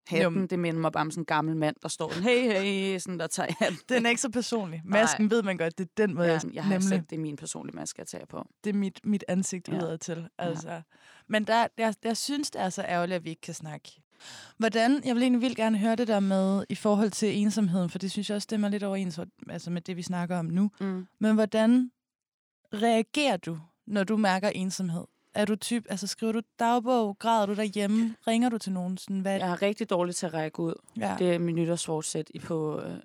Hatten, 0.07 0.47
det 0.47 0.59
minder 0.59 0.81
mig 0.81 0.91
bare 0.91 1.01
om 1.01 1.11
sådan 1.11 1.21
en 1.21 1.25
gammel 1.25 1.55
mand, 1.57 1.75
der 1.81 1.87
står 1.87 2.09
sådan, 2.09 2.23
hey, 2.23 2.51
hey, 2.63 2.99
sådan 2.99 3.19
der 3.19 3.27
tager 3.27 3.53
hatten. 3.59 3.79
den 3.89 4.05
er 4.05 4.09
ikke 4.09 4.21
så 4.21 4.29
personlig. 4.29 4.81
Masken 4.85 5.29
ved 5.31 5.43
man 5.43 5.57
godt, 5.57 5.77
det 5.77 5.85
er 5.85 5.91
den 6.07 6.15
måde, 6.15 6.27
Ja, 6.27 6.33
jeg, 6.33 6.53
jeg 6.53 6.63
har 6.63 6.69
nemlig. 6.69 6.89
selv, 6.89 7.01
det 7.01 7.15
er 7.15 7.19
min 7.19 7.35
personlige 7.35 7.75
maske, 7.75 7.99
jeg 7.99 8.07
tager 8.07 8.25
på. 8.25 8.45
det 8.63 8.69
er 8.69 8.73
mit, 8.73 8.99
mit 9.03 9.23
ansigt 9.27 9.67
ja. 9.67 9.77
Udad 9.77 9.97
til. 9.97 10.27
Altså. 10.37 10.71
Ja. 10.71 10.81
Men 11.27 11.47
der, 11.47 11.67
der, 11.77 11.93
jeg 12.03 12.17
synes, 12.17 12.51
det 12.51 12.61
er 12.61 12.69
så 12.69 12.81
ærgerligt, 12.81 13.15
at 13.15 13.23
vi 13.25 13.29
ikke 13.29 13.41
kan 13.41 13.53
snakke. 13.53 14.01
Hvordan, 14.57 15.01
jeg 15.05 15.15
vil 15.15 15.23
egentlig 15.23 15.41
vildt 15.41 15.55
gerne 15.57 15.77
høre 15.77 15.95
det 15.95 16.07
der 16.07 16.19
med, 16.19 16.63
i 16.69 16.75
forhold 16.75 17.11
til 17.11 17.37
ensomheden, 17.37 17.89
for 17.89 17.97
det 17.99 18.11
synes 18.11 18.29
jeg 18.29 18.35
også 18.35 18.43
stemmer 18.43 18.69
lidt 18.69 18.83
overens 18.83 19.19
altså 19.49 19.71
med 19.71 19.81
det, 19.81 19.97
vi 19.97 20.01
snakker 20.01 20.37
om 20.39 20.45
nu. 20.45 20.71
Mm. 20.79 21.07
Men 21.19 21.35
hvordan 21.35 21.91
reagerer 22.73 23.37
du, 23.37 23.59
når 23.87 24.03
du 24.03 24.17
mærker 24.17 24.49
ensomhed? 24.49 25.03
Er 25.33 25.45
du 25.45 25.55
typ, 25.55 25.85
altså 25.89 26.07
skriver 26.07 26.33
du 26.33 26.41
dagbog, 26.59 27.17
græder 27.19 27.45
du 27.45 27.53
derhjemme, 27.55 28.15
ringer 28.27 28.49
du 28.49 28.57
til 28.57 28.71
nogen? 28.71 28.97
Sådan, 28.97 29.19
hvad? 29.19 29.37
Jeg 29.39 29.51
er 29.51 29.61
rigtig 29.61 29.89
dårlig 29.89 30.15
til 30.15 30.25
at 30.25 30.33
række 30.33 30.59
ud. 30.59 30.73
ja. 30.97 31.15
Det 31.19 31.33
er 31.33 31.39
min 31.39 31.57
i 32.33 32.39
på 32.39 32.81
øh, 32.81 32.97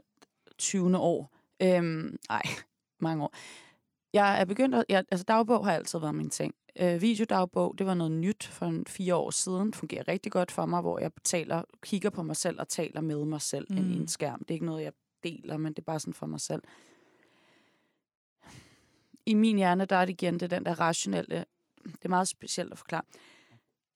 20. 0.59 0.99
år. 0.99 1.33
Øhm, 1.62 2.17
ej, 2.31 2.43
mange 3.01 3.25
år. 3.25 3.35
Jeg 4.12 4.41
er 4.41 4.45
begyndt 4.45 4.75
at... 4.75 4.85
Jeg, 4.89 5.05
altså 5.11 5.25
dagbog 5.25 5.65
har 5.65 5.73
altid 5.73 5.99
været 5.99 6.15
min 6.15 6.31
ting. 6.31 6.55
Øh, 6.81 7.01
videodagbog, 7.03 7.75
det 7.79 7.87
var 7.87 7.95
noget 7.95 8.12
nyt 8.12 8.45
for 8.45 8.67
en 8.67 8.87
fire 8.87 9.15
år 9.15 9.31
siden. 9.31 9.75
Fungerer 9.75 10.09
rigtig 10.09 10.33
godt 10.33 10.53
for 10.53 10.67
mig, 10.67 10.81
hvor 10.81 10.99
jeg 10.99 11.11
taler, 11.25 11.62
kigger 11.83 12.11
på 12.11 12.23
mig 12.23 12.37
selv 12.37 12.61
og 12.61 12.69
taler 12.69 13.01
med 13.01 13.25
mig 13.25 13.41
selv 13.41 13.67
mm. 13.71 13.77
i 13.77 13.81
Mm. 13.81 13.93
en 13.93 14.09
skærm. 14.09 14.39
Det 14.39 14.51
er 14.51 14.55
ikke 14.55 14.67
noget, 14.67 14.85
jeg 14.85 14.93
deler, 15.23 15.57
men 15.57 15.73
det 15.73 15.79
er 15.79 15.85
bare 15.85 16.01
sådan 16.01 16.15
for 16.15 16.27
mig 16.27 16.41
selv. 16.41 16.62
I 19.27 19.35
min 19.35 19.57
hjerne, 19.57 19.85
der 19.85 19.97
er 19.97 20.05
det 20.05 20.12
igen 20.12 20.41
det 20.41 20.51
den 20.51 20.65
der 20.65 20.81
rationelle... 20.81 21.45
Det 21.92 22.05
er 22.05 22.09
meget 22.09 22.29
specielt 22.29 22.72
at 22.72 22.79
forklare. 22.79 23.03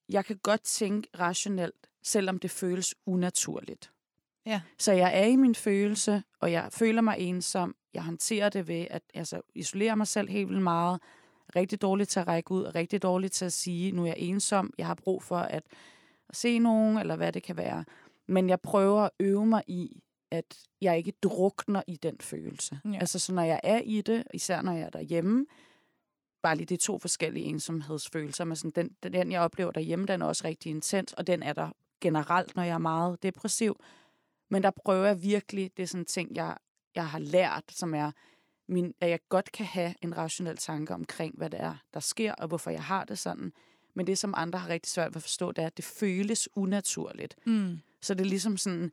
Jeg 0.09 0.25
kan 0.25 0.39
godt 0.43 0.61
tænke 0.61 1.07
rationelt, 1.19 1.87
selvom 2.03 2.39
det 2.39 2.51
føles 2.51 2.95
unaturligt. 3.05 3.91
Ja. 4.45 4.61
Så 4.79 4.91
jeg 4.91 5.19
er 5.21 5.25
i 5.25 5.35
min 5.35 5.55
følelse, 5.55 6.23
og 6.39 6.51
jeg 6.51 6.67
føler 6.71 7.01
mig 7.01 7.15
ensom. 7.19 7.75
Jeg 7.93 8.03
håndterer 8.03 8.49
det 8.49 8.67
ved 8.67 8.87
at 8.89 9.01
altså, 9.13 9.41
isolere 9.55 9.97
mig 9.97 10.07
selv 10.07 10.29
helt 10.29 10.49
vildt 10.49 10.63
meget. 10.63 11.01
Rigtig 11.55 11.81
dårligt 11.81 12.09
til 12.09 12.19
at 12.19 12.27
række 12.27 12.51
ud, 12.51 12.63
og 12.63 12.75
rigtig 12.75 13.01
dårligt 13.01 13.33
til 13.33 13.45
at 13.45 13.53
sige, 13.53 13.91
nu 13.91 14.03
er 14.03 14.07
jeg 14.07 14.15
ensom, 14.17 14.73
jeg 14.77 14.87
har 14.87 14.95
brug 14.95 15.23
for 15.23 15.37
at, 15.37 15.63
at 16.29 16.35
se 16.35 16.59
nogen, 16.59 16.97
eller 16.97 17.15
hvad 17.15 17.31
det 17.31 17.43
kan 17.43 17.57
være. 17.57 17.85
Men 18.27 18.49
jeg 18.49 18.61
prøver 18.61 19.01
at 19.01 19.09
øve 19.19 19.45
mig 19.45 19.63
i, 19.67 20.03
at 20.31 20.57
jeg 20.81 20.97
ikke 20.97 21.13
drukner 21.23 21.81
i 21.87 21.95
den 21.95 22.17
følelse. 22.19 22.79
Ja. 22.85 22.97
Altså, 22.99 23.19
så 23.19 23.33
når 23.33 23.43
jeg 23.43 23.59
er 23.63 23.79
i 23.79 24.01
det, 24.01 24.23
især 24.33 24.61
når 24.61 24.71
jeg 24.71 24.81
er 24.81 24.89
derhjemme, 24.89 25.45
bare 26.41 26.55
lige 26.55 26.65
de 26.65 26.77
to 26.77 26.99
forskellige 26.99 27.45
ensomhedsfølelser. 27.45 28.43
Men 28.43 28.55
sådan, 28.55 28.89
den, 29.03 29.13
den, 29.13 29.31
jeg 29.31 29.41
oplever 29.41 29.71
derhjemme, 29.71 30.05
den 30.05 30.21
er 30.21 30.25
også 30.25 30.47
rigtig 30.47 30.69
intens, 30.69 31.13
og 31.13 31.27
den 31.27 31.43
er 31.43 31.53
der 31.53 31.69
generelt, 32.01 32.55
når 32.55 32.63
jeg 32.63 32.73
er 32.73 32.77
meget 32.77 33.23
depressiv. 33.23 33.79
Men 34.49 34.63
der 34.63 34.71
prøver 34.85 35.05
jeg 35.05 35.23
virkelig, 35.23 35.71
det 35.77 35.83
er 35.83 35.87
sådan 35.87 36.01
en 36.01 36.05
ting, 36.05 36.35
jeg, 36.35 36.57
jeg 36.95 37.07
har 37.07 37.19
lært, 37.19 37.63
som 37.69 37.93
er, 37.93 38.11
min, 38.67 38.93
at 39.01 39.09
jeg 39.09 39.19
godt 39.29 39.51
kan 39.51 39.65
have 39.65 39.95
en 40.01 40.17
rationel 40.17 40.57
tanke 40.57 40.93
omkring, 40.93 41.37
hvad 41.37 41.49
det 41.49 41.61
er, 41.61 41.75
der 41.93 41.99
sker, 41.99 42.33
og 42.33 42.47
hvorfor 42.47 42.71
jeg 42.71 42.83
har 42.83 43.03
det 43.03 43.19
sådan. 43.19 43.53
Men 43.93 44.07
det, 44.07 44.17
som 44.17 44.33
andre 44.37 44.59
har 44.59 44.69
rigtig 44.69 44.91
svært 44.91 45.09
ved 45.09 45.15
at 45.15 45.21
forstå, 45.21 45.51
det 45.51 45.61
er, 45.61 45.67
at 45.67 45.77
det 45.77 45.85
føles 45.85 46.49
unaturligt. 46.55 47.35
Mm. 47.45 47.79
Så 48.01 48.13
det 48.13 48.21
er 48.21 48.29
ligesom 48.29 48.57
sådan, 48.57 48.91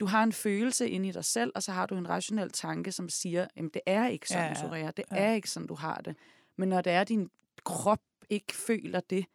du 0.00 0.06
har 0.06 0.22
en 0.22 0.32
følelse 0.32 0.88
inde 0.88 1.08
i 1.08 1.12
dig 1.12 1.24
selv, 1.24 1.52
og 1.54 1.62
så 1.62 1.72
har 1.72 1.86
du 1.86 1.96
en 1.96 2.08
rationel 2.08 2.50
tanke, 2.50 2.92
som 2.92 3.08
siger, 3.08 3.46
at 3.56 3.64
det 3.74 3.80
er 3.86 4.06
ikke 4.06 4.28
sådan, 4.28 4.56
Ja, 4.62 4.76
ja, 4.76 4.84
ja. 4.84 4.90
det 4.96 5.04
er 5.10 5.32
ikke 5.32 5.50
sådan, 5.50 5.66
du 5.66 5.74
har 5.74 5.96
det. 5.96 6.16
Men 6.56 6.68
når 6.68 6.80
det 6.80 6.92
er, 6.92 7.00
at 7.00 7.08
din 7.08 7.30
krop 7.64 8.00
ikke 8.30 8.52
føler 8.54 9.00
det, 9.00 9.26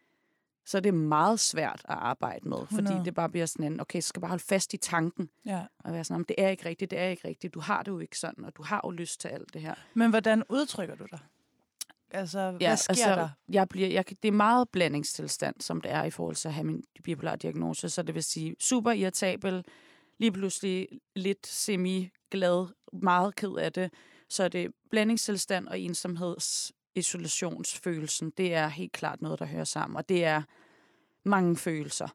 så 0.65 0.77
er 0.77 0.81
det 0.81 0.93
meget 0.93 1.39
svært 1.39 1.81
at 1.89 1.95
arbejde 1.97 2.49
med, 2.49 2.57
fordi 2.57 2.81
100. 2.83 3.05
det 3.05 3.13
bare 3.15 3.29
bliver 3.29 3.45
sådan 3.45 3.71
en, 3.73 3.79
okay, 3.79 4.01
så 4.01 4.07
skal 4.07 4.19
bare 4.21 4.29
holde 4.29 4.43
fast 4.43 4.73
i 4.73 4.77
tanken, 4.77 5.29
Ja. 5.45 5.65
og 5.83 5.93
være 5.93 6.03
sådan, 6.03 6.13
"Jamen, 6.15 6.25
det 6.29 6.35
er 6.37 6.49
ikke 6.49 6.65
rigtigt, 6.65 6.91
det 6.91 6.99
er 6.99 7.07
ikke 7.07 7.27
rigtigt, 7.27 7.53
du 7.53 7.59
har 7.59 7.83
det 7.83 7.91
jo 7.91 7.99
ikke 7.99 8.19
sådan, 8.19 8.45
og 8.45 8.55
du 8.57 8.63
har 8.63 8.81
jo 8.83 8.89
lyst 8.91 9.19
til 9.21 9.27
alt 9.27 9.53
det 9.53 9.61
her. 9.61 9.75
Men 9.93 10.09
hvordan 10.09 10.43
udtrykker 10.49 10.95
du 10.95 11.05
dig? 11.11 11.19
Altså, 12.11 12.51
hvad 12.51 12.77
sker 12.77 12.89
altså, 12.89 13.09
der? 13.15 13.29
Jeg 13.49 13.69
bliver, 13.69 13.87
jeg, 13.87 14.05
det 14.09 14.27
er 14.27 14.31
meget 14.31 14.69
blandingstilstand, 14.69 15.55
som 15.61 15.81
det 15.81 15.91
er 15.91 16.03
i 16.03 16.09
forhold 16.11 16.35
til 16.35 16.47
at 16.47 16.53
have 16.53 16.63
min 16.65 16.83
bipolar 17.03 17.35
diagnose. 17.35 17.89
Så 17.89 18.01
det 18.03 18.15
vil 18.15 18.23
sige 18.23 18.55
super 18.59 18.91
irritabel, 18.91 19.65
lige 20.17 20.31
pludselig 20.31 20.87
lidt 21.15 21.47
semi-glad, 21.47 22.67
meget 22.93 23.35
ked 23.35 23.51
af 23.55 23.73
det. 23.73 23.93
Så 24.29 24.43
er 24.43 24.47
det 24.47 24.71
blandingstilstand 24.91 25.67
og 25.67 25.79
ensomheds 25.79 26.71
isolationsfølelsen. 26.95 28.29
Det 28.37 28.53
er 28.53 28.67
helt 28.67 28.91
klart 28.91 29.21
noget, 29.21 29.39
der 29.39 29.45
hører 29.45 29.63
sammen. 29.63 29.97
Og 29.97 30.09
det 30.09 30.25
er 30.25 30.41
mange 31.23 31.55
følelser. 31.55 32.07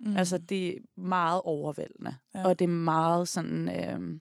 Mm. 0.00 0.16
Altså, 0.16 0.38
det 0.38 0.68
er 0.68 0.78
meget 0.96 1.42
overvældende. 1.44 2.16
Ja. 2.34 2.46
Og 2.46 2.58
det 2.58 2.64
er 2.64 2.68
meget 2.68 3.28
sådan... 3.28 3.68
Øh, 3.68 4.20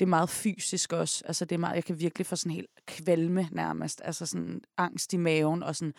det 0.00 0.06
er 0.06 0.10
meget 0.10 0.30
fysisk 0.30 0.92
også. 0.92 1.24
Altså, 1.26 1.44
det 1.44 1.54
er 1.54 1.58
meget, 1.58 1.74
jeg 1.74 1.84
kan 1.84 2.00
virkelig 2.00 2.26
få 2.26 2.36
sådan 2.36 2.52
helt 2.52 2.70
kvalme 2.86 3.48
nærmest. 3.52 4.00
Altså 4.04 4.26
sådan 4.26 4.62
angst 4.76 5.12
i 5.12 5.16
maven 5.16 5.62
og 5.62 5.76
sådan 5.76 5.94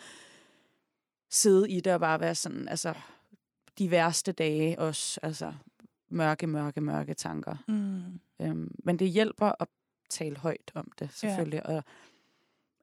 sidde 1.30 1.70
i 1.70 1.80
det 1.80 1.94
og 1.94 2.00
bare 2.00 2.20
være 2.20 2.34
sådan, 2.34 2.68
altså 2.68 2.94
de 3.78 3.90
værste 3.90 4.32
dage 4.32 4.78
også. 4.78 5.20
Altså 5.22 5.52
mørke, 6.08 6.46
mørke, 6.46 6.80
mørke 6.80 7.14
tanker. 7.14 7.56
Mm. 7.68 8.20
Øhm, 8.40 8.74
men 8.84 8.98
det 8.98 9.08
hjælper 9.08 9.52
at 9.60 9.68
tale 10.10 10.36
højt 10.36 10.72
om 10.74 10.92
det, 10.98 11.12
selvfølgelig. 11.12 11.62
Ja. 11.68 11.76
Og 11.76 11.84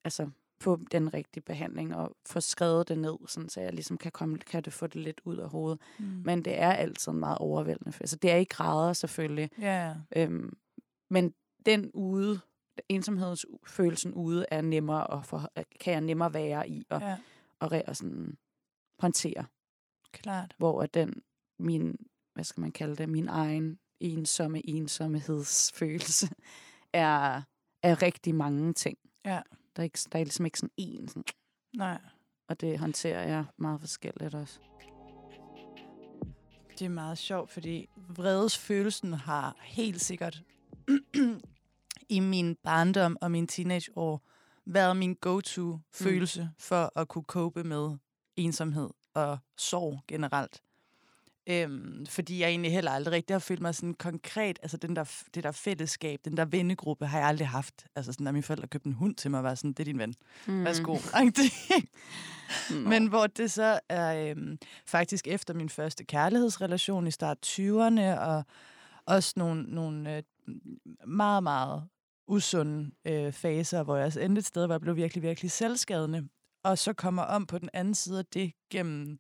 altså 0.04 0.30
få 0.62 0.80
den 0.92 1.14
rigtige 1.14 1.44
behandling 1.44 1.96
og 1.96 2.16
få 2.26 2.40
skrevet 2.40 2.88
det 2.88 2.98
ned, 2.98 3.18
sådan, 3.28 3.50
så 3.50 3.62
jeg 3.62 3.74
ligesom 3.74 3.98
kan, 3.98 4.12
komme, 4.12 4.38
kan 4.38 4.64
det 4.64 4.74
få 4.74 4.88
det 4.88 5.02
lidt 5.02 5.22
ud 5.26 5.38
af 5.38 5.50
hovedet. 5.50 5.82
Mm. 6.00 6.06
Men 6.06 6.46
det 6.46 6.60
er 6.60 6.72
altid 6.72 7.12
meget 7.12 7.38
overvældende. 7.38 7.94
Altså, 8.00 8.16
det 8.16 8.32
er 8.32 8.38
i 8.38 8.44
grader 8.44 8.94
selvfølgelig. 8.94 9.50
Ja. 9.60 9.96
Øhm, 10.16 10.58
men 11.10 11.34
den 11.66 11.92
ude, 11.94 12.40
ensomhedsfølelsen 12.90 14.14
ude, 14.14 14.46
er 14.52 14.62
nemmere 14.62 15.14
at 15.14 15.26
for, 15.26 15.52
kan 15.80 15.94
jeg 15.94 16.02
nemmere 16.02 16.34
være 16.34 16.70
i 16.70 16.84
og, 16.90 17.02
ja, 17.02 17.18
og, 17.60 17.82
og 17.88 17.96
sådan 17.96 18.38
håndtere. 19.00 19.46
klart. 20.12 20.56
Hvor 20.58 20.86
den, 20.86 21.22
min, 21.60 21.96
hvad 22.34 22.44
skal 22.44 22.62
man 22.62 22.72
kalde 22.72 22.96
det, 22.96 23.10
min 23.10 23.28
egen 23.28 23.80
ensomme 24.00 24.70
ensomhedsfølelse 24.70 26.30
er, 26.94 27.42
er 27.84 28.02
rigtig 28.02 28.36
mange 28.36 28.74
ting. 28.74 28.98
Ja. 29.26 29.42
Der 29.76 29.82
er, 29.82 29.84
ikke, 29.84 30.00
der 30.12 30.20
er 30.20 30.24
ligesom 30.24 30.46
ikke 30.46 30.60
sådan 30.60 30.74
en, 30.78 31.08
sådan, 31.08 31.24
Nej, 31.76 32.02
og 32.48 32.62
det 32.62 32.80
håndterer 32.80 33.28
jeg 33.28 33.46
meget 33.58 33.80
forskelligt 33.80 34.36
også. 34.36 34.60
det 36.82 36.86
er 36.86 36.90
meget 36.90 37.18
sjovt, 37.18 37.52
fordi 37.52 37.90
vredesfølelsen 37.96 39.14
har 39.14 39.56
helt 39.62 40.02
sikkert 40.02 40.44
i 42.10 42.20
min 42.20 42.56
barndom 42.64 43.18
og 43.22 43.32
min 43.32 43.48
teenageår 43.48 44.22
været 44.66 44.98
min 44.98 45.14
go-to-følelse 45.14 46.44
mm. 46.44 46.50
for 46.60 47.00
at 47.00 47.08
kunne 47.08 47.24
cope 47.24 47.64
med 47.64 47.98
ensomhed 48.36 48.90
og 49.14 49.38
sorg 49.58 50.00
generelt. 50.08 50.62
Øhm, 51.52 52.06
fordi 52.06 52.40
jeg 52.40 52.50
egentlig 52.50 52.72
heller 52.72 52.92
aldrig 52.92 53.12
rigtig 53.12 53.34
har 53.34 53.40
følt 53.40 53.62
mig 53.62 53.76
sådan 53.76 53.94
konkret, 53.94 54.60
altså 54.62 54.78
den 54.78 54.96
der, 54.96 55.12
det 55.36 55.44
der 55.44 55.52
fællesskab, 55.52 56.20
den 56.26 56.38
der 56.38 56.46
vennegruppe, 56.46 57.06
har 57.06 57.20
jeg 57.20 57.28
aldrig 57.28 57.48
haft. 57.48 57.86
Altså 57.96 58.14
sådan, 58.14 58.28
at 58.28 58.34
mine 58.34 58.44
forældre 58.44 58.68
købte 58.68 58.88
en 58.88 58.94
hund 58.94 59.16
til 59.16 59.32
mig, 59.32 59.38
og 59.38 59.44
var 59.44 59.56
sådan, 59.56 59.74
det 59.74 59.80
er 59.80 59.86
din 59.86 60.00
ven. 60.00 60.16
Mm. 60.48 60.66
Værsgo. 60.66 60.94
Nå. 62.72 62.90
Men 62.90 63.08
hvor 63.08 63.28
det 63.28 63.52
så 63.52 63.80
er 63.90 64.30
øhm, 64.30 64.58
faktisk 64.86 65.28
efter 65.28 65.54
min 65.54 65.70
første 65.70 66.04
kærlighedsrelation 66.04 67.08
i 67.08 67.12
start 67.12 67.38
20'erne, 67.46 68.20
og 68.20 68.44
også 69.06 69.34
nogle, 69.36 69.64
nogle 69.64 70.18
øh, 70.18 70.24
meget, 71.08 71.44
meget 71.44 71.84
usunde 72.28 72.92
øh, 73.06 73.34
faser, 73.34 73.84
hvor 73.84 73.96
jeg 73.96 74.06
også 74.06 74.20
endte 74.20 74.40
et 74.40 74.46
sted, 74.46 74.66
hvor 74.66 74.74
jeg 74.74 74.82
blev 74.82 74.96
virkelig, 74.96 75.24
virkelig 75.24 75.52
selvskadende. 75.52 76.28
Og 76.64 76.78
så 76.78 76.94
kommer 76.94 77.24
om 77.24 77.46
på 77.46 77.58
den 77.58 77.70
anden 77.74 77.96
side 77.96 78.20
af 78.20 78.26
det 78.26 78.54
gennem, 78.70 79.20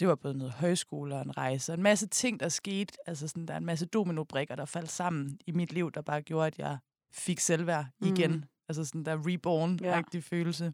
det 0.00 0.08
var 0.08 0.14
både 0.14 0.34
noget 0.38 0.52
højskole 0.52 1.14
og 1.14 1.22
en 1.22 1.36
rejse, 1.36 1.72
og 1.72 1.76
en 1.76 1.82
masse 1.82 2.06
ting, 2.06 2.40
der 2.40 2.48
skete. 2.48 2.92
Altså 3.06 3.28
sådan, 3.28 3.46
der 3.46 3.54
er 3.54 3.58
en 3.58 3.66
masse 3.66 3.86
dominobrikker, 3.86 4.56
der 4.56 4.64
faldt 4.64 4.90
sammen 4.90 5.38
i 5.46 5.52
mit 5.52 5.72
liv, 5.72 5.90
der 5.92 6.02
bare 6.02 6.22
gjorde, 6.22 6.46
at 6.46 6.58
jeg 6.58 6.78
fik 7.12 7.40
selvværd 7.40 7.86
igen. 8.00 8.30
Mm. 8.32 8.42
Altså 8.68 8.84
sådan 8.84 9.04
der 9.04 9.16
reborn-agtig 9.16 10.14
Ja. 10.14 10.20
følelse. 10.20 10.72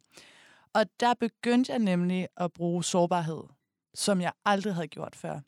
Og 0.72 0.84
der 1.00 1.14
begyndte 1.14 1.72
jeg 1.72 1.78
nemlig 1.78 2.28
at 2.36 2.52
bruge 2.52 2.84
sårbarhed, 2.84 3.42
som 3.94 4.20
jeg 4.20 4.32
aldrig 4.44 4.74
havde 4.74 4.88
gjort 4.88 5.16
før. 5.16 5.40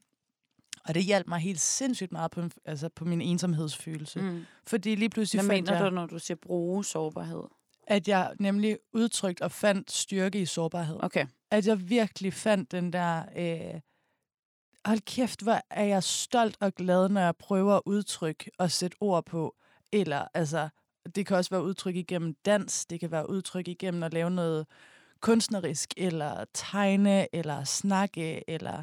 Og 0.88 0.94
det 0.94 1.04
hjalp 1.04 1.26
mig 1.26 1.38
helt 1.38 1.60
sindssygt 1.60 2.12
meget 2.12 2.30
på, 2.30 2.42
altså 2.64 2.88
på 2.88 3.04
min 3.04 3.20
ensomhedsfølelse. 3.20 4.20
Mm. 4.20 4.44
Fordi 4.66 4.94
lige 4.94 5.08
pludselig 5.08 5.42
Hvad 5.42 5.56
fandt 5.56 5.68
mener 5.68 5.82
jeg, 5.82 5.90
du, 5.90 5.94
når 5.94 6.06
du 6.06 6.18
siger 6.18 6.38
bruge 6.42 6.84
sårbarhed? 6.84 7.42
At 7.92 8.08
jeg 8.08 8.32
nemlig 8.38 8.78
udtrykt 8.92 9.40
og 9.40 9.52
fandt 9.52 9.92
styrke 9.92 10.40
i 10.40 10.46
sårbarhed. 10.46 10.96
Okay. 11.00 11.26
At 11.50 11.66
jeg 11.66 11.90
virkelig 11.90 12.34
fandt 12.34 12.72
den 12.72 12.92
der... 12.92 13.24
Øh, 13.36 13.80
hold 14.84 15.00
kæft, 15.00 15.42
hvor 15.42 15.60
er 15.70 15.84
jeg 15.84 16.02
stolt 16.02 16.56
og 16.60 16.74
glad, 16.74 17.08
når 17.08 17.20
jeg 17.20 17.36
prøver 17.36 17.74
at 17.74 17.82
udtrykke 17.86 18.50
og 18.58 18.70
sætte 18.70 18.96
ord 19.00 19.24
på. 19.24 19.56
Eller 19.92 20.26
altså, 20.34 20.68
det 21.14 21.26
kan 21.26 21.36
også 21.36 21.50
være 21.50 21.64
udtryk 21.64 21.96
igennem 21.96 22.34
dans, 22.46 22.86
det 22.86 23.00
kan 23.00 23.10
være 23.10 23.30
udtryk 23.30 23.68
igennem 23.68 24.02
at 24.02 24.12
lave 24.12 24.30
noget 24.30 24.66
kunstnerisk, 25.20 25.94
eller 25.96 26.44
tegne, 26.54 27.34
eller 27.34 27.64
snakke, 27.64 28.50
eller 28.50 28.82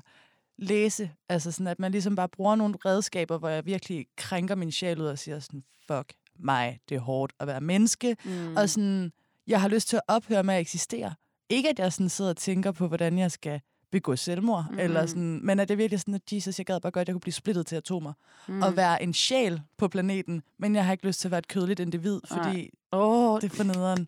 læse. 0.58 1.12
Altså 1.30 1.52
sådan, 1.52 1.68
at 1.68 1.80
man 1.80 1.92
ligesom 1.92 2.16
bare 2.16 2.30
bruger 2.30 2.56
nogle 2.56 2.76
redskaber, 2.86 3.38
hvor 3.38 3.50
jeg 3.50 3.66
virkelig 3.66 4.08
krænker 4.18 4.56
min 4.56 4.72
sjæl 4.72 5.02
ud 5.02 5.06
og 5.06 5.20
siger 5.20 5.40
sådan, 5.40 5.64
fuck 5.88 6.14
mig, 6.40 6.80
det 6.90 6.96
er 6.96 7.00
hårdt 7.00 7.34
at 7.40 7.48
være 7.48 7.62
menneske. 7.62 8.16
Mm. 8.26 8.56
Og 8.56 8.70
sådan, 8.70 9.12
jeg 9.48 9.62
har 9.62 9.68
lyst 9.68 9.88
til 9.88 9.96
at 9.96 10.02
ophøre 10.08 10.44
med 10.44 10.54
at 10.54 10.62
eksistere. 10.62 11.14
Ikke 11.50 11.70
at 11.70 11.80
jeg 11.80 11.94
sådan 11.94 12.10
sidder 12.10 12.30
og 12.30 12.38
tænker 12.38 12.72
på, 12.72 12.88
hvordan 12.88 13.18
jeg 13.18 13.32
skal 13.32 13.62
begå 13.92 14.16
selvmord, 14.16 14.66
mm. 14.72 14.80
eller 14.80 15.06
sådan, 15.06 15.40
men 15.44 15.60
at 15.60 15.70
det 15.70 15.78
virkelig 15.78 16.00
sådan, 16.00 16.14
at 16.14 16.22
Jesus, 16.34 16.58
jeg 16.58 16.66
gad 16.66 16.80
bare 16.82 16.92
godt, 16.92 17.02
at 17.02 17.08
jeg 17.08 17.14
kunne 17.14 17.22
blive 17.22 17.34
splittet 17.34 17.66
til 17.66 17.76
atomer, 17.76 18.14
mm. 18.48 18.62
og 18.62 18.76
være 18.76 19.04
en 19.04 19.14
sjæl 19.14 19.62
på 19.78 19.88
planeten, 19.88 20.44
men 20.60 20.76
jeg 20.76 20.86
har 20.86 20.92
ikke 20.92 21.08
lyst 21.08 21.20
til 21.20 21.28
at 21.28 21.32
være 21.32 21.40
et 21.40 21.48
kødeligt 21.48 21.80
individ, 21.80 22.20
fordi 22.28 22.70
Åh, 22.92 23.42
det 23.42 23.52
er 23.52 23.56
for 23.56 23.64
nederen. 23.64 24.08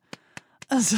Altså, 0.71 0.95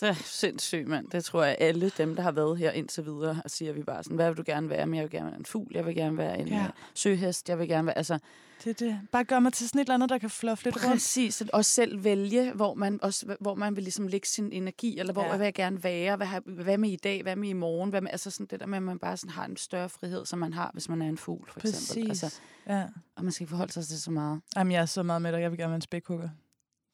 Det 0.00 0.08
er 0.08 0.14
sindssygt, 0.14 0.88
mand. 0.88 1.08
Det 1.10 1.24
tror 1.24 1.44
jeg, 1.44 1.56
alle 1.60 1.90
dem, 1.98 2.16
der 2.16 2.22
har 2.22 2.32
været 2.32 2.58
her 2.58 2.70
indtil 2.70 3.04
videre, 3.04 3.40
og 3.44 3.50
siger 3.50 3.72
vi 3.72 3.82
bare 3.82 4.02
sådan, 4.04 4.16
hvad 4.16 4.28
vil 4.28 4.36
du 4.36 4.42
gerne 4.46 4.70
være? 4.70 4.86
Men 4.86 4.94
jeg 4.94 5.02
vil 5.02 5.10
gerne 5.10 5.26
være 5.30 5.38
en 5.38 5.44
fugl, 5.44 5.68
jeg 5.74 5.86
vil 5.86 5.94
gerne 5.94 6.16
være 6.16 6.38
en 6.38 6.48
Ja. 6.48 6.54
ja. 6.56 6.66
søhest, 6.94 7.48
jeg 7.48 7.58
vil 7.58 7.68
gerne 7.68 7.86
være... 7.86 7.96
Altså, 7.98 8.18
det 8.64 8.70
er 8.82 8.86
det. 8.86 9.00
Bare 9.12 9.24
gør 9.24 9.38
mig 9.38 9.52
til 9.52 9.68
sådan 9.68 9.80
et 9.80 9.84
eller 9.84 9.94
andet, 9.94 10.10
der 10.10 10.18
kan 10.18 10.30
fluffe 10.30 10.64
lidt 10.64 10.76
rundt. 10.76 10.88
præcis. 10.94 11.42
Og 11.52 11.64
selv 11.64 12.04
vælge, 12.04 12.52
hvor 12.52 12.74
man, 12.74 12.98
også, 13.02 13.36
hvor 13.40 13.54
man 13.54 13.76
vil 13.76 13.84
ligesom 13.84 14.08
lægge 14.08 14.26
sin 14.28 14.52
energi, 14.52 14.98
eller 14.98 15.12
hvor 15.12 15.24
ja. 15.24 15.36
vil 15.36 15.44
jeg 15.44 15.54
gerne 15.54 15.84
være? 15.84 16.16
Hvad, 16.16 16.26
har, 16.26 16.42
hvad 16.46 16.78
med 16.78 16.90
i 16.90 16.96
dag? 16.96 17.22
Hvad 17.22 17.36
med 17.36 17.48
i 17.48 17.52
morgen? 17.52 17.90
Hvad 17.90 18.00
med, 18.00 18.10
altså 18.10 18.30
sådan 18.30 18.46
det 18.50 18.60
der 18.60 18.66
med, 18.66 18.76
at 18.76 18.82
man 18.82 18.98
bare 18.98 19.16
sådan 19.16 19.30
har 19.30 19.44
en 19.44 19.56
større 19.56 19.88
frihed, 19.88 20.26
som 20.26 20.38
man 20.38 20.52
har, 20.52 20.70
hvis 20.72 20.88
man 20.88 21.02
er 21.02 21.08
en 21.08 21.18
fugl, 21.18 21.48
for 21.52 21.60
Præcis. 21.60 21.90
eksempel. 21.90 22.10
Altså, 22.10 22.34
Ja. 22.68 22.84
og 23.16 23.24
man 23.24 23.32
skal 23.32 23.44
ikke 23.44 23.50
forholde 23.50 23.72
sig 23.72 23.84
til 23.86 24.02
så 24.02 24.10
meget. 24.10 24.40
Jamen, 24.56 24.72
jeg 24.72 24.80
er 24.82 24.86
så 24.86 25.02
meget 25.02 25.22
med 25.22 25.32
dig. 25.32 25.40
Jeg 25.40 25.50
vil 25.50 25.58
gerne 25.58 25.70
være 25.70 25.76
en 25.76 25.80
spækhugger. 25.82 26.28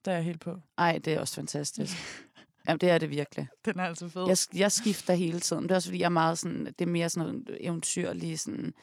Der 0.04 0.12
er 0.12 0.16
jeg 0.16 0.24
helt 0.24 0.40
på. 0.40 0.60
Ej, 0.78 0.98
det 1.04 1.12
er 1.12 1.20
også 1.20 1.34
fantastisk. 1.34 1.96
Jamen, 2.68 2.80
det 2.80 2.90
er 2.90 2.98
det 2.98 3.10
virkelig. 3.10 3.48
Den 3.64 3.80
er 3.80 3.84
altså 3.84 4.08
fed. 4.08 4.26
Jeg, 4.26 4.60
jeg 4.60 4.72
skifter 4.72 5.14
hele 5.14 5.40
tiden. 5.40 5.62
Det 5.62 5.70
er 5.70 5.74
også 5.74 5.88
fordi, 5.88 5.98
jeg 5.98 6.04
er 6.04 6.08
meget 6.08 6.38
sådan, 6.38 6.66
det 6.66 6.80
er 6.80 6.86
mere 6.86 7.10
sådan 7.10 7.28
noget 7.28 7.58
eventyrlig, 7.60 8.40
sådan 8.40 8.74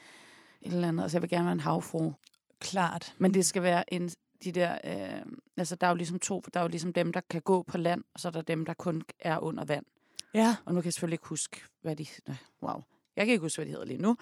et 0.61 0.73
eller 0.73 0.87
andet. 0.87 1.03
Altså, 1.03 1.17
jeg 1.17 1.21
vil 1.21 1.29
gerne 1.29 1.45
være 1.45 1.53
en 1.53 1.59
havfru. 1.59 2.11
Klart. 2.59 3.15
Men 3.17 3.33
det 3.33 3.45
skal 3.45 3.63
være 3.63 3.93
en, 3.93 4.09
de 4.43 4.51
der, 4.51 4.77
øh, 4.83 5.21
altså 5.57 5.75
der 5.75 5.87
er 5.87 5.91
jo 5.91 5.95
ligesom 5.95 6.19
to, 6.19 6.43
der 6.53 6.59
er 6.59 6.63
jo 6.63 6.67
ligesom 6.67 6.93
dem, 6.93 7.13
der 7.13 7.21
kan 7.29 7.41
gå 7.41 7.63
på 7.63 7.77
land, 7.77 8.03
og 8.13 8.19
så 8.19 8.27
er 8.27 8.31
der 8.31 8.41
dem, 8.41 8.65
der 8.65 8.73
kun 8.73 9.03
er 9.19 9.37
under 9.37 9.65
vand. 9.65 9.85
Ja. 10.33 10.55
Og 10.65 10.73
nu 10.73 10.81
kan 10.81 10.85
jeg 10.85 10.93
selvfølgelig 10.93 11.15
ikke 11.15 11.27
huske, 11.27 11.61
hvad 11.81 11.95
de, 11.95 12.05
nej, 12.27 12.37
wow, 12.63 12.81
jeg 13.15 13.25
kan 13.25 13.31
ikke 13.31 13.41
huske, 13.41 13.57
hvad 13.57 13.65
de 13.65 13.71
hedder 13.71 13.85
lige 13.85 14.01
nu, 14.01 14.17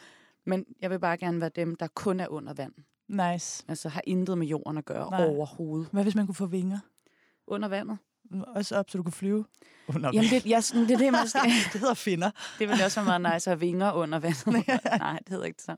men 0.45 0.65
jeg 0.81 0.89
vil 0.89 0.99
bare 0.99 1.17
gerne 1.17 1.41
være 1.41 1.51
dem, 1.55 1.75
der 1.75 1.87
kun 1.87 2.19
er 2.19 2.27
under 2.27 2.53
vand. 2.53 2.73
Nice. 3.09 3.63
Altså 3.67 3.89
har 3.89 4.01
intet 4.07 4.37
med 4.37 4.47
jorden 4.47 4.77
at 4.77 4.85
gøre 4.85 5.09
Nej. 5.09 5.25
Overhovedet. 5.25 5.87
Hvad 5.91 6.03
hvis 6.03 6.15
man 6.15 6.25
kunne 6.25 6.35
få 6.35 6.45
vinger? 6.45 6.79
Under 7.47 7.67
vandet. 7.67 7.97
også 8.47 8.75
op, 8.75 8.89
så 8.89 8.97
du 8.97 9.03
kan 9.03 9.11
flyve? 9.11 9.45
Under 9.87 10.11
Jamen, 10.13 10.29
det, 10.29 10.45
jeg, 10.45 10.63
det 10.73 10.91
er 10.91 10.97
det, 10.97 11.11
man 11.11 11.27
skal. 11.27 11.41
det 11.73 11.81
hedder 11.81 11.93
finder. 11.93 12.31
det 12.59 12.69
ville 12.69 12.85
også 12.85 13.03
være 13.03 13.19
meget 13.19 13.35
nice 13.35 13.51
at 13.51 13.57
have 13.57 13.59
vinger 13.59 13.91
under 13.91 14.19
vandet. 14.19 14.45
Nej, 14.99 15.19
det 15.19 15.29
hedder 15.29 15.45
ikke 15.45 15.57
det 15.57 15.65
samme. 15.65 15.77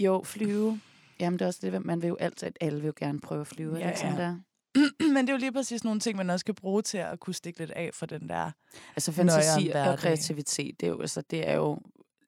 Jo, 0.00 0.22
flyve. 0.24 0.80
Jamen, 1.20 1.38
det 1.38 1.44
er 1.44 1.46
også 1.46 1.60
det, 1.62 1.84
man 1.84 2.02
vil 2.02 2.08
jo 2.08 2.16
altid, 2.20 2.46
at 2.46 2.58
alle 2.60 2.80
vil 2.80 2.86
jo 2.86 2.92
gerne 2.96 3.20
prøve 3.20 3.40
at 3.40 3.46
flyve. 3.46 3.74
Ja, 3.74 3.80
Ja, 3.80 3.88
ikke 3.88 4.00
sådan 4.00 4.16
ja. 4.16 4.22
der? 4.22 4.36
Men 5.14 5.16
det 5.16 5.28
er 5.28 5.32
jo 5.32 5.38
lige 5.38 5.52
præcis 5.52 5.84
nogle 5.84 6.00
ting, 6.00 6.16
man 6.16 6.30
også 6.30 6.44
kan 6.44 6.54
bruge 6.54 6.82
til 6.82 6.98
at 6.98 7.20
kunne 7.20 7.34
stikke 7.34 7.58
lidt 7.58 7.70
af 7.70 7.90
for 7.94 8.06
den 8.06 8.28
der... 8.28 8.50
Altså 8.96 9.12
fantasi 9.12 9.68
og 9.68 9.98
kreativitet, 9.98 10.80
det 10.80 10.86
er 10.86 10.90
jo, 10.90 11.00
altså, 11.00 11.22
det 11.30 11.48
er 11.48 11.54
jo 11.54 11.78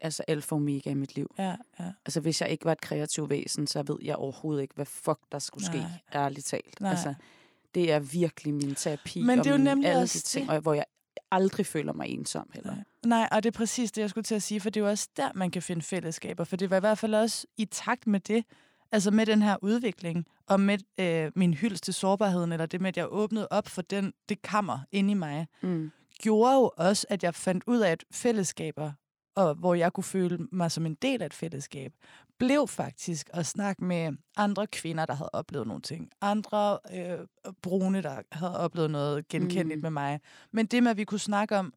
altså 0.07 0.24
alfa 0.28 0.54
og 0.54 0.57
omega 0.57 0.90
i 0.90 0.94
mit 0.94 1.14
liv. 1.16 1.34
Ja, 1.38 1.57
ja. 1.80 1.92
Altså, 2.07 2.20
hvis 2.20 2.40
jeg 2.40 2.50
ikke 2.50 2.64
var 2.64 2.72
et 2.72 2.80
kreativt 2.80 3.30
væsen, 3.30 3.66
så 3.66 3.82
ved 3.82 3.96
jeg 4.02 4.16
overhovedet 4.16 4.62
ikke, 4.62 4.74
hvad 4.74 4.86
fuck 4.86 5.18
der 5.32 5.38
skulle 5.38 5.66
ske, 5.66 5.76
Nej. 5.78 5.86
ærligt 6.14 6.46
talt. 6.46 6.80
Nej. 6.80 6.90
Altså, 6.90 7.14
det 7.74 7.92
er 7.92 7.98
virkelig 7.98 8.54
min 8.54 8.74
terapi, 8.74 9.22
Men 9.22 9.38
og 9.38 9.44
det 9.44 9.50
er 9.50 9.54
jo 9.54 9.59
min, 9.59 9.64
nemlig 9.64 9.90
alle 9.90 10.02
de 10.02 10.09
ting, 10.09 10.46
det. 10.48 10.54
og 10.57 10.61
hvor 10.62 10.74
jeg 10.74 10.84
aldrig 11.30 11.66
føler 11.66 11.92
mig 11.92 12.09
ensom 12.09 12.50
heller. 12.54 12.74
Nej. 12.74 12.84
Nej, 13.07 13.28
og 13.32 13.42
det 13.42 13.48
er 13.54 13.59
præcis 13.59 13.92
det, 13.92 14.00
jeg 14.02 14.11
skulle 14.11 14.24
til 14.24 14.34
at 14.34 14.42
sige, 14.42 14.61
for 14.61 14.70
det 14.70 14.80
er 14.80 14.84
jo 14.84 14.90
også 14.90 15.09
der, 15.16 15.30
man 15.34 15.50
kan 15.50 15.62
finde 15.62 15.82
fællesskaber, 15.82 16.44
for 16.44 16.57
det 16.57 16.70
var 16.70 16.76
i 16.76 16.80
hvert 16.80 16.98
fald 16.98 17.14
også 17.14 17.46
i 17.57 17.64
takt 17.64 18.07
med 18.07 18.20
det, 18.20 18.44
altså 18.92 19.11
med 19.11 19.26
den 19.26 19.42
her 19.42 19.57
udvikling, 19.62 20.26
og 20.46 20.61
med 20.61 20.78
øh, 21.00 21.32
min 21.34 21.54
hyldest 21.54 21.84
til 21.84 21.94
sårbarheden, 21.94 22.52
eller 22.52 22.66
det 22.66 22.80
med, 22.80 22.88
at 22.88 22.96
jeg 22.96 23.07
åbnede 23.11 23.48
op 23.50 23.68
for 23.68 23.82
den, 23.82 24.12
det 24.28 24.42
kammer 24.42 24.78
inde 24.92 25.11
i 25.11 25.14
mig, 25.14 25.46
Mm. 25.62 25.90
gjorde 26.22 26.54
jo 26.54 26.70
også, 26.76 27.07
at 27.11 27.22
jeg 27.22 27.34
fandt 27.34 27.64
ud 27.66 27.78
af, 27.78 27.90
at 27.90 28.04
fællesskaber, 28.11 28.92
og 29.37 29.55
hvor 29.55 29.74
jeg 29.74 29.93
kunne 29.93 30.05
føle 30.05 30.39
mig 30.53 30.70
som 30.72 30.87
en 30.87 30.95
del 30.95 31.22
af 31.22 31.26
et 31.26 31.34
fællesskab, 31.34 31.93
blev 32.39 32.68
faktisk 32.68 33.30
at 33.32 33.47
snakke 33.47 33.84
med 33.84 34.12
andre 34.37 34.66
kvinder, 34.66 35.07
der 35.07 35.14
havde 35.14 35.30
oplevet 35.32 35.66
nogle 35.66 35.82
ting. 35.82 36.11
Andre 36.20 36.78
øh, 36.95 37.18
brune, 37.62 38.03
der 38.03 38.20
havde 38.32 38.59
oplevet 38.59 38.91
noget 38.91 39.28
genkendeligt 39.28 39.78
Mm. 39.78 39.82
med 39.82 39.91
mig. 39.91 40.20
Men 40.53 40.66
det 40.66 40.82
med, 40.82 40.91
at 40.91 40.97
vi 40.97 41.05
kunne 41.05 41.20
snakke 41.20 41.57
om, 41.57 41.72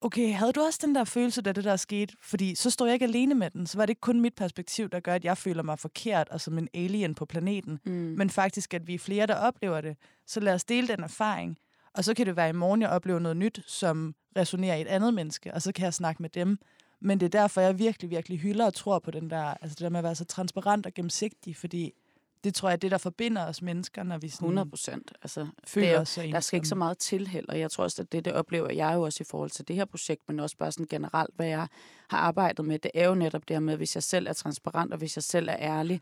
okay, 0.00 0.32
havde 0.34 0.52
du 0.52 0.60
også 0.60 0.78
den 0.82 0.94
der 0.94 1.04
følelse, 1.04 1.42
da 1.42 1.52
det 1.52 1.64
der 1.64 1.76
skete? 1.76 2.14
Fordi 2.22 2.54
så 2.54 2.70
står 2.70 2.86
jeg 2.86 2.92
ikke 2.94 3.04
alene 3.04 3.34
med 3.34 3.50
den. 3.50 3.66
Så 3.66 3.78
var 3.78 3.86
det 3.86 3.90
ikke 3.90 4.00
kun 4.00 4.20
mit 4.20 4.34
perspektiv, 4.34 4.88
der 4.88 5.00
gør, 5.00 5.14
at 5.14 5.24
jeg 5.24 5.38
føler 5.38 5.62
mig 5.62 5.78
forkert 5.78 6.28
og 6.28 6.40
som 6.40 6.58
en 6.58 6.68
alien 6.74 7.14
på 7.14 7.24
planeten. 7.26 7.80
Mm. 7.84 7.92
Men 7.92 8.30
faktisk, 8.30 8.74
at 8.74 8.86
vi 8.86 8.94
er 8.94 8.98
flere, 8.98 9.26
der 9.26 9.34
oplever 9.34 9.80
det. 9.80 9.96
Så 10.26 10.40
lad 10.40 10.54
os 10.54 10.64
dele 10.64 10.88
den 10.88 11.02
erfaring. 11.04 11.56
Og 11.94 12.04
så 12.04 12.14
kan 12.14 12.26
det 12.26 12.36
være 12.36 12.48
i 12.48 12.52
morgen, 12.52 12.82
jeg 12.82 12.90
oplever 12.90 13.18
noget 13.18 13.36
nyt, 13.36 13.60
som 13.66 14.14
resonerer 14.36 14.76
i 14.76 14.80
et 14.80 14.86
andet 14.86 15.14
menneske, 15.14 15.54
og 15.54 15.62
så 15.62 15.72
kan 15.72 15.84
jeg 15.84 15.94
snakke 15.94 16.22
med 16.22 16.30
dem. 16.30 16.58
Men 17.04 17.20
det 17.20 17.26
er 17.26 17.40
derfor, 17.40 17.60
jeg 17.60 17.78
virkelig, 17.78 18.10
virkelig 18.10 18.38
hylder 18.38 18.66
og 18.66 18.74
tror 18.74 18.98
på 18.98 19.10
den 19.10 19.30
der, 19.30 19.42
altså 19.44 19.74
det 19.74 19.80
der 19.80 19.88
med 19.88 19.98
at 19.98 20.04
være 20.04 20.14
så 20.14 20.24
transparent 20.24 20.86
og 20.86 20.94
gennemsigtig, 20.94 21.56
fordi 21.56 21.92
det 22.44 22.54
tror 22.54 22.68
jeg 22.68 22.72
er 22.72 22.78
det, 22.78 22.90
der 22.90 22.98
forbinder 22.98 23.46
os 23.46 23.62
mennesker, 23.62 24.02
når 24.02 24.18
vi 24.18 24.28
sådan 24.28 24.46
100 24.46 24.70
procent. 24.70 25.12
Altså, 25.22 25.46
føler 25.66 25.86
det 25.86 25.96
er, 25.96 26.00
os 26.00 26.14
der 26.14 26.40
skal 26.40 26.56
ikke 26.56 26.68
så 26.68 26.74
meget 26.74 26.98
til 26.98 27.28
heller. 27.28 27.54
Jeg 27.54 27.70
tror 27.70 27.84
også, 27.84 28.02
at 28.02 28.12
det, 28.12 28.24
det 28.24 28.32
oplever 28.32 28.70
jeg 28.70 28.94
jo 28.94 29.02
også 29.02 29.22
i 29.22 29.26
forhold 29.30 29.50
til 29.50 29.68
det 29.68 29.76
her 29.76 29.84
projekt, 29.84 30.22
men 30.28 30.40
også 30.40 30.56
bare 30.56 30.72
sådan 30.72 30.86
generelt, 30.86 31.36
hvad 31.36 31.46
jeg 31.46 31.68
har 32.08 32.18
arbejdet 32.18 32.64
med. 32.64 32.78
Det 32.78 32.90
er 32.94 33.08
jo 33.08 33.14
netop 33.14 33.48
det 33.48 33.54
her 33.54 33.60
med, 33.60 33.76
hvis 33.76 33.94
jeg 33.94 34.02
selv 34.02 34.26
er 34.26 34.32
transparent, 34.32 34.92
og 34.92 34.98
hvis 34.98 35.16
jeg 35.16 35.22
selv 35.22 35.48
er 35.48 35.56
ærlig, 35.58 36.00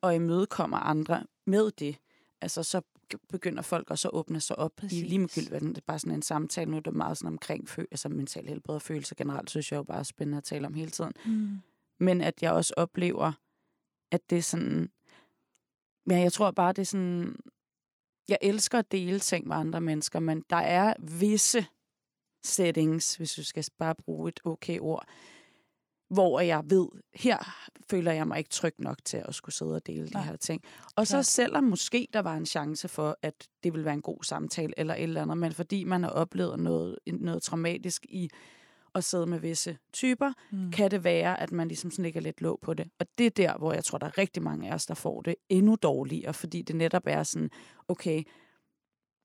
og 0.00 0.14
imødekommer 0.14 0.76
andre 0.76 1.24
med 1.46 1.70
det, 1.70 1.96
altså 2.40 2.62
så 2.62 2.80
begynder 3.28 3.62
folk 3.62 3.90
også 3.90 4.08
at 4.08 4.14
åbne 4.14 4.40
sig 4.40 4.58
op. 4.58 4.76
Præcis. 4.76 4.96
Præcis. 4.96 5.08
Lige 5.08 5.18
med 5.18 5.28
gyld, 5.34 5.68
det 5.68 5.78
er 5.78 5.82
bare 5.86 5.98
sådan 5.98 6.14
en 6.14 6.22
samtale. 6.22 6.70
Nu 6.70 6.76
er 6.76 6.80
det 6.80 6.94
meget 6.94 7.18
sådan 7.18 7.32
omkring 7.32 7.68
fø, 7.68 7.84
altså 7.90 8.08
mental 8.08 8.48
helbred 8.48 8.74
og 8.74 8.82
følelser 8.82 9.14
generelt, 9.14 9.50
synes 9.50 9.72
jeg 9.72 9.78
jo 9.78 9.82
bare 9.82 9.98
er 9.98 10.02
spændende 10.02 10.38
at 10.38 10.44
tale 10.44 10.66
om 10.66 10.74
hele 10.74 10.90
tiden. 10.90 11.12
Mm. 11.26 11.58
Men 12.00 12.20
at 12.20 12.42
jeg 12.42 12.52
også 12.52 12.74
oplever, 12.76 13.32
at 14.10 14.30
det 14.30 14.38
er 14.38 14.42
sådan... 14.42 14.90
Ja, 16.10 16.18
jeg 16.18 16.32
tror 16.32 16.50
bare, 16.50 16.72
det 16.72 16.82
er 16.82 16.86
sådan... 16.86 17.36
Jeg 18.28 18.38
elsker 18.42 18.78
at 18.78 18.92
dele 18.92 19.18
ting 19.18 19.48
med 19.48 19.56
andre 19.56 19.80
mennesker, 19.80 20.20
men 20.20 20.44
der 20.50 20.56
er 20.56 20.94
visse 21.20 21.66
settings, 22.44 23.16
hvis 23.16 23.32
du 23.34 23.44
skal 23.44 23.64
bare 23.78 23.94
bruge 23.94 24.28
et 24.28 24.40
okay 24.44 24.78
ord, 24.80 25.08
hvor 26.10 26.40
jeg 26.40 26.62
ved, 26.64 26.88
her 27.14 27.38
føler 27.90 28.12
jeg 28.12 28.26
mig 28.28 28.38
ikke 28.38 28.50
tryg 28.50 28.74
nok 28.78 28.96
til 29.04 29.22
at 29.28 29.34
skulle 29.34 29.54
sidde 29.54 29.74
og 29.74 29.86
dele 29.86 30.04
Nej. 30.14 30.22
de 30.22 30.28
her 30.28 30.36
ting. 30.36 30.62
Og 30.96 31.06
så 31.06 31.16
Klart. 31.16 31.26
selvom 31.26 31.64
måske 31.64 32.08
der 32.12 32.20
var 32.20 32.34
en 32.36 32.46
chance 32.46 32.88
for, 32.88 33.18
at 33.22 33.48
det 33.64 33.72
ville 33.72 33.84
være 33.84 33.94
en 33.94 34.02
god 34.02 34.24
samtale 34.24 34.72
eller 34.76 34.94
et 34.94 35.02
eller 35.02 35.22
andet, 35.22 35.38
men 35.38 35.52
fordi 35.52 35.84
man 35.84 36.02
har 36.02 36.10
oplevet 36.10 36.58
noget, 36.60 36.98
noget 37.06 37.42
traumatisk 37.42 38.06
i 38.08 38.28
at 38.94 39.04
sidde 39.04 39.26
med 39.26 39.38
visse 39.40 39.78
typer, 39.92 40.32
Mm. 40.52 40.70
kan 40.72 40.90
det 40.90 41.04
være, 41.04 41.40
at 41.40 41.52
man 41.52 41.68
ligesom 41.68 41.90
sådan 41.90 42.02
lægger 42.02 42.20
lidt 42.20 42.40
låg 42.40 42.58
på 42.62 42.74
det. 42.74 42.88
Og 43.00 43.06
det 43.18 43.26
er 43.26 43.30
der, 43.30 43.58
hvor 43.58 43.72
jeg 43.72 43.84
tror, 43.84 43.98
der 43.98 44.06
er 44.06 44.18
rigtig 44.18 44.42
mange 44.42 44.70
af 44.70 44.74
os, 44.74 44.86
der 44.86 44.94
får 44.94 45.22
det 45.22 45.34
endnu 45.48 45.76
dårligere, 45.82 46.34
fordi 46.34 46.62
det 46.62 46.76
netop 46.76 47.02
er 47.06 47.22
sådan, 47.22 47.50
okay, 47.88 48.22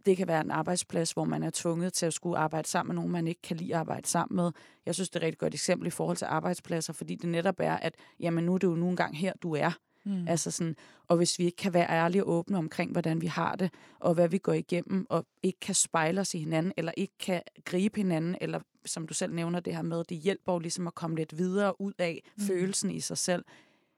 det 0.05 0.17
kan 0.17 0.27
være 0.27 0.41
en 0.41 0.51
arbejdsplads, 0.51 1.11
hvor 1.11 1.23
man 1.25 1.43
er 1.43 1.49
tvunget 1.53 1.93
til 1.93 2.05
at 2.05 2.13
skulle 2.13 2.37
arbejde 2.37 2.67
sammen 2.67 2.95
med 2.95 2.95
nogen, 2.95 3.11
man 3.11 3.27
ikke 3.27 3.41
kan 3.41 3.57
lide 3.57 3.73
at 3.73 3.79
arbejde 3.79 4.07
sammen 4.07 4.35
med. 4.35 4.51
Jeg 4.85 4.95
synes, 4.95 5.09
det 5.09 5.15
er 5.15 5.19
et 5.19 5.25
rigtig 5.25 5.39
godt 5.39 5.53
eksempel 5.53 5.87
i 5.87 5.89
forhold 5.89 6.17
til 6.17 6.25
arbejdspladser, 6.25 6.93
fordi 6.93 7.15
det 7.15 7.29
netop 7.29 7.55
er, 7.59 7.77
at 7.77 7.95
jamen, 8.19 8.43
nu 8.43 8.53
er 8.53 8.57
det 8.57 8.67
jo 8.67 8.75
nogle 8.75 8.95
gange 8.95 9.17
her, 9.17 9.33
du 9.43 9.55
er. 9.55 9.71
Mm. 10.05 10.27
Altså 10.27 10.51
sådan, 10.51 10.75
og 11.07 11.17
hvis 11.17 11.39
vi 11.39 11.45
ikke 11.45 11.55
kan 11.55 11.73
være 11.73 11.89
ærlige 11.89 12.23
og 12.23 12.29
åbne 12.29 12.57
omkring, 12.57 12.91
hvordan 12.91 13.21
vi 13.21 13.27
har 13.27 13.55
det, 13.55 13.73
og 13.99 14.13
hvad 14.13 14.29
vi 14.29 14.37
går 14.37 14.53
igennem, 14.53 15.05
og 15.09 15.25
ikke 15.43 15.59
kan 15.59 15.75
spejle 15.75 16.21
os 16.21 16.33
i 16.33 16.39
hinanden, 16.39 16.73
eller 16.77 16.91
ikke 16.97 17.13
kan 17.19 17.41
gribe 17.65 17.99
hinanden, 17.99 18.35
eller 18.41 18.59
som 18.85 19.07
du 19.07 19.13
selv 19.13 19.33
nævner 19.33 19.59
det 19.59 19.75
her 19.75 19.81
med, 19.81 20.03
det 20.03 20.17
hjælper 20.17 20.53
jo 20.53 20.59
ligesom 20.59 20.87
at 20.87 20.95
komme 20.95 21.15
lidt 21.15 21.37
videre 21.37 21.81
ud 21.81 21.93
af 21.97 22.23
Mm. 22.37 22.43
følelsen 22.43 22.91
i 22.91 22.99
sig 22.99 23.17
selv, 23.17 23.45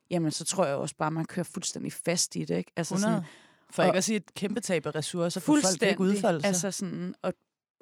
jamen 0.10 0.32
så 0.32 0.46
tror 0.46 0.66
jeg 0.66 0.76
også 0.76 0.96
bare, 0.96 1.08
at 1.08 1.14
man 1.14 1.26
kører 1.26 1.44
fuldstændig 1.44 1.94
fast 1.94 2.36
i 2.36 2.46
det. 2.46 2.58
Ikke? 2.58 2.72
Altså 2.76 2.96
100. 2.96 3.26
For 3.74 3.82
og- 3.84 3.88
ikke 3.88 3.98
at 3.98 4.04
sige 4.04 4.16
et 4.16 4.34
kæmpe 4.34 4.60
tab 4.62 4.86
af 4.86 4.96
ressourcer, 4.96 5.42
for 5.42 5.54
folk 5.54 5.80
kan 5.80 5.90
ikke 5.90 6.02
udfolde 6.02 6.40
sig. 6.42 6.48
Altså 6.48 6.72
sådan, 6.72 7.16
og, 7.22 7.34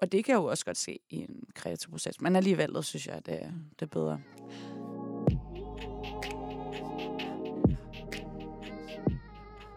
og 0.02 0.12
det 0.12 0.26
kan 0.26 0.34
jeg 0.34 0.40
jo 0.40 0.46
også 0.46 0.66
godt 0.66 0.78
se 0.78 1.00
i 1.10 1.16
en 1.16 1.44
kreativ 1.56 1.90
proces, 1.92 2.22
men 2.22 2.36
alligevel 2.36 2.84
synes 2.84 3.08
jeg, 3.08 3.26
det, 3.26 3.34
er- 3.44 3.52
det 3.80 3.82
er 3.82 3.86
bedre. 3.86 4.22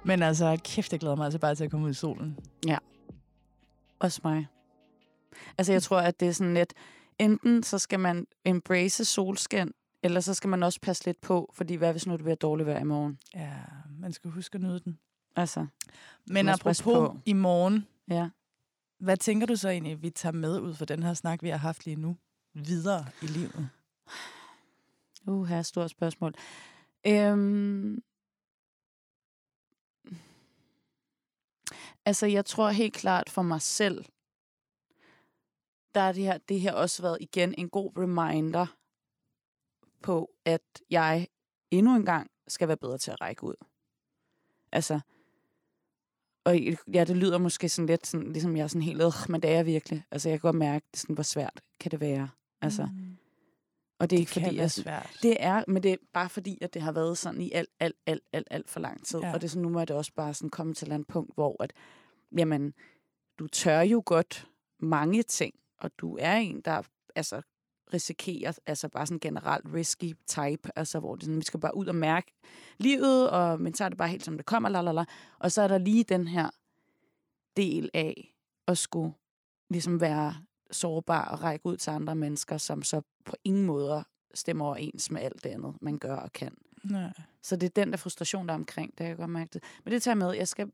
Men 0.05 0.23
altså, 0.23 0.59
kæft, 0.65 0.93
jeg 0.93 1.01
glæder 1.01 1.17
mig 1.17 1.25
altså 1.25 1.39
bare 1.39 1.55
til 1.55 1.65
at 1.65 1.71
komme 1.71 1.87
ud 1.87 1.91
i 1.91 1.95
solen. 1.95 2.39
Også 3.99 4.21
mig. 4.25 4.47
Altså, 5.59 5.73
jeg 5.73 5.83
tror, 5.83 6.01
at 6.01 6.21
det 6.21 6.29
er 6.29 6.33
sådan 6.33 6.55
lidt, 6.55 6.75
enten 7.19 7.63
så 7.63 7.79
skal 7.79 8.01
man 8.01 8.27
embrace 8.45 9.05
solskin, 9.05 9.73
eller 10.03 10.21
så 10.21 10.35
skal 10.35 10.49
man 10.51 10.63
også 10.63 10.81
passe 10.81 11.05
lidt 11.05 11.21
på, 11.21 11.53
fordi 11.55 11.75
hvad 11.75 11.93
hvis 11.93 12.07
nu 12.07 12.13
det 12.13 12.21
bliver 12.23 12.35
dårligt 12.35 12.67
vejr 12.67 12.81
i 12.81 12.85
morgen? 12.85 13.19
Ja, 13.35 13.53
man 14.01 14.13
skal 14.13 14.31
huske 14.31 14.55
at 14.57 14.61
nyde 14.63 14.81
den. 14.85 14.99
Altså, 15.37 15.67
Men 16.27 16.49
apropos 16.49 16.83
på. 16.83 17.17
i 17.27 17.33
morgen, 17.33 17.87
ja. 18.09 18.29
hvad 18.99 19.17
tænker 19.17 19.47
du 19.47 19.57
så 19.57 19.69
egentlig, 19.69 20.03
vi 20.03 20.11
tager 20.11 20.33
med 20.33 20.61
ud 20.61 20.75
for 20.75 20.85
den 20.85 21.03
her 21.03 21.15
snak, 21.15 21.43
vi 21.43 21.49
har 21.49 21.57
haft 21.57 21.85
lige 21.85 21.97
nu, 21.97 22.17
videre 22.55 23.07
i 23.23 23.27
livet? 23.27 23.71
Uh, 25.27 25.47
her 25.47 25.57
er 25.57 25.61
et 25.61 25.67
stort 25.67 25.91
spørgsmål. 25.91 26.35
Øhm... 27.07 28.03
Altså, 32.07 32.27
jeg 32.27 32.45
tror 32.45 32.71
helt 32.71 32.95
klart 32.95 33.31
for 33.31 33.43
mig 33.43 33.63
selv, 33.63 34.05
der 35.95 36.01
er 36.01 36.13
det 36.13 36.23
her, 36.23 36.39
det 36.39 36.61
her 36.61 36.73
også 36.73 37.03
været 37.03 37.19
igen 37.21 37.55
en 37.59 37.69
god 37.69 37.93
reminder 37.99 38.67
på, 40.03 40.31
at 40.45 40.63
jeg 40.91 41.29
endnu 41.71 41.97
en 41.97 42.05
gang 42.05 42.31
skal 42.49 42.69
være 42.69 42.77
bedre 42.77 42.99
til 42.99 43.11
at 43.11 43.21
række 43.21 43.45
ud. 43.45 43.55
Altså, 44.73 45.01
og 46.45 46.57
ja, 46.95 47.05
det 47.05 47.17
lyder 47.17 47.39
måske 47.39 47.69
sådan 47.69 47.87
lidt, 47.87 48.07
sådan, 48.07 48.33
ligesom 48.33 48.57
jeg 48.57 48.63
er 48.63 48.67
sådan 48.67 48.83
helt, 48.83 49.03
øh, 49.03 49.13
men 49.29 49.43
det 49.43 49.51
er 49.51 49.55
jeg 49.55 49.67
virkelig. 49.67 50.05
Altså, 50.11 50.29
jeg 50.29 50.41
kan 50.41 50.49
godt 50.49 50.59
mærke, 50.59 50.87
det 50.91 51.01
sådan, 51.01 51.15
hvor 51.15 51.23
svært 51.23 51.63
kan 51.81 51.91
det 51.91 52.01
være. 52.01 52.29
Altså, 52.63 52.83
mm. 52.83 53.17
og 53.99 54.11
det 54.11 54.17
er 54.17 54.19
det 54.19 54.21
ikke 54.21 54.33
fordi, 54.33 54.57
jeg, 54.57 54.71
svært. 54.71 55.19
det 55.23 55.37
er, 55.41 55.65
men 55.69 55.83
det 55.83 55.93
er 55.93 55.97
bare 56.13 56.29
fordi, 56.29 56.59
at 56.61 56.75
det 56.75 56.83
har 56.83 56.93
været 56.93 57.19
sådan 57.19 57.41
i 57.41 57.53
alt, 57.53 57.69
alt, 57.81 57.97
alt, 58.07 58.23
alt, 58.33 58.49
alt 58.51 58.71
for 58.71 58.81
lang 58.81 59.07
tid. 59.07 59.21
Ja. 59.21 59.33
Og 59.33 59.41
det 59.41 59.47
er 59.47 59.49
sådan, 59.49 59.63
nu 59.63 59.69
må 59.69 59.81
det 59.81 59.91
også 59.91 60.13
bare 60.17 60.35
sådan 60.35 60.51
komme 60.51 60.75
til 60.75 60.89
et 60.89 60.93
andet 60.93 61.09
punkt, 61.09 61.35
hvor 61.35 61.63
at, 61.63 61.73
jamen, 62.39 62.75
du 63.39 63.47
tør 63.47 63.81
jo 63.81 64.03
godt 64.07 64.49
mange 64.81 65.23
ting, 65.23 65.55
og 65.79 65.91
du 65.99 66.17
er 66.21 66.37
en, 66.37 66.61
der 66.61 66.83
altså, 67.15 67.43
risikerer, 67.93 68.53
altså 68.67 68.89
bare 68.89 69.07
sådan 69.07 69.19
generelt 69.19 69.67
risky 69.75 70.13
type, 70.27 70.71
altså 70.77 71.01
hvor 71.01 71.15
det 71.15 71.25
sådan, 71.25 71.37
vi 71.37 71.45
skal 71.45 71.61
bare 71.61 71.77
ud 71.77 71.87
og 71.87 71.95
mærke 71.95 72.33
livet, 72.79 73.31
og 73.31 73.61
men 73.61 73.75
så 73.75 73.85
er 73.85 73.89
det 73.89 73.99
bare 73.99 74.09
helt 74.09 74.25
som 74.25 74.37
det 74.37 74.47
kommer, 74.47 74.69
lalala. 74.69 75.05
og 75.39 75.53
så 75.53 75.63
er 75.63 75.69
der 75.69 75.79
lige 75.79 76.05
den 76.05 76.29
her 76.29 76.51
del 77.57 77.91
af 77.95 78.35
at 78.67 78.79
skulle 78.79 79.13
ligesom 79.71 80.01
være 80.01 80.35
sårbar 80.71 81.25
og 81.25 81.43
række 81.43 81.67
ud 81.67 81.77
til 81.77 81.91
andre 81.91 82.15
mennesker, 82.15 82.59
som 82.59 82.83
så 82.83 83.03
på 83.25 83.37
ingen 83.45 83.67
måder 83.67 84.03
stemmer 84.35 84.65
overens 84.65 85.11
med 85.11 85.23
alt 85.23 85.45
det 85.45 85.51
andet, 85.51 85.75
man 85.81 85.99
gør 85.99 86.17
og 86.17 86.33
kan. 86.33 86.57
Nej. 86.85 87.13
Så 87.43 87.57
det 87.57 87.67
er 87.67 87.83
den 87.83 87.91
der 87.91 87.97
frustration, 87.97 88.47
der 88.49 88.55
er 88.55 88.59
omkring, 88.59 88.91
det 88.91 88.97
kan 88.99 89.07
jeg 89.07 89.17
godt 89.17 89.31
mærke 89.31 89.51
det. 89.53 89.63
Men 89.85 89.93
det 89.93 90.03
tager 90.03 90.13
jeg 90.13 90.19
med. 90.19 90.33
Jeg 90.33 90.49
skal, 90.49 90.73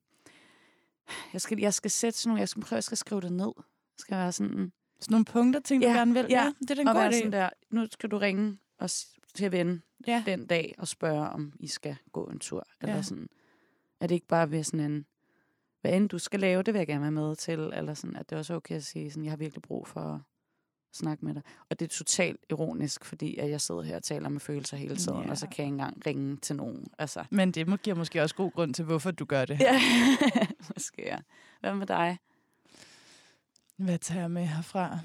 jeg 1.33 1.41
skal, 1.41 1.59
jeg 1.59 1.75
skal 1.75 1.91
sætte 1.91 2.19
sådan 2.19 2.29
nogle, 2.29 2.41
jeg 2.41 2.49
skal 2.49 2.63
prøve, 2.63 2.77
jeg 2.77 2.85
skal 2.85 2.97
skrive 2.97 3.21
det 3.21 3.33
ned. 3.33 3.53
Jeg 3.57 3.99
skal 3.99 4.17
være 4.17 4.33
sådan, 4.33 4.73
Sådan 5.01 5.13
nogle 5.15 5.25
punkter, 5.25 5.61
ting, 5.61 5.83
du 5.83 5.89
Ja, 5.89 5.95
gerne 5.95 6.13
vil. 6.15 6.27
ja. 6.31 6.53
det 6.61 6.71
er 6.71 6.75
da 6.75 6.81
en 6.81 6.89
og 6.89 6.95
god 6.95 7.03
være 7.03 7.11
idé. 7.11 7.17
sådan 7.17 7.33
der, 7.33 7.49
nu 7.71 7.87
skal 7.91 8.11
du 8.11 8.19
ringe 8.19 8.59
og 8.79 8.91
til 9.35 9.53
ven 9.53 9.83
Ja. 10.07 10.23
den 10.27 10.47
dag 10.47 10.75
og 10.79 10.89
spørge, 10.89 11.29
om 11.29 11.53
I 11.61 11.67
skal 11.67 11.97
gå 12.13 12.25
en 12.25 12.39
tur. 12.39 12.67
Eller 12.81 12.95
Ja. 12.97 13.03
sådan. 13.03 13.29
Er 14.01 14.07
det 14.07 14.15
ikke 14.15 14.27
bare 14.27 14.51
ved 14.51 14.65
sådan 14.65 14.81
en, 14.93 15.07
hvad 15.81 15.93
end 15.93 16.09
du 16.09 16.19
skal 16.19 16.41
lave, 16.41 16.63
det 16.63 16.75
vil 16.75 16.79
jeg 16.81 16.87
gerne 16.87 17.03
være 17.03 17.11
med 17.11 17.37
til. 17.37 17.59
Eller 17.75 17.95
sådan, 17.95 18.17
at 18.17 18.31
det 18.31 18.37
er 18.37 18.39
også 18.39 18.55
okay 18.55 18.75
at 18.77 18.85
sige, 18.85 19.11
sådan, 19.11 19.25
jeg 19.25 19.33
har 19.33 19.37
virkelig 19.37 19.63
brug 19.63 19.87
for 19.87 20.01
at 20.01 20.21
snakke 20.93 21.25
med 21.25 21.35
dig. 21.35 21.43
Og 21.71 21.81
det 21.81 21.85
er 21.87 21.89
totalt 21.97 22.41
ironisk, 22.51 23.05
fordi 23.05 23.37
at 23.37 23.51
jeg 23.51 23.61
sidder 23.61 23.83
her 23.83 23.97
og 23.97 24.03
taler 24.03 24.29
med 24.29 24.41
følelser 24.41 24.77
hele 24.77 24.97
tiden, 24.97 25.23
Ja. 25.25 25.31
og 25.31 25.39
så 25.39 25.47
kan 25.47 25.55
jeg 25.59 25.65
ikke 25.67 25.73
engang 25.75 26.07
ringe 26.07 26.37
til 26.37 26.57
nogen. 26.57 26.87
Altså, 26.99 27.25
Men 27.31 27.53
det 27.53 27.83
giver 27.83 27.97
måske 27.97 28.23
også 28.23 28.35
god 28.35 28.51
grund 28.53 28.75
til, 28.75 28.85
hvorfor 28.85 29.11
du 29.11 29.25
gør 29.25 29.45
det. 29.45 29.61
ja, 29.61 29.81
måske 30.75 31.03
ja. 31.03 31.19
Hvad 31.61 31.75
med 31.75 31.87
dig? 31.87 32.19
Hvad 33.81 33.99
tager 33.99 34.21
jeg 34.21 34.31
med 34.31 34.47
herfra? 34.47 34.99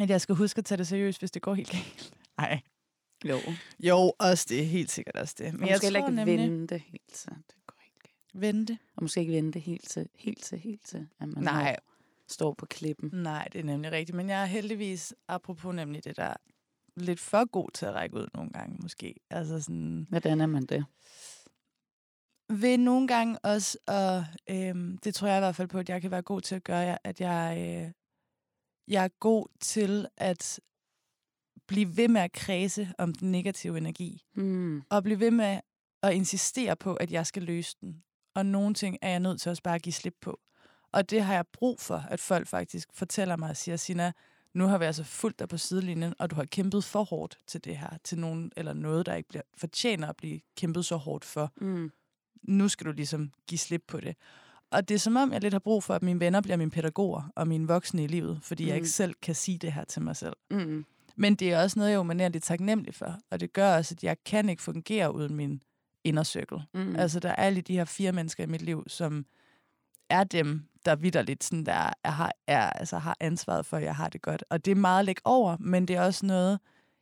At 0.00 0.10
jeg 0.10 0.20
skal 0.20 0.34
huske 0.34 0.58
at 0.58 0.64
tage 0.64 0.78
det 0.78 0.86
seriøst, 0.86 1.18
hvis 1.18 1.30
det 1.30 1.42
går 1.42 1.54
helt 1.54 1.70
galt. 1.70 2.12
Nej. 2.38 2.60
Jo. 3.24 3.38
Jo, 3.80 4.12
også 4.18 4.46
det. 4.48 4.66
Helt 4.66 4.90
sikkert 4.90 5.16
også 5.16 5.34
det. 5.38 5.54
Men 5.54 5.68
jeg 5.68 5.76
skal 5.76 5.86
heller 5.86 6.08
ikke 6.08 6.26
vente 6.26 6.78
helt 6.78 7.12
til. 7.12 7.30
Det 7.30 7.66
går 7.66 7.76
helt 7.82 8.02
galt. 8.02 8.42
Vente? 8.42 8.78
Og 8.96 9.02
måske 9.02 9.20
ikke 9.20 9.32
vente 9.32 9.58
helt 9.58 9.88
til, 9.88 10.08
helt 10.14 10.42
til, 10.42 10.58
helt 10.58 10.84
til, 10.84 11.08
at 11.20 11.28
man 11.28 11.44
Nej. 11.44 11.76
står 12.28 12.54
på 12.54 12.66
klippen. 12.66 13.10
Nej, 13.12 13.48
det 13.52 13.58
er 13.58 13.64
nemlig 13.64 13.92
rigtigt. 13.92 14.16
Men 14.16 14.28
jeg 14.28 14.42
er 14.42 14.46
heldigvis, 14.46 15.14
apropos 15.28 15.74
nemlig 15.74 16.04
det 16.04 16.16
der, 16.16 16.34
lidt 16.96 17.20
for 17.20 17.44
god 17.44 17.70
til 17.74 17.86
at 17.86 17.94
række 17.94 18.16
ud 18.16 18.28
nogle 18.34 18.50
gange, 18.50 18.76
måske. 18.82 19.14
Altså 19.30 19.60
sådan, 19.60 20.06
Hvordan 20.08 20.40
er 20.40 20.46
man 20.46 20.66
det? 20.66 20.84
Ved 22.50 22.78
nogle 22.78 23.08
gange 23.08 23.38
også, 23.38 23.78
og 23.86 24.24
øhm, 24.50 24.98
det 24.98 25.14
tror 25.14 25.28
jeg 25.28 25.36
i 25.36 25.40
hvert 25.40 25.56
fald 25.56 25.68
på, 25.68 25.78
at 25.78 25.88
jeg 25.88 26.02
kan 26.02 26.10
være 26.10 26.22
god 26.22 26.40
til 26.40 26.54
at 26.54 26.64
gøre, 26.64 27.06
at 27.06 27.20
jeg, 27.20 27.56
øh, 27.58 27.92
jeg 28.88 29.04
er 29.04 29.08
god 29.20 29.46
til 29.60 30.06
at 30.16 30.60
blive 31.66 31.96
ved 31.96 32.08
med 32.08 32.20
at 32.20 32.32
kredse 32.32 32.92
om 32.98 33.14
den 33.14 33.32
negative 33.32 33.78
energi. 33.78 34.22
Hmm. 34.34 34.82
Og 34.90 35.02
blive 35.02 35.20
ved 35.20 35.30
med 35.30 35.60
at 36.02 36.14
insistere 36.14 36.76
på, 36.76 36.94
at 36.94 37.12
jeg 37.12 37.26
skal 37.26 37.42
løse 37.42 37.76
den. 37.80 38.02
Og 38.34 38.46
nogle 38.46 38.74
ting 38.74 38.96
er 39.02 39.10
jeg 39.10 39.20
nødt 39.20 39.40
til 39.40 39.50
også 39.50 39.62
bare 39.62 39.74
at 39.74 39.82
give 39.82 39.92
slip 39.92 40.16
på. 40.20 40.40
Og 40.92 41.10
det 41.10 41.22
har 41.22 41.34
jeg 41.34 41.44
brug 41.52 41.80
for, 41.80 42.04
at 42.08 42.20
folk 42.20 42.48
faktisk 42.48 42.88
fortæller 42.94 43.36
mig 43.36 43.50
og 43.50 43.56
siger, 43.56 43.76
Sina, 43.76 44.12
nu 44.54 44.66
har 44.66 44.78
vi 44.78 44.84
altså 44.84 45.04
fulgt 45.04 45.38
dig 45.38 45.48
på 45.48 45.56
sidelinjen, 45.56 46.14
og 46.18 46.30
du 46.30 46.34
har 46.34 46.44
kæmpet 46.44 46.84
for 46.84 47.04
hårdt 47.04 47.38
til 47.46 47.64
det 47.64 47.76
her, 47.76 47.90
til 48.04 48.18
nogen 48.18 48.52
eller 48.56 48.72
noget, 48.72 49.06
der 49.06 49.14
ikke 49.14 49.28
bliver, 49.28 49.42
fortjener 49.56 50.08
at 50.08 50.16
blive 50.16 50.40
kæmpet 50.56 50.84
så 50.84 50.96
hårdt 50.96 51.24
for. 51.24 51.52
Mm. 51.60 51.90
Nu 52.42 52.68
skal 52.68 52.86
du 52.86 52.92
ligesom 52.92 53.30
give 53.48 53.58
slip 53.58 53.82
på 53.88 54.00
det. 54.00 54.16
Og 54.70 54.88
det 54.88 54.94
er 54.94 54.98
som 54.98 55.16
om, 55.16 55.32
jeg 55.32 55.40
lidt 55.40 55.54
har 55.54 55.58
brug 55.58 55.84
for, 55.84 55.94
at 55.94 56.02
mine 56.02 56.20
venner 56.20 56.40
bliver 56.40 56.56
mine 56.56 56.70
pædagoger 56.70 57.22
og 57.36 57.48
mine 57.48 57.68
voksne 57.68 58.04
i 58.04 58.06
livet, 58.06 58.38
fordi 58.42 58.62
mm. 58.64 58.68
jeg 58.68 58.74
Mm. 58.74 58.76
ikke 58.76 58.88
selv 58.88 59.14
kan 59.22 59.34
sige 59.34 59.58
det 59.58 59.72
her 59.72 59.84
til 59.84 60.02
mig 60.02 60.16
selv. 60.16 60.36
Mm. 60.50 60.84
Men 61.16 61.34
det 61.34 61.52
er 61.52 61.62
også 61.62 61.78
noget, 61.78 61.90
jeg 61.90 61.96
er 61.96 62.00
umanerligt 62.00 62.44
taknemmelig 62.44 62.94
for. 62.94 63.18
Og 63.30 63.40
det 63.40 63.52
gør 63.52 63.76
også, 63.76 63.94
at 63.94 64.04
jeg 64.04 64.16
kan 64.24 64.48
ikke 64.48 64.62
fungere 64.62 65.14
uden 65.14 65.34
min 65.34 65.62
inner 66.04 66.22
circle. 66.22 66.58
Mm. 66.74 66.80
Mm. 66.80 66.96
Altså, 66.96 67.20
der 67.20 67.28
er 67.28 67.34
alle 67.34 67.60
de 67.60 67.72
her 67.76 67.84
fire 67.84 68.12
mennesker 68.12 68.44
i 68.44 68.46
mit 68.46 68.62
liv, 68.62 68.84
som 68.86 69.26
er 70.10 70.24
dem, 70.24 70.62
der 70.84 70.96
vidderligt 70.96 71.44
sådan 71.44 71.66
der, 71.66 71.92
er, 72.04 72.10
har, 72.10 72.32
er, 72.46 72.70
altså, 72.70 72.98
har 72.98 73.16
ansvaret 73.20 73.66
for, 73.66 73.76
at 73.76 73.82
jeg 73.82 73.96
har 73.96 74.08
det 74.08 74.22
godt. 74.22 74.44
Og 74.50 74.64
det 74.64 74.70
er 74.70 74.74
meget 74.74 74.98
at 74.98 75.04
lægge 75.04 75.22
over, 75.24 75.56
men 75.60 75.88
det 75.88 75.96
er 75.96 76.02
også 76.02 76.26
noget, 76.26 76.60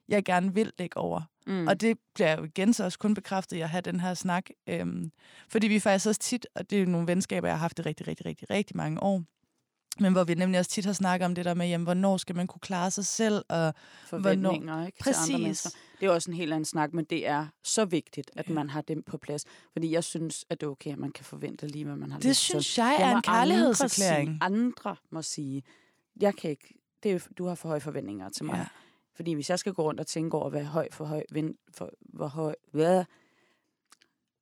jeg 0.08 0.24
gerne 0.24 0.54
vil 0.54 0.72
lægge 0.78 0.96
over. 0.96 1.22
mm. 1.46 1.66
Og 1.66 1.80
det 1.80 1.98
bliver 2.14 2.38
jo 2.38 2.44
igen 2.44 2.72
så 2.72 2.84
også 2.84 2.98
kun 2.98 3.14
bekræftet, 3.14 3.56
at 3.56 3.60
jeg 3.60 3.70
har 3.70 3.80
den 3.80 4.00
her 4.00 4.14
snak. 4.14 4.46
Øhm, 4.66 5.12
fordi 5.48 5.66
vi 5.66 5.80
faktisk 5.80 6.06
også 6.06 6.20
tit, 6.20 6.46
og 6.54 6.70
det 6.70 6.76
er 6.76 6.80
jo 6.80 6.90
nogle 6.90 7.06
venskaber, 7.06 7.48
jeg 7.48 7.56
har 7.56 7.60
haft 7.60 7.78
i 7.78 7.82
rigtig, 7.82 8.06
rigtig, 8.06 8.26
rigtig, 8.26 8.50
rigtig 8.50 8.76
mange 8.76 9.02
år, 9.02 9.22
men 10.00 10.12
hvor 10.12 10.24
vi 10.24 10.34
nemlig 10.34 10.58
også 10.58 10.70
tit 10.70 10.84
har 10.84 10.92
snakket 10.92 11.26
om 11.26 11.34
det 11.34 11.44
der 11.44 11.54
med, 11.54 11.68
jamen, 11.68 11.84
hvornår 11.84 12.16
skal 12.16 12.36
man 12.36 12.46
kunne 12.46 12.60
klare 12.60 12.90
sig 12.90 13.06
selv, 13.06 13.44
og 13.48 13.74
forventninger 14.06 14.86
ikke, 14.86 15.02
til 15.02 15.08
andre 15.08 15.20
Præcis. 15.20 15.32
mennesker. 15.32 15.70
Det 16.00 16.06
er 16.06 16.10
også 16.10 16.30
en 16.30 16.36
helt 16.36 16.52
anden 16.52 16.64
snak, 16.64 16.92
men 16.92 17.04
det 17.04 17.26
er 17.26 17.46
så 17.64 17.84
vigtigt, 17.84 18.30
at 18.36 18.48
man 18.50 18.70
har 18.70 18.80
dem 18.80 19.02
på 19.02 19.18
plads. 19.18 19.44
Fordi 19.72 19.90
jeg 19.90 20.04
synes, 20.04 20.44
at 20.50 20.60
det 20.60 20.66
er 20.66 20.70
okay, 20.70 20.92
at 20.92 20.98
man 20.98 21.12
kan 21.12 21.24
forvente 21.24 21.66
lige, 21.66 21.84
hvad 21.84 21.96
man 21.96 22.10
har 22.10 22.18
det 22.18 22.28
lyst 22.28 22.40
til. 22.40 22.50
synes 22.50 22.78
jeg 22.78 22.96
Det 22.98 23.06
er 23.06 23.16
en 23.16 23.22
kærlighedserklæring. 23.22 24.28
Andre, 24.40 24.48
sige, 24.48 24.62
andre 24.62 24.96
må 25.10 25.22
sige, 25.22 25.62
jeg 26.20 26.34
kan 26.34 26.50
ikke, 26.50 26.74
det 27.02 27.12
er, 27.12 27.18
du 27.38 27.46
har 27.46 27.54
for 27.54 27.68
høje 27.68 27.80
forventninger 27.80 28.28
til 28.28 28.44
mig. 28.44 28.56
Ja. 28.56 28.66
Fordi 29.18 29.32
hvis 29.32 29.50
jeg 29.50 29.58
skal 29.58 29.72
gå 29.72 29.82
rundt 29.82 30.00
og 30.00 30.06
tænke 30.06 30.36
over, 30.36 30.50
hvad 30.50 30.64
høj 30.64 30.88
for 30.92 31.04
høj, 31.04 31.22
vind, 31.32 31.54
for, 31.74 31.90
hvor 32.00 32.26
høj, 32.26 32.54
hvad, 32.72 33.04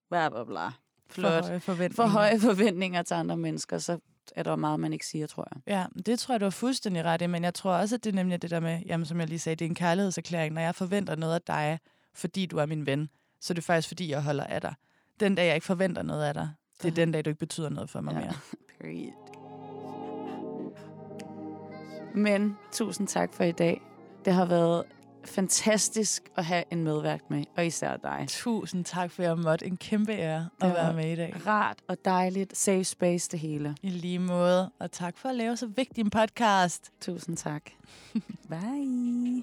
bla 0.09 0.29
bla 0.29 0.45
bla, 0.45 0.67
flot, 1.11 1.33
For 1.45 1.49
høje 1.49 1.61
forventninger. 1.61 1.95
for 1.95 2.07
høje 2.07 2.41
forventninger 2.41 3.03
til 3.03 3.15
andre 3.15 3.37
mennesker, 3.37 3.79
så 3.79 3.99
er 4.37 4.43
der 4.43 4.57
meget, 4.57 4.81
man 4.81 4.93
ikke 4.93 5.07
siger, 5.07 5.27
tror 5.27 5.49
jeg. 5.55 5.63
Ja, 5.67 6.01
det 6.07 6.19
tror 6.19 6.33
jeg, 6.35 6.41
du 6.41 6.45
har 6.45 6.51
fuldstændig 6.51 7.05
ret 7.05 7.23
i, 7.23 7.27
men 7.27 7.45
jeg 7.45 7.55
tror 7.55 7.73
også, 7.73 7.95
at 7.95 8.05
det 8.05 8.11
er 8.11 8.15
nemlig 8.15 8.43
det 8.43 8.51
der 8.51 8.61
med, 8.61 8.81
jamen, 8.87 9.07
som 9.07 9.21
jeg 9.21 9.29
lige 9.29 9.39
sagde, 9.39 9.57
det 9.57 9.65
er 9.65 9.69
en 9.69 9.75
kærlighedserklæring. 9.75 10.55
Når 10.55 10.61
jeg 10.63 10.75
forventer 10.75 11.15
noget 11.17 11.35
af 11.35 11.41
dig, 11.43 11.79
fordi 12.15 12.47
du 12.47 12.57
er 12.59 12.67
min 12.67 12.87
ven, 12.87 13.09
så 13.41 13.53
er 13.53 13.55
det 13.55 13.65
faktisk, 13.65 13.89
fordi 13.89 14.11
jeg 14.11 14.23
holder 14.23 14.45
af 14.45 14.61
dig. 14.61 14.75
Den 15.21 15.35
dag, 15.35 15.47
jeg 15.47 15.55
ikke 15.55 15.67
forventer 15.67 16.03
noget 16.03 16.25
af 16.25 16.35
dig, 16.35 16.51
det 16.83 16.91
er 16.91 16.95
den 16.95 17.13
dag, 17.13 17.25
du 17.25 17.31
ikke 17.31 17.39
betyder 17.41 17.69
noget 17.69 17.91
for 17.91 18.01
mig 18.01 18.13
Ja. 18.15 18.21
mere. 18.21 18.33
Period. 18.81 19.13
Men 22.15 22.57
tusind 22.73 23.09
tak 23.09 23.35
for 23.35 23.45
i 23.45 23.53
dag. 23.53 23.81
Det 24.27 24.35
har 24.35 24.45
været 24.45 24.85
fantastisk 25.25 26.23
at 26.37 26.45
have 26.45 26.65
en 26.71 26.85
medvært 26.85 27.21
med, 27.31 27.45
og 27.57 27.67
især 27.67 27.97
dig. 27.97 28.25
Tusind 28.29 28.85
tak, 28.85 29.11
for 29.11 29.23
jeg 29.23 29.39
måtte. 29.39 29.67
En 29.67 29.77
kæmpe 29.77 30.13
ære 30.13 30.49
at 30.61 30.71
være 30.71 30.95
med 30.95 31.13
i 31.13 31.17
dag. 31.17 31.47
Rart 31.47 31.79
og 31.89 31.97
dejligt. 32.05 32.57
Safe 32.57 32.85
space 32.85 33.31
det 33.31 33.41
hele. 33.41 33.77
I 33.83 33.89
lige 33.89 34.19
måde. 34.19 34.71
Og 34.79 34.93
tak 34.93 35.17
for 35.17 35.29
at 35.29 35.35
lave 35.35 35.57
så 35.57 35.67
vigtig 35.67 36.03
en 36.03 36.11
podcast. 36.11 36.93
Tusind 37.01 37.37
tak. 37.37 37.63
Bye. 38.51 39.43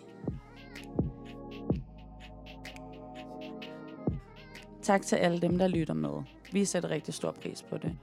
Tak 4.82 5.02
til 5.02 5.16
alle 5.16 5.42
dem, 5.42 5.58
der 5.58 5.68
lytter 5.68 5.94
med. 5.94 6.24
Vi 6.52 6.66
sætter 6.66 6.90
rigtig 6.90 7.14
stor 7.14 7.32
pris 7.32 7.64
på 7.70 7.78
det. 7.78 7.98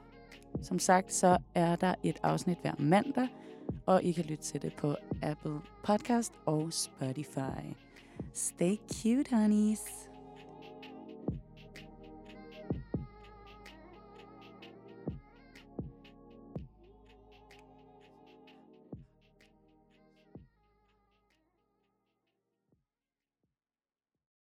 Som 0.62 0.78
sagt, 0.78 1.12
så 1.12 1.38
er 1.54 1.76
der 1.76 1.94
et 2.02 2.16
afsnit 2.22 2.58
hver 2.62 2.74
mandag, 2.78 3.28
og 3.86 4.02
I 4.02 4.12
kan 4.12 4.24
lytte 4.24 4.44
til 4.44 4.62
det 4.62 4.72
på 4.74 4.96
Apple 5.22 5.60
Podcast 5.84 6.32
og 6.46 6.72
Spotify. 6.72 7.74
Stay 8.34 8.76
cute, 8.92 9.36
honeys. 9.36 10.09